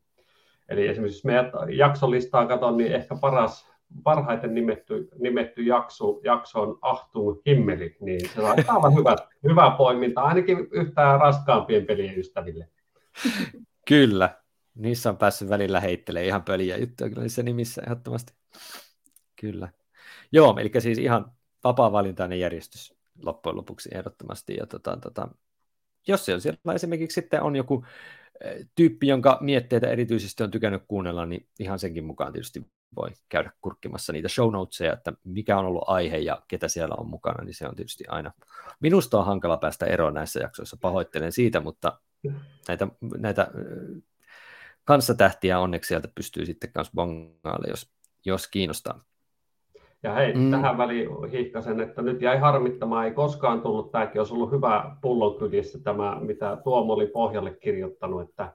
[0.68, 6.78] Eli esimerkiksi jos meidän jaksolistaa katson, niin ehkä paras parhaiten nimetty, nimetty jakso, jakso on
[6.82, 12.68] Ahtuu himmeli, niin se on aivan hyvä, hyvä poiminta, ainakin yhtään raskaampien pelien ystäville.
[13.88, 14.40] Kyllä,
[14.74, 18.32] niissä on päässyt välillä heittelemään ihan pöliä juttuja kyllä niissä nimissä ehdottomasti.
[19.40, 19.68] Kyllä.
[20.32, 21.32] Joo, eli siis ihan
[21.64, 24.56] vapaa-valintainen järjestys loppujen lopuksi ehdottomasti.
[24.56, 25.28] Ja tota, tota,
[26.08, 27.84] jos siellä, siellä esimerkiksi sitten on joku
[28.40, 33.50] eh, tyyppi, jonka mietteitä erityisesti on tykännyt kuunnella, niin ihan senkin mukaan tietysti voi käydä
[33.60, 37.54] kurkkimassa niitä show notesia, että mikä on ollut aihe ja ketä siellä on mukana, niin
[37.54, 38.32] se on tietysti aina.
[38.80, 42.00] Minusta on hankala päästä eroon näissä jaksoissa, pahoittelen siitä, mutta
[42.68, 42.88] näitä,
[43.18, 43.50] näitä
[44.84, 47.90] kanssatähtiä onneksi sieltä pystyy sitten myös bongaalle, jos,
[48.24, 49.00] jos kiinnostaa.
[50.02, 50.50] Ja hei, mm.
[50.50, 55.78] tähän väliin hihkasen, että nyt jäi harmittamaan, ei koskaan tullut, tämäkin olisi ollut hyvä pullonkyljessä
[55.78, 58.52] tämä, mitä Tuomo oli pohjalle kirjoittanut, että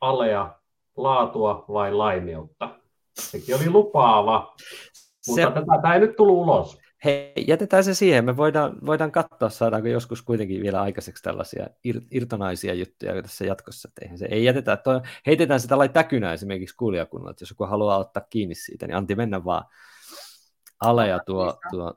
[0.00, 0.54] alea,
[0.96, 2.81] laatua vai laimeutta.
[3.20, 4.56] Sekin oli lupaava,
[5.26, 5.66] mutta se...
[5.76, 6.78] tätä ei nyt tullut ulos.
[7.04, 8.24] Hei, jätetään se siihen.
[8.24, 13.88] Me voidaan, voidaan katsoa, saadaanko joskus kuitenkin vielä aikaiseksi tällaisia ir, irtonaisia juttuja tässä jatkossa.
[14.02, 17.98] Eihän se, ei jätetä, toi, heitetään sitä tällainen täkynä esimerkiksi kuulijakunnalla, että jos joku haluaa
[17.98, 19.64] ottaa kiinni siitä, niin Antti mennä vaan
[20.80, 21.94] alle ja tuo, tuo,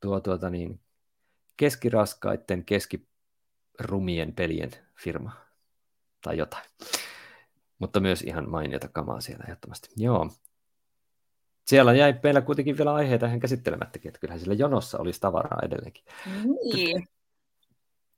[0.00, 0.80] tuo tuota niin,
[1.56, 5.32] keskiraskaiden, keskirumien pelien firma
[6.22, 6.64] tai jotain.
[7.78, 9.88] Mutta myös ihan mainiota kamaa siellä ehdottomasti.
[9.96, 10.30] Joo,
[11.64, 16.04] siellä jäi meillä kuitenkin vielä aiheita ihan käsittelemättäkin, että kyllähän sillä jonossa olisi tavaraa edelleenkin.
[16.74, 17.08] Niin,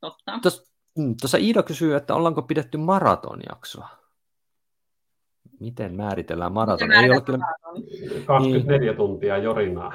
[0.01, 0.39] totta.
[0.43, 4.07] Tuossa mm, Iida kysyy, että ollaanko pidetty maratonjaksoa?
[5.61, 6.89] miten määritellään maraton?
[6.89, 7.39] Miten Ei ole kyllä...
[8.27, 8.97] 24 niin.
[8.97, 9.95] tuntia jorinaa.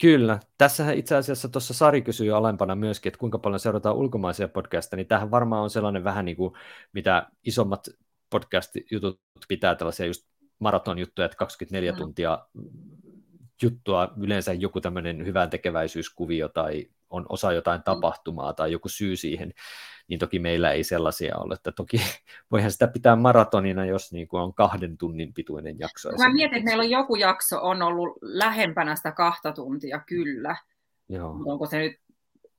[0.00, 0.40] Kyllä.
[0.58, 5.06] Tässähän itse asiassa tuossa Sari kysyy alempana myöskin, että kuinka paljon seurataan ulkomaisia podcasteja, niin
[5.06, 6.54] tämähän varmaan on sellainen vähän niin kuin,
[6.92, 7.88] mitä isommat
[8.30, 10.28] podcast-jutut pitää tällaisia just
[10.58, 11.98] maratonjuttuja, että 24 mm.
[11.98, 12.38] tuntia
[13.62, 17.84] juttua, yleensä joku tämmöinen hyvän tekeväisyyskuvio tai on osa jotain mm.
[17.84, 19.52] tapahtumaa tai joku syy siihen,
[20.08, 21.54] niin toki meillä ei sellaisia ole.
[21.54, 21.96] Että toki
[22.50, 26.10] voihan sitä pitää maratonina, jos niin kuin on kahden tunnin pituinen jakso.
[26.12, 30.56] Mä mietin, että meillä on joku jakso on ollut lähempänä sitä kahta tuntia, kyllä.
[31.08, 31.36] Joo.
[31.46, 31.92] Onko se nyt,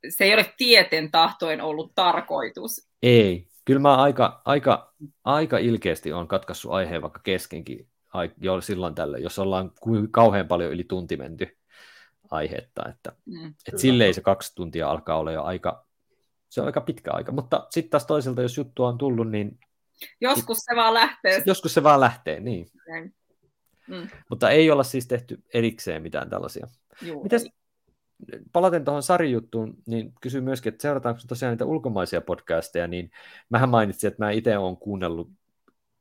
[0.10, 2.90] se ei ole tieten tahtoen ollut tarkoitus.
[3.04, 4.94] Ei, kyllä mä aika, aika,
[5.24, 7.88] aika ilkeästi on katkaissut aiheen vaikka keskenkin
[8.42, 9.72] jo silloin tällä, jos ollaan
[10.12, 11.58] kauhean paljon yli tunti menty
[12.32, 15.86] aihetta, että mm, et silleen se kaksi tuntia alkaa olla jo aika,
[16.50, 19.60] se on aika pitkä aika, mutta sitten taas toiselta, jos juttu on tullut, niin...
[20.22, 21.44] Joskus se vaan lähtee.
[21.46, 22.68] Joskus se vaan lähtee, niin.
[23.88, 24.08] Mm.
[24.30, 26.68] Mutta ei olla siis tehty erikseen mitään tällaisia.
[27.02, 27.46] Juu, Mites,
[28.54, 33.12] palaten tuohon Sari-juttuun, niin kysyn myöskin, että seurataanko tosiaan niitä ulkomaisia podcasteja, niin
[33.50, 35.32] mähän mainitsin, että mä itse olen kuunnellut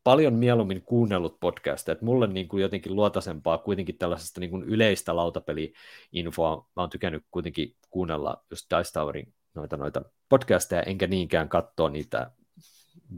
[0.04, 5.16] paljon mieluummin kuunnellut podcasteja, että mulle niin kuin jotenkin luotaisempaa kuitenkin tällaisesta niin kuin yleistä
[5.16, 11.90] lautapeli-infoa, mä oon tykännyt kuitenkin kuunnella just Dice Towerin noita, noita podcasteja, enkä niinkään katsoa
[11.90, 12.30] niitä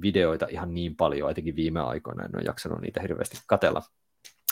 [0.02, 3.82] videoita ihan niin paljon, etenkin viime aikoina en ole jaksanut niitä hirveästi katella.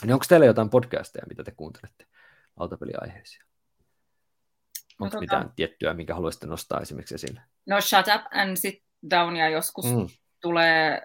[0.03, 2.07] Niin onko teillä jotain podcasteja, mitä te kuuntelette
[2.57, 3.48] lautapeliaiheisia?
[5.01, 5.21] Onko no, tota...
[5.21, 7.41] mitään tiettyä, minkä haluaisitte nostaa esimerkiksi esille?
[7.67, 10.07] No Shut Up and Sit Down ja joskus mm.
[10.41, 11.03] tulee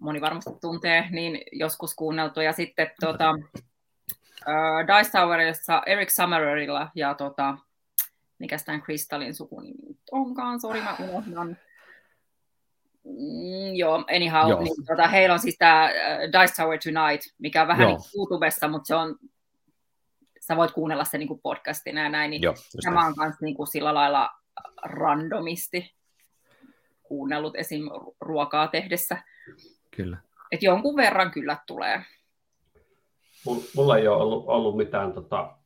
[0.00, 2.40] moni varmasti tuntee, niin joskus kuunneltu.
[2.40, 7.58] Ja sitten tuota, uh, Dice Towerissa Eric Summererilla ja tota,
[8.38, 11.58] mikä tämän Crystalin sukunimi onkaan, sori mä unohdan.
[13.04, 14.62] Mm, joo, anyhow, joo.
[14.62, 18.68] Niin, tota, heillä on siis tämä uh, Dice Tower Tonight, mikä on vähän niin YouTubessa,
[18.68, 19.16] mutta se on,
[20.46, 23.54] sä voit kuunnella se niin kuin podcastina ja näin, niin joo, tämä on myös niin
[23.56, 24.30] kuin sillä lailla
[24.82, 25.94] randomisti
[27.02, 27.82] kuunnellut esim.
[28.20, 29.22] ruokaa tehdessä.
[29.96, 30.16] Kyllä.
[30.52, 32.02] Et jonkun verran kyllä tulee.
[33.76, 35.56] Mulla ei ole ollut, ollut mitään tota,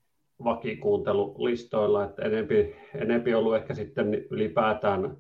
[0.45, 5.17] vakikuuntelulistoilla, että enempi, enempi ollut ehkä sitten ylipäätään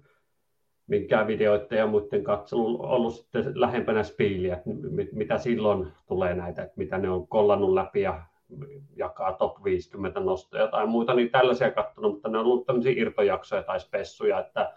[0.86, 4.70] minkään videoiden ja muiden katselu ollut sitten lähempänä spiiliä, että
[5.12, 8.22] mitä silloin tulee näitä, että mitä ne on kollannut läpi ja
[8.96, 13.62] jakaa top 50 nostoja tai muuta, niin tällaisia katsonut, mutta ne on ollut tämmöisiä irtojaksoja
[13.62, 14.74] tai spessuja, että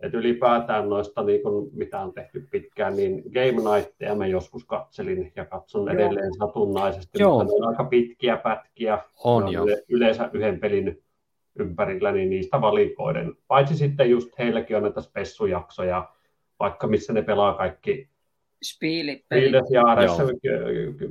[0.00, 5.32] että ylipäätään noista, niin kun, mitä on tehty pitkään, niin Game Nightteja mä joskus katselin
[5.36, 5.94] ja katson Joo.
[5.94, 7.38] edelleen satunnaisesti, Joo.
[7.38, 8.98] mutta ne on aika pitkiä pätkiä.
[9.24, 9.62] On jo.
[9.88, 11.02] Yleensä yhden pelin
[11.58, 13.34] ympärillä, niin niistä valikoiden.
[13.48, 16.08] Paitsi sitten just heilläkin on näitä spessujaksoja,
[16.60, 18.08] vaikka missä ne pelaa kaikki
[18.64, 19.24] Spiilit,
[19.70, 19.82] ja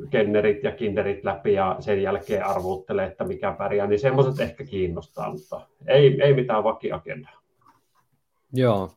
[0.10, 5.32] kennerit ja kinderit läpi ja sen jälkeen arvuttelee, että mikä pärjää, niin semmoiset ehkä kiinnostaa,
[5.32, 7.42] mutta ei, ei mitään vakiagendaa.
[8.54, 8.92] Joo,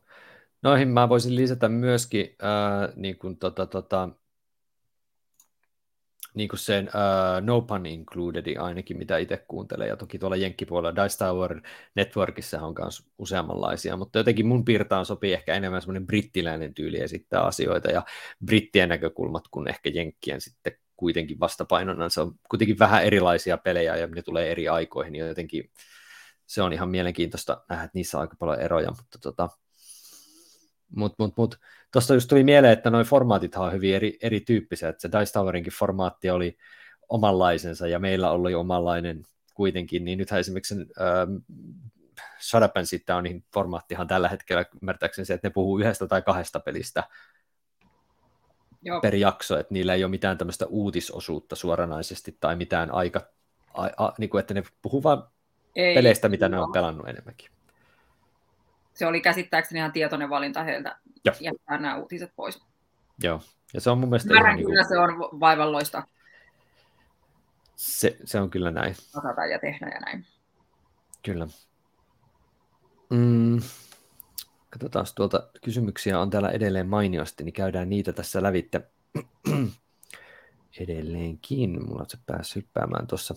[0.63, 4.09] noihin mä voisin lisätä myöskin äh, niin kuin, tota, tota,
[6.33, 11.03] niin kuin sen uh, No Pun Included ainakin, mitä itse kuuntelen, ja toki tuolla Jenkkipuolella
[11.03, 11.61] Dice Tower
[11.95, 17.41] Networkissa on myös useammanlaisia, mutta jotenkin mun piirtaan sopii ehkä enemmän semmoinen brittiläinen tyyli esittää
[17.41, 18.03] asioita, ja
[18.45, 24.07] brittien näkökulmat kuin ehkä Jenkkien sitten kuitenkin vastapainona, se on kuitenkin vähän erilaisia pelejä, ja
[24.07, 25.71] ne tulee eri aikoihin, ja jotenkin
[26.45, 29.49] se on ihan mielenkiintoista nähdä, että niissä on aika paljon eroja, mutta tota,
[30.95, 31.59] mut, mut, mut.
[31.91, 35.73] Tuosta just tuli mieleen, että noin formaatit on hyvin eri, erityyppisiä, että se Dice Towerinkin
[35.73, 36.57] formaatti oli
[37.09, 41.35] omanlaisensa ja meillä oli omanlainen kuitenkin, niin nythän esimerkiksi ähm,
[42.41, 46.21] Shut Up and Sit Downin formaattihan tällä hetkellä ymmärtääkseni se, että ne puhuu yhdestä tai
[46.21, 47.03] kahdesta pelistä
[48.81, 49.01] Joo.
[49.01, 53.21] per jakso, että niillä ei ole mitään tämmöistä uutisosuutta suoranaisesti tai mitään aika,
[53.73, 55.19] a, a, niin kuin, että ne puhuu vain
[55.75, 57.49] ei, peleistä, mitä ne on pelannut enemmänkin.
[58.99, 61.35] Se oli käsittääkseni ihan tietoinen valinta heiltä Joo.
[61.39, 62.63] jättää nämä uutiset pois.
[63.23, 63.41] Joo,
[63.73, 64.33] ja se on mun mielestä...
[64.33, 64.87] Ihan kyllä niin kuin...
[64.87, 66.03] se on vaivalloista.
[67.75, 68.95] Se, se on kyllä näin.
[69.17, 70.25] Osata ja tehdä ja näin.
[71.23, 71.47] Kyllä.
[73.09, 73.61] Mm.
[74.69, 78.81] Katsotaan, tuolta kysymyksiä on täällä edelleen mainiosti, niin käydään niitä tässä lävitte
[80.79, 81.85] edelleenkin.
[81.85, 83.35] Mulla on se päässyt hyppäämään tuossa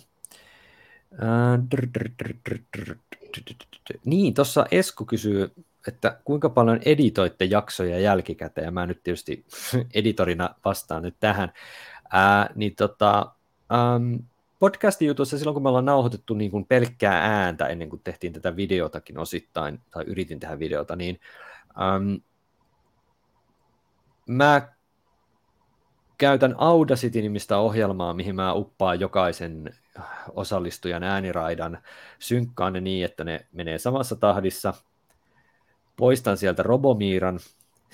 [4.04, 5.52] niin, tuossa Esko kysyy,
[5.88, 9.44] että kuinka paljon editoitte jaksoja jälkikäteen, ja mä nyt tietysti
[9.94, 11.52] editorina vastaan nyt tähän,
[12.12, 13.32] Ää, niin tota,
[13.72, 14.14] ähm,
[14.58, 18.56] podcastin jutussa silloin, kun me ollaan nauhoitettu niin kuin pelkkää ääntä ennen kuin tehtiin tätä
[18.56, 21.20] videotakin osittain, tai yritin tehdä videota, niin
[21.80, 22.14] ähm,
[24.26, 24.72] mä
[26.22, 29.74] käytän Audacity-nimistä ohjelmaa, mihin mä uppaan jokaisen
[30.34, 31.78] osallistujan ääniraidan,
[32.18, 34.74] synkkaan ne niin, että ne menee samassa tahdissa.
[35.96, 37.40] Poistan sieltä Robomiiran,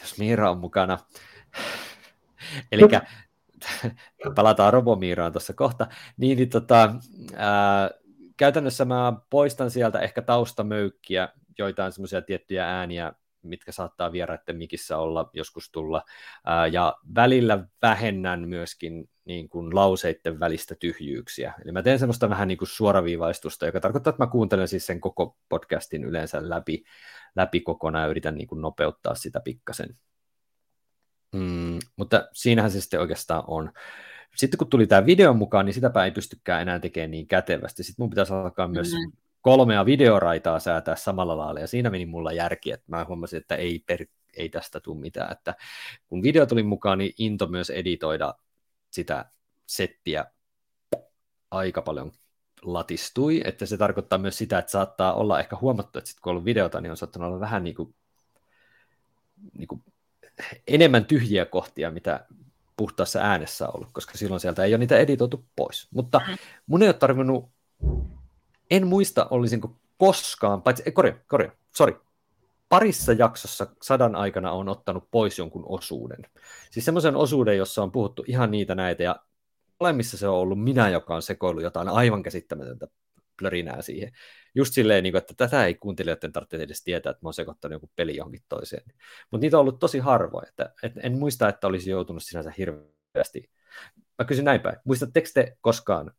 [0.01, 0.99] jos Miira on mukana.
[2.73, 2.83] Eli
[4.35, 5.87] palataan Robomiiraan tuossa kohta.
[6.17, 6.95] Niin, niin tota,
[7.37, 7.91] ää,
[8.37, 11.29] käytännössä mä poistan sieltä ehkä taustamöykkiä,
[11.59, 13.13] joitain semmoisia tiettyjä ääniä,
[13.49, 16.03] mitkä saattaa vieraiden mikissä olla, joskus tulla,
[16.73, 21.55] ja välillä vähennän myöskin niin kuin lauseiden välistä tyhjyyksiä.
[21.65, 25.01] Eli mä teen semmoista vähän niin kuin suoraviivaistusta, joka tarkoittaa, että mä kuuntelen siis sen
[25.01, 26.85] koko podcastin yleensä läpi,
[27.37, 29.97] läpi kokonaan ja yritän niin kuin nopeuttaa sitä pikkasen.
[31.33, 33.73] Mm, mutta siinähän se sitten oikeastaan on.
[34.37, 37.83] Sitten kun tuli tämä video mukaan, niin sitäpä ei pystykään enää tekemään niin kätevästi.
[37.83, 39.28] Sitten mun pitäisi alkaa myös mm-hmm.
[39.43, 43.85] Kolmea videoraitaa säätää samalla lailla, ja siinä meni mulla järki, että mä huomasin, että ei,
[43.87, 44.07] per,
[44.37, 45.33] ei tästä tule mitään.
[45.33, 45.55] Että
[46.09, 48.35] kun video tuli mukaan, niin into myös editoida
[48.91, 49.31] sitä
[49.67, 50.25] settiä
[51.51, 52.13] aika paljon
[52.63, 56.33] latistui, että se tarkoittaa myös sitä, että saattaa olla ehkä huomattu, että sitten kun on
[56.33, 57.95] ollut videota, niin on saattanut olla vähän niin kuin,
[59.59, 59.85] niin kuin
[60.67, 62.27] enemmän tyhjiä kohtia, mitä
[62.77, 65.89] puhtaassa äänessä on ollut, koska silloin sieltä ei ole niitä editoitu pois.
[65.91, 66.37] Mutta mm.
[66.67, 67.51] mun ei ole tarvinnut,
[68.71, 72.01] en muista olisinko koskaan, paitsi, korja, korja, sorry,
[72.69, 76.27] parissa jaksossa sadan aikana on ottanut pois jonkun osuuden.
[76.71, 79.17] Siis semmoisen osuuden, jossa on puhuttu ihan niitä näitä, ja
[79.81, 82.89] molemmissa se on ollut minä, joka on sekoillut jotain aivan käsittämätöntä
[83.39, 84.13] plörinää siihen.
[84.55, 87.91] Just silleen, niin että tätä ei kuuntelijoiden tarvitse edes tietää, että mä oon sekoittanut joku
[87.97, 88.85] peli johonkin toiseen.
[89.31, 90.73] Mutta niitä on ollut tosi harvoin, että
[91.03, 93.51] en muista, että olisi joutunut sinänsä hirveästi.
[94.19, 96.13] Mä kysyn näin päin, muistatteko te koskaan,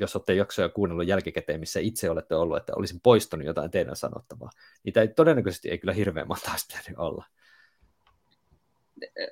[0.00, 4.50] jos olette jaksoja kuunnellut jälkikäteen, missä itse olette ollut, että olisin poistunut jotain teidän sanottavaa.
[4.84, 7.24] Niitä ei todennäköisesti ei kyllä hirveän monta olisi pitänyt olla.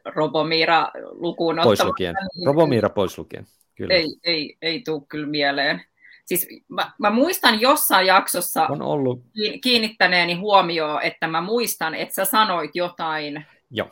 [0.05, 2.15] Robomira lukuun Pois lukien.
[2.37, 3.47] Niin Robomira pois lukien.
[3.75, 3.95] Kyllä.
[3.95, 5.85] Ei, ei, ei tule kyllä mieleen.
[6.25, 9.23] Siis mä, mä muistan jossain jaksossa on ollut.
[9.63, 13.47] kiinnittäneeni huomioon, että mä muistan, että sä sanoit jotain.
[13.71, 13.91] Joo.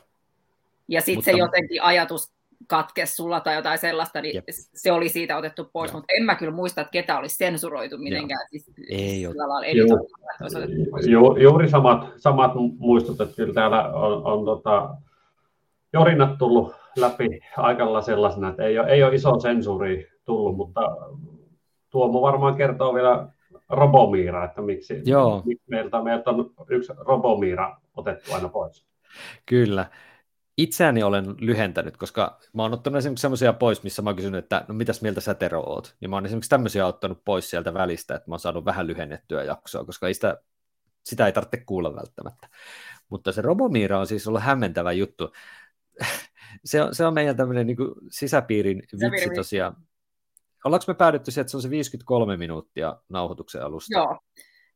[0.88, 2.35] Ja sitten se jotenkin ajatus
[2.66, 4.44] katkesi sulla tai jotain sellaista, niin Jep.
[4.74, 8.46] se oli siitä otettu pois, mutta en mä kyllä muista, että ketä olisi sensuroitu mitenkään.
[8.50, 9.34] Siis, ei ole.
[9.72, 9.86] Ju,
[11.06, 14.94] ju, juuri samat, samat muistut, että kyllä täällä on, on tota,
[15.92, 20.80] jorinat tullut läpi aikalla sellaisena, että ei ole, ei ole iso sensuuri tullut, mutta
[21.90, 23.28] Tuomo varmaan kertoo vielä
[23.68, 25.42] Robomiira, että miksi, Joo.
[25.44, 28.86] miksi meiltä, meiltä on yksi Robomiira otettu aina pois.
[29.46, 29.86] Kyllä.
[30.56, 34.64] Itseäni olen lyhentänyt, koska mä oon ottanut esimerkiksi semmoisia pois, missä mä oon kysynyt, että
[34.68, 35.96] no mitäs mieltä sä Tero oot?
[36.00, 39.44] Niin mä oon esimerkiksi tämmöisiä ottanut pois sieltä välistä, että mä oon saanut vähän lyhennettyä
[39.44, 40.42] jaksoa, koska ei sitä,
[41.04, 42.48] sitä ei tarvitse kuulla välttämättä.
[43.08, 45.32] Mutta se Robomiira on siis ollut hämmentävä juttu.
[46.64, 47.76] se, on, se on meidän tämmöinen niin
[48.10, 49.76] sisäpiirin vitsi tosiaan
[50.66, 53.98] Ollaanko me päädytty siihen, että se on se 53 minuuttia nauhoituksen alusta?
[53.98, 54.18] Joo,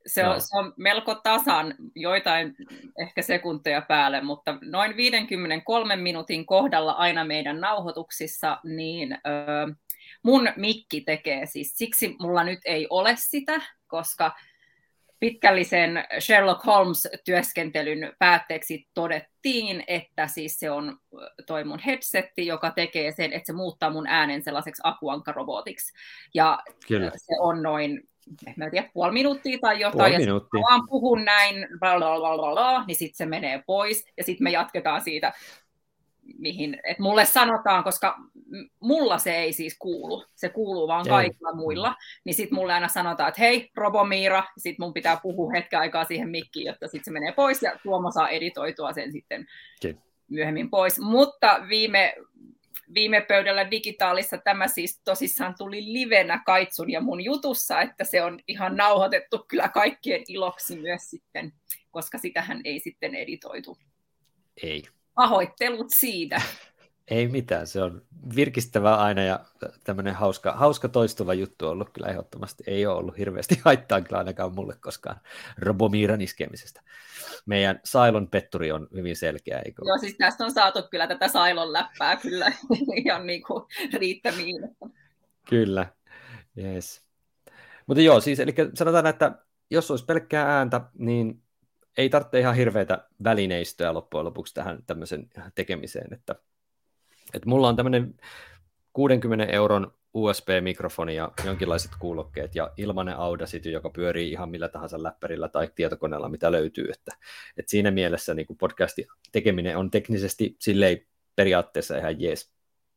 [0.06, 2.54] se on, se on melko tasan, joitain
[2.98, 9.74] ehkä sekunteja päälle, mutta noin 53 minuutin kohdalla aina meidän nauhoituksissa, niin ö,
[10.22, 14.32] mun mikki tekee siis, siksi mulla nyt ei ole sitä, koska
[15.20, 20.98] pitkällisen Sherlock Holmes-työskentelyn päätteeksi todettiin, että siis se on
[21.46, 25.92] toi mun headsetti, joka tekee sen, että se muuttaa mun äänen sellaiseksi akuankarobotiksi.
[26.34, 27.10] Ja Kyllä.
[27.16, 28.08] se on noin,
[28.46, 32.52] en tiedä, puoli minuuttia tai jotain, puoli ja sitten vaan puhun näin, bla, bla, bla,
[32.52, 35.32] bla, niin sitten se menee pois, ja sitten me jatketaan siitä
[36.38, 38.16] mihin, että mulle sanotaan, koska
[38.80, 41.94] mulla se ei siis kuulu, se kuuluu vaan kaikilla muilla,
[42.24, 46.28] niin sitten mulle aina sanotaan, että hei, Robomiira, sitten mun pitää puhua hetken aikaa siihen
[46.28, 49.46] mikkiin, jotta sitten se menee pois, ja Tuomo saa editoitua sen sitten
[49.84, 50.02] okay.
[50.28, 50.98] myöhemmin pois.
[50.98, 52.14] Mutta viime,
[52.94, 58.40] viime pöydällä digitaalissa tämä siis tosissaan tuli livenä Kaitsun ja mun jutussa, että se on
[58.48, 61.52] ihan nauhoitettu kyllä kaikkien iloksi myös sitten,
[61.90, 63.78] koska sitähän ei sitten editoitu.
[64.62, 64.82] Ei.
[65.14, 66.42] Pahoittelut siitä.
[67.08, 68.02] Ei mitään, se on
[68.36, 69.40] virkistävää aina ja
[69.84, 72.64] tämmöinen hauska, hauska toistuva juttu on ollut kyllä ehdottomasti.
[72.66, 75.20] Ei ole ollut hirveästi haittaa kyllä ainakaan mulle koskaan
[75.58, 76.82] Robomiiran iskemisestä.
[77.46, 79.82] Meidän Sailon petturi on hyvin selkeä, eikö?
[79.86, 82.52] Joo, siis tästä on saatu kyllä tätä Sailon läppää kyllä
[83.04, 83.64] ihan niin kuin
[83.94, 84.76] riittämiin.
[85.48, 85.86] Kyllä,
[86.58, 87.02] yes.
[87.86, 89.32] Mutta joo, siis eli sanotaan, että
[89.70, 91.42] jos olisi pelkkää ääntä, niin
[91.96, 96.34] ei tarvitse ihan hirveitä välineistöä loppujen lopuksi tähän tämmöisen tekemiseen, että,
[97.34, 98.14] että mulla on tämmöinen
[98.92, 105.48] 60 euron USB-mikrofoni ja jonkinlaiset kuulokkeet ja ilmainen Audacity, joka pyörii ihan millä tahansa läppärillä
[105.48, 106.90] tai tietokoneella, mitä löytyy.
[106.90, 107.16] Että,
[107.56, 111.06] että siinä mielessä niin podcastin tekeminen on teknisesti silleen
[111.36, 112.52] periaatteessa ihan jees.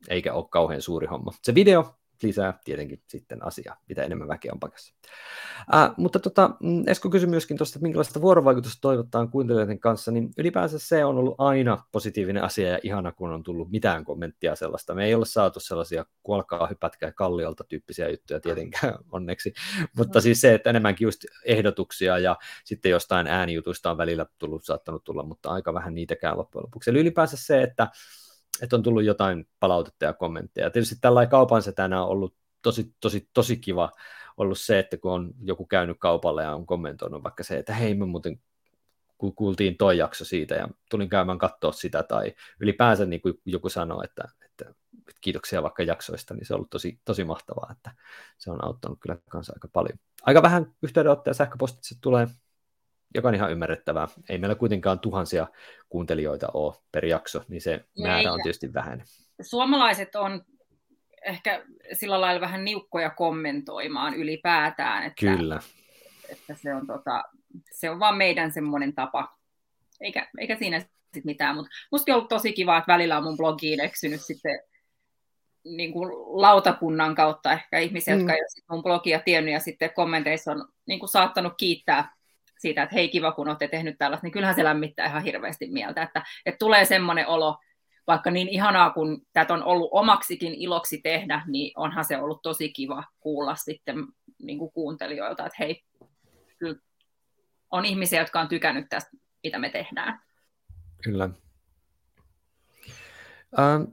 [0.10, 1.32] eikä ole kauhean suuri homma.
[1.44, 4.94] Se video lisää tietenkin sitten asiaa, mitä enemmän väkeä on pakassa.
[5.76, 10.30] Äh, mutta tota, mm, Esko kysyi myöskin tuosta, että minkälaista vuorovaikutusta toivottaan kuuntelijoiden kanssa, niin
[10.38, 14.96] ylipäänsä se on ollut aina positiivinen asia ja ihana, kun on tullut mitään kommenttia sellaista.
[14.96, 19.54] Me ei ole saatu sellaisia kuolkaa hypätkää kalliolta tyyppisiä juttuja tietenkään onneksi,
[19.98, 25.04] mutta siis se, että enemmänkin just ehdotuksia ja sitten jostain äänijutuista on välillä tullut, saattanut
[25.04, 26.90] tulla, mutta aika vähän niitäkään loppujen lopuksi.
[26.90, 27.88] Eli ylipäänsä se, että
[28.62, 30.70] että on tullut jotain palautetta ja kommentteja.
[30.70, 33.92] Tietysti tällainen kaupan tänään on ollut tosi, tosi, tosi kiva
[34.38, 37.94] ollut se, että kun on joku käynyt kaupalle ja on kommentoinut vaikka se, että hei,
[37.94, 38.42] me muuten
[39.36, 44.04] kuultiin toi jakso siitä ja tulin käymään katsoa sitä, tai ylipäänsä niin kuin joku sanoo,
[44.04, 44.74] että, että
[45.22, 47.92] kiitoksia vaikka jaksoista, niin se on ollut tosi, tosi mahtavaa, että
[48.38, 50.00] se on auttanut kyllä kanssa aika paljon.
[50.22, 52.28] Aika vähän yhteydenottoja sähköpostitse tulee,
[53.16, 54.08] joka on ihan ymmärrettävää.
[54.30, 55.48] Ei meillä kuitenkaan tuhansia
[55.90, 59.04] kuuntelijoita ole per jakso, niin se määrä on tietysti vähän.
[59.42, 60.42] Suomalaiset on
[61.26, 65.04] ehkä sillä lailla vähän niukkoja kommentoimaan ylipäätään.
[65.04, 65.60] Että, Kyllä.
[66.30, 67.24] Että se, on tota,
[67.72, 69.38] se on vaan meidän semmoinen tapa.
[70.02, 73.38] Eikä, eikä siinä sitten mitään, mutta musta on ollut tosi kiva, että välillä on mun
[73.38, 74.60] blogiin eksynyt sitten
[75.66, 76.10] niin kuin
[76.42, 78.20] lautakunnan kautta ehkä ihmisiä, mm.
[78.20, 82.14] jotka ei ole mun blogia tiennyt ja sitten kommenteissa on niin kuin saattanut kiittää
[82.64, 86.04] siitä, että hei kiva kun olette tehnyt tällaista, niin kyllähän se lämmittää ihan hirveästi mieltä,
[86.04, 87.58] että, että tulee semmoinen olo,
[88.08, 92.70] vaikka niin ihanaa kun tätä on ollut omaksikin iloksi tehdä, niin onhan se ollut tosi
[92.70, 93.96] kiva kuulla sitten
[94.44, 95.84] niin kuin kuuntelijoilta, että hei,
[96.58, 96.80] kyllä
[97.72, 99.12] on ihmisiä, jotka on tykännyt tästä,
[99.44, 100.22] mitä me tehdään.
[101.04, 101.30] Kyllä.
[103.60, 103.84] Ähm,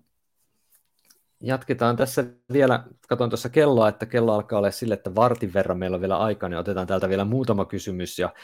[1.41, 5.95] jatketaan tässä vielä, katson tuossa kelloa, että kello alkaa olla sille, että vartin verran meillä
[5.95, 8.35] on vielä aikaa, niin otetaan täältä vielä muutama kysymys ja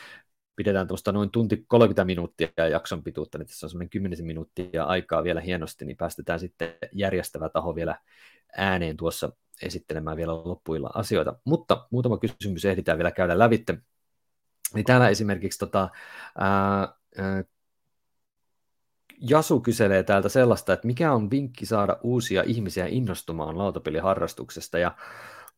[0.57, 5.25] pidetään tuosta noin tunti 30 minuuttia jakson pituutta, niin tässä on semmoinen 10 minuuttia aikaa
[5.25, 7.99] vielä hienosti, niin päästetään sitten järjestävä taho vielä
[8.57, 9.33] ääneen tuossa
[9.63, 11.39] esittelemään vielä loppuilla asioita.
[11.45, 13.79] Mutta muutama kysymys ehditään vielä käydä lävitte.
[14.75, 15.89] Niin täällä esimerkiksi tota,
[16.39, 16.95] ää,
[19.21, 24.79] Jasu kyselee täältä sellaista, että mikä on vinkki saada uusia ihmisiä innostumaan lautapeliharrastuksesta.
[24.79, 24.97] Ja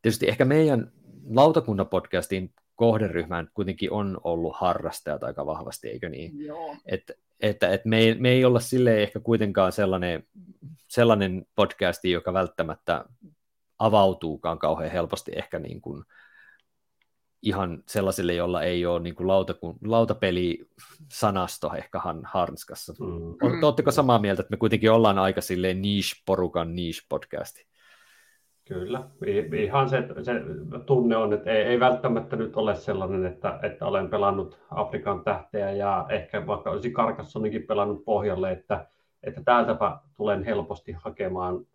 [0.02, 0.92] tietysti ehkä meidän
[1.30, 6.44] lautakunnan podcastin kohderyhmään kuitenkin on ollut harrastajat aika vahvasti, eikö niin?
[6.44, 6.76] Joo.
[6.86, 7.10] Et,
[7.40, 10.26] että et me, ei, me ei olla sille ehkä kuitenkaan sellainen,
[10.88, 13.04] sellainen podcasti, joka välttämättä
[13.78, 16.04] avautuukaan kauhean helposti ehkä niin kuin
[17.42, 22.92] ihan sellaisille, jolla ei ole niin kuin lautakun, lautapeli-sanasto ehkä hanskassa.
[23.00, 23.34] Mm.
[23.62, 27.68] Oletteko samaa mieltä, että me kuitenkin ollaan aika silleen niche-porukan niche-podcasti?
[28.64, 29.08] Kyllä,
[29.56, 30.32] ihan se, se
[30.86, 35.72] tunne on, että ei, ei välttämättä nyt ole sellainen, että, että olen pelannut Afrikan tähteä
[35.72, 38.86] ja ehkä vaikka olisi Carcassoninkin pelannut pohjalle, että,
[39.22, 41.66] että täältäpä tulen helposti hakemaan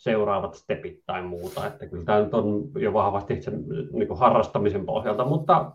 [0.00, 1.66] seuraavat stepit tai muuta.
[1.66, 5.72] Että kyllä tämä nyt on jo vahvasti sen niin kuin harrastamisen pohjalta, mutta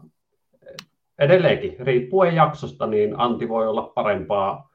[1.19, 4.69] edelleenkin, riippuen jaksosta, niin anti voi olla parempaa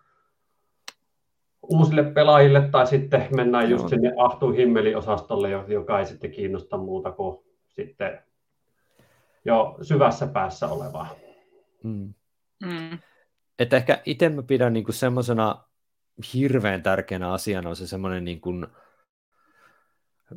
[1.63, 7.39] uusille pelaajille tai sitten mennään just sinne Ahtu Himmeli-osastolle, joka ei sitten kiinnosta muuta kuin
[7.69, 8.19] sitten
[9.45, 11.09] jo syvässä päässä olevaa.
[11.85, 12.15] Mm.
[12.65, 12.99] Mm.
[13.59, 15.65] Että ehkä itse mä pidän niin semmoisena
[16.35, 18.67] hirveän tärkeänä asiana on se semmoinen niin kuin,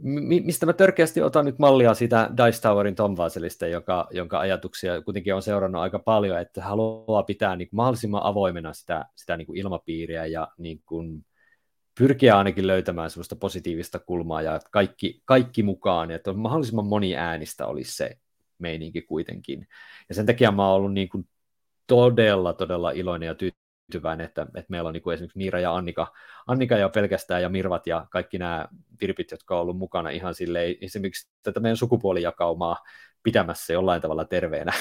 [0.02, 5.36] mistä mä törkeästi otan nyt mallia siitä Dice Towerin Tom Vaselista, joka, jonka ajatuksia kuitenkin
[5.36, 10.26] on seurannut aika paljon, että haluaa pitää niin mahdollisimman avoimena sitä, sitä niin kuin ilmapiiriä
[10.26, 11.26] ja niin kuin
[11.98, 17.16] pyrkiä ainakin löytämään sellaista positiivista kulmaa ja että kaikki, kaikki mukaan, että on mahdollisimman moni
[17.16, 18.18] äänistä olisi se
[18.60, 19.68] meininki kuitenkin.
[20.10, 21.28] Ja sen takia mä oon ollut niin kuin
[21.88, 23.36] todella, todella iloinen ja
[23.94, 26.14] tyytyväinen, että, että meillä on niin kuin esimerkiksi Miira ja Annika,
[26.48, 28.68] Annika ja pelkästään ja Mirvat ja kaikki nämä
[29.02, 32.78] virpit, jotka on ollut mukana ihan silleen, esimerkiksi tätä meidän sukupuolijakaumaa
[33.24, 34.74] pitämässä jollain tavalla terveenä,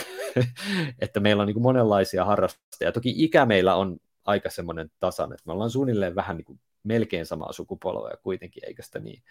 [1.05, 2.93] että meillä on niin kuin monenlaisia harrastajia.
[2.93, 7.27] Toki ikä meillä on aika semmoinen tasan, että me ollaan suunnilleen vähän niin kuin melkein
[7.27, 9.23] samaa sukupolvea kuitenkin, eikä sitä niin.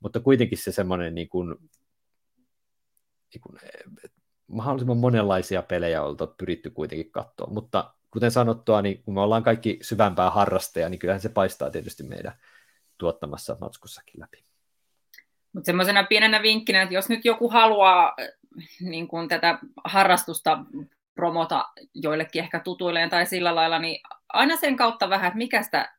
[0.00, 1.54] Mutta kuitenkin se semmoinen niin kuin,
[3.34, 3.58] niin kuin,
[4.46, 9.78] mahdollisimman monenlaisia pelejä on pyritty kuitenkin katsoa, mutta kuten sanottua, niin kun me ollaan kaikki
[9.82, 12.32] syvämpää harrasteja, niin kyllähän se paistaa tietysti meidän
[12.98, 14.44] tuottamassa matskussakin läpi.
[15.52, 18.28] Mutta semmoisena pienenä vinkkinä, että jos nyt joku haluaa äh,
[18.80, 20.58] niin kun tätä harrastusta
[21.14, 21.64] promota
[21.94, 25.92] joillekin ehkä tutuilleen tai sillä lailla, niin aina sen kautta vähän, että mikä sitä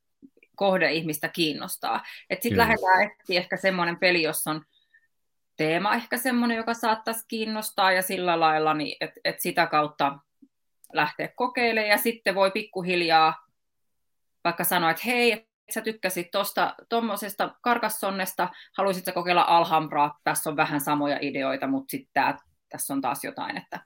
[0.56, 2.04] kohdeihmistä kiinnostaa.
[2.34, 4.66] Sitten lähdetään etsiä ehkä semmoinen peli, jossa on
[5.58, 10.20] teema ehkä semmoinen, joka saattaisi kiinnostaa ja sillä lailla, niin että et sitä kautta
[10.96, 13.46] lähteä kokeilemaan ja sitten voi pikkuhiljaa
[14.44, 20.82] vaikka sanoa, että hei, sä tykkäsit tuosta tuommoisesta karkassonnesta, haluaisitko kokeilla Alhambraa, tässä on vähän
[20.82, 22.24] samoja ideoita, mutta sitten
[22.70, 23.80] tässä on taas jotain, että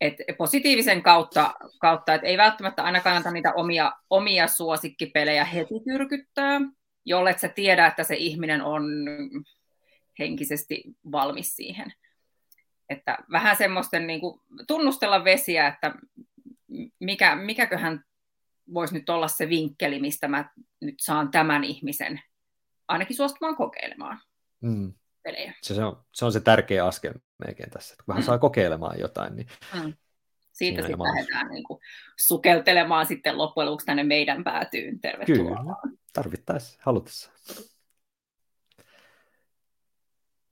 [0.00, 6.60] et positiivisen kautta, kautta että ei välttämättä aina kannata niitä omia, omia suosikkipelejä heti tyrkyttää,
[7.04, 8.82] jolle sä tiedä, että se ihminen on
[10.18, 10.82] henkisesti
[11.12, 11.92] valmis siihen.
[12.92, 15.94] Että vähän semmoisten niin kuin, tunnustella vesiä, että
[17.00, 18.04] mikä, mikäköhän
[18.74, 20.50] voisi nyt olla se vinkkeli, mistä mä
[20.80, 22.20] nyt saan tämän ihmisen
[22.88, 24.18] ainakin suostumaan kokeilemaan
[24.60, 24.92] mm.
[25.22, 25.54] pelejä.
[25.62, 27.14] Se, on, se on se tärkeä askel
[27.46, 28.26] melkein tässä, että kun hän mm.
[28.26, 29.92] saa kokeilemaan jotain, niin mm.
[30.52, 31.80] Siitä sitten lähdetään niin kuin,
[32.18, 35.00] sukeltelemaan sitten loppujen lopuksi tänne meidän päätyyn.
[35.00, 35.56] Tervetuloa.
[35.56, 37.30] Kyllä, tarvittaessa, halutessa.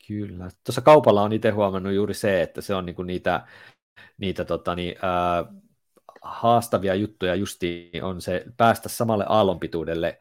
[0.09, 0.48] Kyllä.
[0.64, 3.47] Tuossa kaupalla on itse huomannut juuri se, että se on niinku niitä,
[4.18, 5.44] niitä tota, niin, ää,
[6.22, 10.20] haastavia juttuja justi on se päästä samalle aallonpituudelle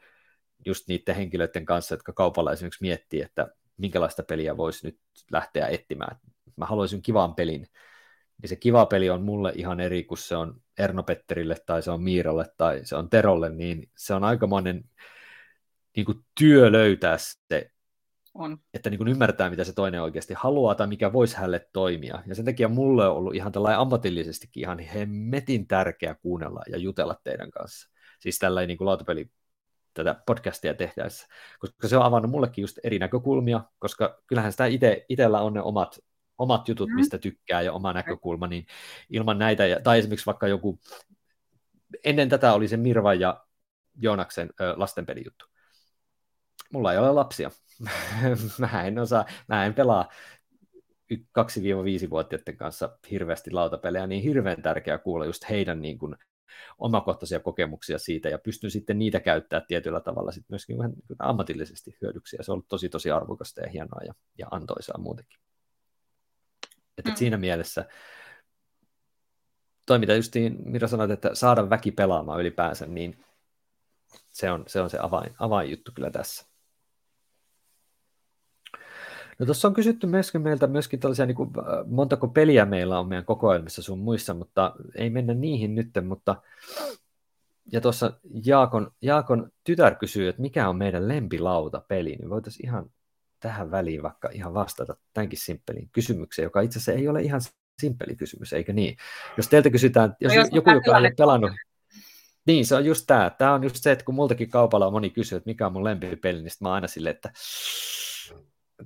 [0.65, 3.47] just niiden henkilöiden kanssa, jotka kaupalla esimerkiksi miettii, että
[3.77, 4.99] minkälaista peliä voisi nyt
[5.31, 6.19] lähteä etsimään.
[6.55, 7.67] Mä haluaisin kivan pelin,
[8.41, 11.91] niin se kiva peli on mulle ihan eri kuin se on Erno Petterille tai se
[11.91, 14.83] on Miiralle tai se on Terolle, niin se on aikamoinen
[15.95, 17.71] niin kuin työ löytää se
[18.39, 18.57] on.
[18.73, 22.23] Että niin kuin ymmärtää, mitä se toinen oikeasti haluaa tai mikä voisi hänelle toimia.
[22.25, 27.15] Ja sen takia mulle on ollut ihan tällainen ammatillisestikin ihan hemmetin tärkeä kuunnella ja jutella
[27.23, 27.89] teidän kanssa.
[28.19, 29.31] Siis tällainen niin kuin lautapeli
[29.93, 31.27] tätä podcastia tehtäessä,
[31.59, 35.61] koska se on avannut mullekin just eri näkökulmia, koska kyllähän sitä ite, itsellä on ne
[35.61, 35.99] omat,
[36.37, 36.95] omat jutut, mm.
[36.95, 38.65] mistä tykkää ja oma näkökulma, niin
[39.09, 40.79] ilman näitä, tai esimerkiksi vaikka joku,
[42.03, 43.45] ennen tätä oli se Mirva ja
[44.01, 45.45] Joonaksen lastenpelijuttu.
[46.73, 47.51] Mulla ei ole lapsia,
[48.59, 50.09] mä en osaa, mä en pelaa
[51.13, 56.15] 2-5-vuotiaiden kanssa hirveästi lautapelejä, niin hirveän tärkeää kuulla just heidän niin kuin
[56.77, 61.97] omakohtaisia kokemuksia siitä, ja pystyn sitten niitä käyttämään tietyllä tavalla sitten myöskin vähän niin ammatillisesti
[62.01, 65.39] hyödyksi, ja se on ollut tosi tosi arvokasta ja hienoa ja, ja antoisaa muutenkin.
[66.97, 67.15] Että mm.
[67.15, 67.85] siinä mielessä
[69.85, 73.25] toi, mitä justiin Mira sanoit, että saada väki pelaamaan ylipäänsä, niin
[74.31, 76.48] se on se, on se avain, avainjuttu kyllä tässä.
[79.39, 83.07] No tuossa on kysytty myöskin meiltä myöskin tällaisia, niin kuin, äh, montako peliä meillä on
[83.07, 86.35] meidän kokoelmissa sun muissa, mutta ei mennä niihin nyt, mutta
[87.71, 88.11] ja tuossa
[88.45, 91.03] Jaakon, Jaakon tytär kysyy, että mikä on meidän
[91.87, 92.91] peli, niin voitaisiin ihan
[93.39, 97.41] tähän väliin vaikka ihan vastata tämänkin simppeliin kysymykseen, joka itse asiassa ei ole ihan
[97.81, 98.97] simppeli kysymys, eikö niin?
[99.37, 101.51] Jos teiltä kysytään, jos, no, jos joku, joka ei ole pelannut,
[102.45, 103.29] niin se on just tämä.
[103.29, 105.83] Tämä on just se, että kun multakin kaupalla on moni kysyy, että mikä on mun
[105.83, 107.31] lempipeli, niin mä aina silleen, että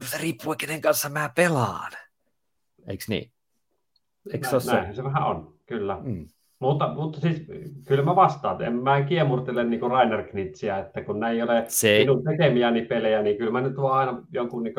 [0.06, 1.92] se riippuu, kenen kanssa mä pelaan.
[2.88, 3.32] Eikö niin?
[4.34, 5.98] Eikö Nä, se näinhän se vähän on, kyllä.
[6.04, 6.28] Mm.
[6.60, 7.42] Mutta, mutta siis
[7.88, 8.62] kyllä mä vastaan.
[8.62, 12.00] En, mä en kiemurtele niin Rainer Knitsiä, että kun näin ei ole se...
[12.00, 14.76] minun tekemiäni pelejä, niin kyllä mä nyt voin aina jonkun niin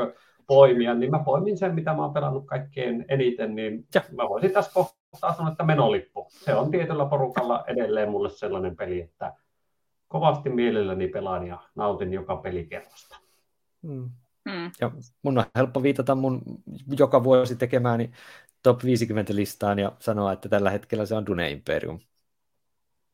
[0.47, 4.03] poimia, niin mä poimin sen, mitä mä oon pelannut kaikkein eniten, niin ja.
[4.17, 6.27] mä voisin tässä kohtaa sanoa, että menolippu.
[6.31, 9.33] Se on tietyllä porukalla edelleen mulle sellainen peli, että
[10.09, 13.17] kovasti mielelläni pelaan ja nautin joka pelikerrasta.
[13.83, 14.11] Mm.
[14.45, 14.71] Mm.
[14.81, 14.91] Ja
[15.23, 16.43] mun on helppo viitata mun
[16.99, 18.11] joka vuosi tekemääni
[18.63, 22.01] top 50 listaan ja sanoa, että tällä hetkellä se on Dune Imperium.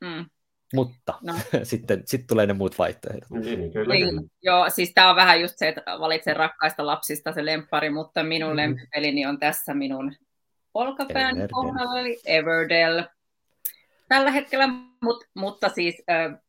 [0.01, 0.27] Mm.
[0.74, 1.35] Mutta no.
[1.62, 3.31] sitten sit tulee ne muut vaihtoehdot.
[3.31, 4.23] Niin, niin, kyllä, niin, kyllä.
[4.43, 8.51] Joo, siis tämä on vähän just se, että valitsen rakkaista lapsista se lempari, mutta minun
[8.51, 8.57] mm.
[8.57, 10.15] lempipelini on tässä minun
[10.74, 13.02] olkapään kohdalla, eli Everdell.
[14.09, 14.69] Tällä hetkellä,
[15.02, 16.40] mut, mutta siis äh,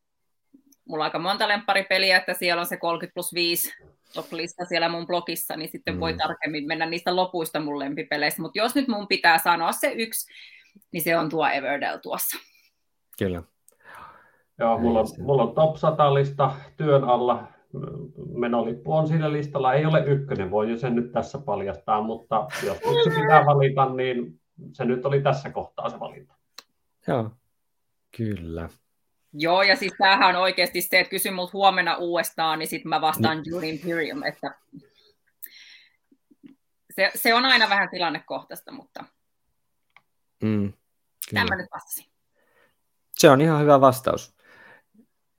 [0.86, 3.74] mulla on aika monta lempparipeliä, että siellä on se 30 plus 5
[4.14, 6.00] top-lista siellä mun blogissa, niin sitten mm.
[6.00, 8.42] voi tarkemmin mennä niistä lopuista mun lempipeleistä.
[8.42, 10.32] Mutta jos nyt mun pitää sanoa se yksi,
[10.92, 12.38] niin se on tuo Everdell tuossa.
[13.18, 13.44] Kyllä.
[14.60, 17.48] Joo, mulla on, mulla on top 100 lista työn alla.
[18.34, 19.74] Menolippu on sillä listalla.
[19.74, 24.40] Ei ole ykkönen, voi jo sen nyt tässä paljastaa, mutta jos yksi pitää valita, niin
[24.74, 26.34] se nyt oli tässä kohtaa se valinta.
[27.08, 27.30] Joo,
[28.18, 28.70] kyllä.
[29.34, 33.02] Joo, ja siis tämähän on oikeasti se, että kysy mut huomenna uudestaan, niin sitten mä
[33.02, 33.52] vastaan niin.
[33.52, 34.56] Dune Imperium, että
[36.96, 39.04] se, se on aina vähän tilannekohtaista, mutta
[40.44, 40.74] mm,
[41.34, 42.06] tämä nyt vastasin.
[43.12, 44.36] Se on ihan hyvä vastaus.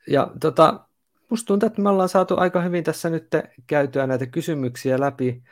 [0.07, 0.81] Ja tota,
[1.29, 3.29] musta tuntuu, että me ollaan saatu aika hyvin tässä nyt
[3.67, 5.43] käytyä näitä kysymyksiä läpi.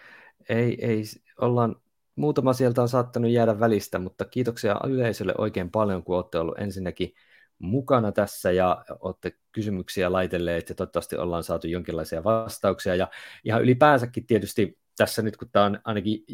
[0.48, 1.02] Ei, ei
[1.40, 1.76] ollaan,
[2.16, 7.14] muutama sieltä on saattanut jäädä välistä, mutta kiitoksia yleisölle oikein paljon, kun olette ollut ensinnäkin
[7.60, 12.94] mukana tässä ja olette kysymyksiä laitelleet ja toivottavasti ollaan saatu jonkinlaisia vastauksia.
[12.94, 13.08] Ja
[13.44, 16.24] ihan ylipäänsäkin tietysti tässä nyt, kun tämä on ainakin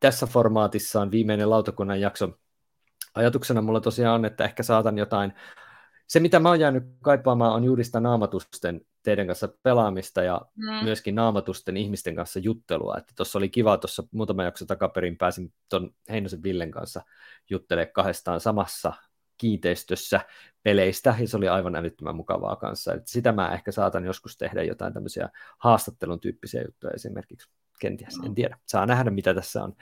[0.00, 2.38] tässä formaatissa on viimeinen lautakunnan jakso,
[3.14, 5.32] ajatuksena mulla tosiaan on, että ehkä saatan jotain,
[6.06, 10.84] se mitä mä oon jäänyt kaipaamaan on juuri sitä naamatusten teidän kanssa pelaamista ja mm.
[10.84, 12.94] myöskin naamatusten ihmisten kanssa juttelua.
[12.98, 17.02] Että tuossa oli kiva, tuossa muutama jakso takaperin pääsin tuon Heinosen Villen kanssa
[17.50, 18.92] juttelemaan kahdestaan samassa
[19.38, 20.20] kiinteistössä
[20.62, 22.94] peleistä, ja se oli aivan älyttömän mukavaa kanssa.
[22.94, 25.28] Että sitä mä ehkä saatan joskus tehdä jotain tämmöisiä
[25.58, 27.50] haastattelun tyyppisiä juttuja esimerkiksi.
[27.80, 28.58] Kenties, en tiedä.
[28.66, 29.74] Saa nähdä, mitä tässä on.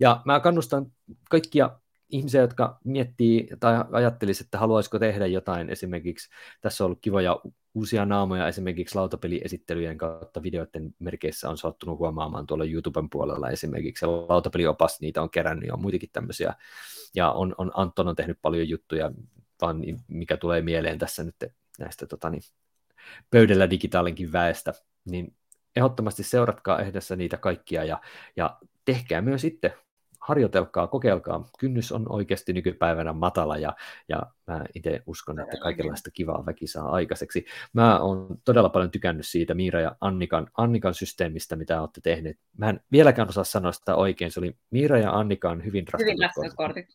[0.00, 0.86] Ja mä kannustan
[1.30, 6.28] kaikkia ihmisiä, jotka miettii tai ajattelisi, että haluaisiko tehdä jotain esimerkiksi,
[6.60, 7.40] tässä on ollut kivoja
[7.74, 10.42] uusia naamoja esimerkiksi lautapeliesittelyjen kautta.
[10.42, 15.74] Videoiden merkeissä on saattunut huomaamaan tuolla YouTuben puolella esimerkiksi, ja lautapeliopas niitä on kerännyt ja
[15.74, 16.54] on muitakin tämmöisiä,
[17.14, 19.12] ja on, on, Anton on tehnyt paljon juttuja,
[19.62, 21.36] vaan mikä tulee mieleen tässä nyt
[21.78, 22.42] näistä tota, niin,
[23.30, 24.72] pöydällä digitaalinkin väestä,
[25.04, 25.34] niin
[25.76, 28.00] ehdottomasti seuratkaa ehdessä niitä kaikkia ja,
[28.36, 29.72] ja tehkää myös sitten
[30.20, 31.48] harjoitelkaa, kokeilkaa.
[31.58, 33.76] Kynnys on oikeasti nykypäivänä matala ja,
[34.08, 37.44] ja mä itse uskon, että kaikenlaista kivaa väki saa aikaiseksi.
[37.72, 42.38] Mä oon todella paljon tykännyt siitä Miira ja Annikan, Annikan systeemistä, mitä olette tehneet.
[42.56, 44.30] Mä en vieläkään osaa sanoa sitä oikein.
[44.30, 46.88] Se oli Miira ja Annikan hyvin ratkaisu.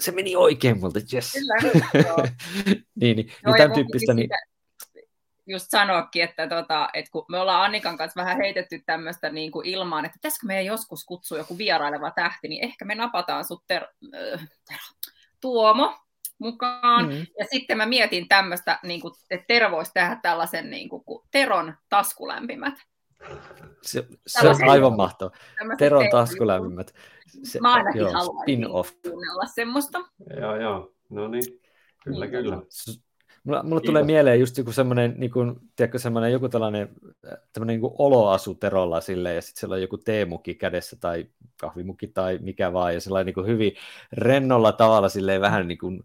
[0.00, 1.32] Se meni oikein multa, yes.
[1.32, 1.54] Kyllä,
[3.00, 4.14] niin, niin, niin tämän tyyppistä.
[4.14, 4.30] Niin,
[5.46, 9.66] just sanoakin, että, tota, että kun me ollaan Annikan kanssa vähän heitetty tämmöistä niin kuin
[9.66, 13.82] ilmaan, että pitäisikö meidän joskus kutsua joku vieraileva tähti, niin ehkä me napataan sut ter,
[13.82, 14.78] äh, ter,
[15.40, 15.94] Tuomo
[16.38, 17.08] mukaan.
[17.08, 17.26] Mm.
[17.38, 21.24] Ja sitten mä mietin tämmöistä, niin kuin, että Tero voisi tehdä tällaisen niin kuin, kuin
[21.30, 22.74] Teron taskulämpimät.
[23.82, 25.30] Se, se on aivan mahtava.
[25.78, 26.94] Teron taskulämpimät.
[27.42, 28.66] Se, mä ainakin joo, haluaisin
[29.02, 29.98] kuunnella semmoista.
[30.40, 30.92] Joo, joo.
[31.10, 31.44] No niin,
[32.04, 32.30] kyllä, niin.
[32.30, 32.62] kyllä.
[33.44, 36.88] Mulla, mulla tulee mieleen just joku semmoinen, niin kuin, tiedätkö, semmoinen joku tällainen
[37.52, 41.26] tämmöinen niin oloasu Terolla silleen, ja sitten siellä on joku teemukki kädessä tai
[41.60, 43.72] kahvimukki tai mikä vaan, ja sellainen niin kuin hyvin
[44.12, 46.02] rennolla tavalla silleen vähän niin kuin,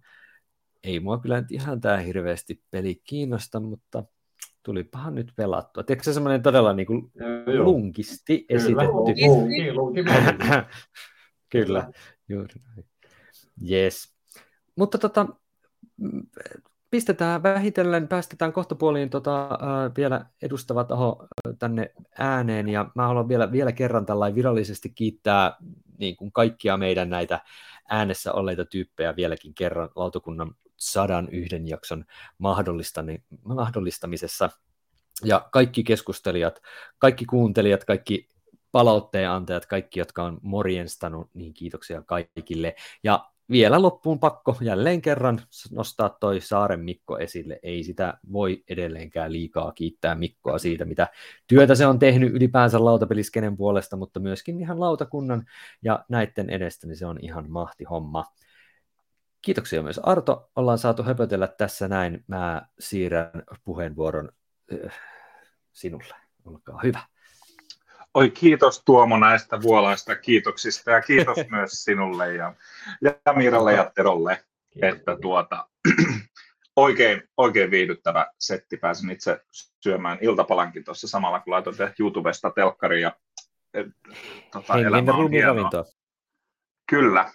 [0.83, 4.03] ei mua kyllä nyt ihan tämä hirveästi peli kiinnosta, mutta
[4.63, 5.83] tulipahan nyt pelattua.
[5.83, 7.11] Tiedätkö se semmoinen todella niin kuin
[7.63, 8.91] lunkisti kyllä, esitetty?
[8.91, 10.03] Lunki, lunki, lunki.
[11.51, 11.91] kyllä,
[12.29, 12.85] juuri näin.
[13.71, 14.15] Yes.
[14.75, 15.27] Mutta tota,
[16.95, 21.27] pistetään vähitellen, päästetään kohtapuoliin tota, äh, vielä edustava taho
[21.59, 25.57] tänne ääneen, ja mä haluan vielä, vielä kerran tällainen virallisesti kiittää
[25.97, 27.39] niin kuin kaikkia meidän näitä
[27.89, 32.05] äänessä olleita tyyppejä vieläkin kerran lautakunnan sadan yhden jakson
[33.43, 34.49] mahdollistamisessa.
[35.23, 36.61] Ja kaikki keskustelijat,
[36.97, 38.29] kaikki kuuntelijat, kaikki
[38.71, 42.75] palautteen antajat, kaikki, jotka on morjenstanut, niin kiitoksia kaikille.
[43.03, 45.41] Ja vielä loppuun pakko jälleen kerran
[45.71, 47.59] nostaa toi Saaren Mikko esille.
[47.63, 51.07] Ei sitä voi edelleenkään liikaa kiittää Mikkoa siitä, mitä
[51.47, 55.45] työtä se on tehnyt ylipäänsä lautapeliskenen puolesta, mutta myöskin ihan lautakunnan
[55.81, 58.25] ja näiden edestä, niin se on ihan mahti homma.
[59.41, 62.23] Kiitoksia myös Arto, ollaan saatu höpötellä tässä näin.
[62.27, 64.29] Mä siirrän puheenvuoron
[64.73, 64.99] äh,
[65.73, 66.15] sinulle.
[66.45, 67.14] Olkaa hyvä.
[68.15, 72.53] Oi kiitos Tuomo näistä vuolaista kiitoksista ja kiitos myös sinulle ja,
[73.01, 74.89] ja Miralle ja Terolle, kiitos.
[74.97, 75.67] että tuota,
[76.75, 78.77] oikein, oikein viihdyttävä setti.
[78.77, 79.41] Pääsin itse
[79.83, 83.11] syömään iltapalankin tuossa samalla, kun laitoin YouTubesta telkkari ja
[84.51, 85.69] tota, elämä on hienoa.
[86.89, 87.31] Kyllä.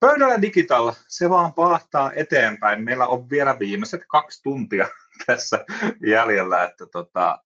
[0.00, 2.84] Pöydällä Digital, se vaan pahtaa eteenpäin.
[2.84, 4.88] Meillä on vielä viimeiset kaksi tuntia
[5.26, 5.64] tässä
[6.06, 7.38] jäljellä, että tota,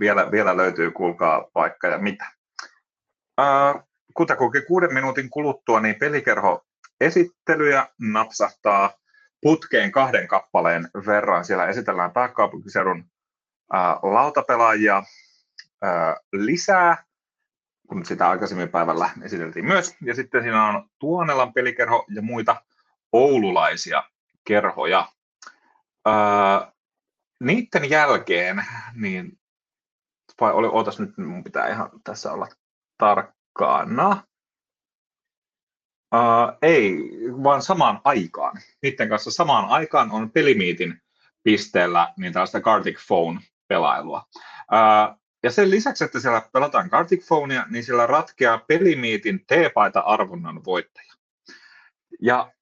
[0.00, 2.26] vielä, vielä löytyy, kuulkaa paikka ja mitä.
[3.38, 3.74] Ää,
[4.14, 6.64] kutakuinkin kuuden minuutin kuluttua niin pelikerho
[7.00, 8.92] esittelyjä napsahtaa
[9.40, 11.44] putkeen kahden kappaleen verran.
[11.44, 13.04] Siellä esitellään pääkaupunkiseudun
[13.72, 15.02] ää, lautapelaajia
[15.82, 17.04] ää, lisää,
[17.88, 19.96] kun sitä aikaisemmin päivällä esiteltiin myös.
[20.02, 22.62] Ja sitten siinä on Tuonelan pelikerho ja muita
[23.12, 24.02] oululaisia
[24.44, 25.12] kerhoja.
[26.06, 26.72] Ää,
[27.40, 28.64] niiden jälkeen,
[28.94, 29.38] niin
[30.40, 32.48] vai oli, ootas nyt, mun pitää ihan tässä olla
[32.98, 34.22] tarkkana.
[36.14, 36.98] Uh, ei,
[37.42, 38.56] vaan samaan aikaan.
[38.82, 41.02] Niiden kanssa samaan aikaan on pelimiitin
[41.42, 44.22] pisteellä niin tällaista Gartic Phone-pelailua.
[44.36, 51.12] Uh, ja sen lisäksi, että siellä pelataan Gartic Phonea, niin siellä ratkeaa pelimiitin T-paita-arvonnan voittaja.
[52.20, 52.52] Ja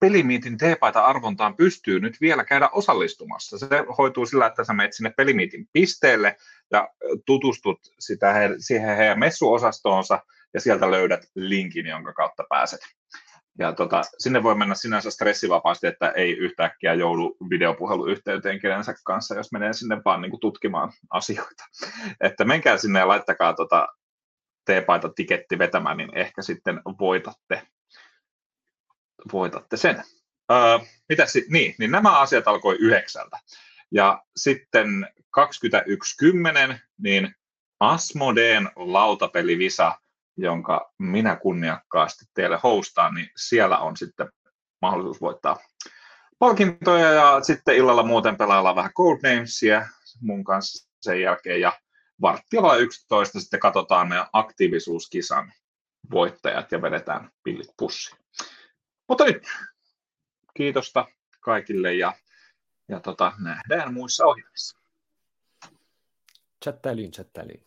[0.00, 3.58] pelimiitin T-paita-arvontaan pystyy nyt vielä käydä osallistumassa.
[3.58, 3.66] Se
[3.98, 6.36] hoituu sillä, että sä menet sinne pelimiitin pisteelle
[6.70, 6.88] ja
[7.26, 10.18] tutustut sitä he, siihen heidän messuosastoonsa
[10.54, 12.80] ja sieltä löydät linkin, jonka kautta pääset.
[13.58, 19.52] Ja tota, sinne voi mennä sinänsä stressivapaasti, että ei yhtäkkiä joudu videopuheluyhteyteen kenensä kanssa, jos
[19.52, 21.64] menee sinne vaan niin kuin tutkimaan asioita.
[22.20, 23.88] Että menkää sinne ja laittakaa tota
[24.64, 27.62] T-paita tiketti vetämään, niin ehkä sitten voitatte
[29.32, 30.04] voitatte sen.
[30.52, 33.38] Uh, mitäs, niin, niin nämä asiat alkoi yhdeksältä.
[33.92, 35.08] Ja sitten
[36.72, 37.34] 21.10, niin
[37.80, 39.98] Asmodeen lautapelivisa,
[40.36, 44.28] jonka minä kunniakkaasti teille hostaan, niin siellä on sitten
[44.82, 45.56] mahdollisuus voittaa
[46.40, 49.86] palkintoja ja sitten illalla muuten pelaillaan vähän Codenamesia
[50.20, 51.72] mun kanssa sen jälkeen ja
[52.20, 55.52] varttia 11 sitten katsotaan meidän aktiivisuuskisan
[56.10, 58.19] voittajat ja vedetään pillit pussiin.
[59.10, 59.42] Mutta nyt
[60.56, 61.06] kiitosta
[61.40, 62.12] kaikille ja,
[62.88, 64.78] ja tota, nähdään muissa ohjelmissa.
[66.64, 67.60] Chattailuun, chattailuun.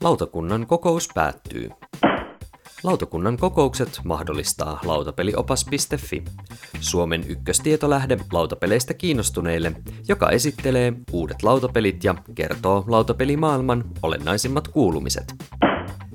[0.00, 1.70] Lautakunnan kokous päättyy.
[2.82, 6.24] Lautakunnan kokoukset mahdollistaa lautapeliopas.fi,
[6.80, 9.72] Suomen ykköstietolähde lautapeleistä kiinnostuneille,
[10.08, 15.34] joka esittelee uudet lautapelit ja kertoo lautapelimaailman olennaisimmat kuulumiset.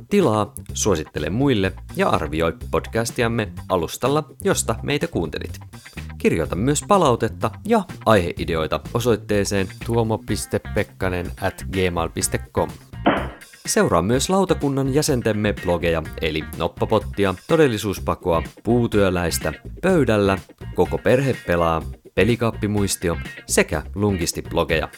[0.10, 5.60] Tilaa, suosittele muille ja arvioi podcastiamme alustalla, josta meitä kuuntelit.
[6.18, 12.69] Kirjoita myös palautetta ja aiheideoita osoitteeseen tuomo.pekkanen at gmail.com.
[13.65, 20.38] Seuraa myös lautakunnan jäsentemme blogeja, eli Noppapottia, Todellisuuspakoa, Puutyöläistä, Pöydällä,
[20.76, 21.82] Koko perhe pelaa,
[22.15, 24.90] Pelikaappimuistio sekä Lungisti-blogeja.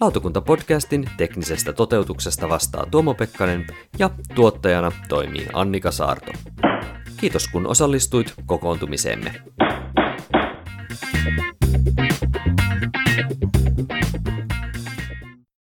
[0.00, 3.66] Lautakuntapodcastin teknisestä toteutuksesta vastaa Tuomo Pekkanen
[3.98, 6.32] ja tuottajana toimii Annika Saarto.
[7.16, 9.42] Kiitos kun osallistuit kokoontumiseemme.
[11.96, 12.69] Thank you.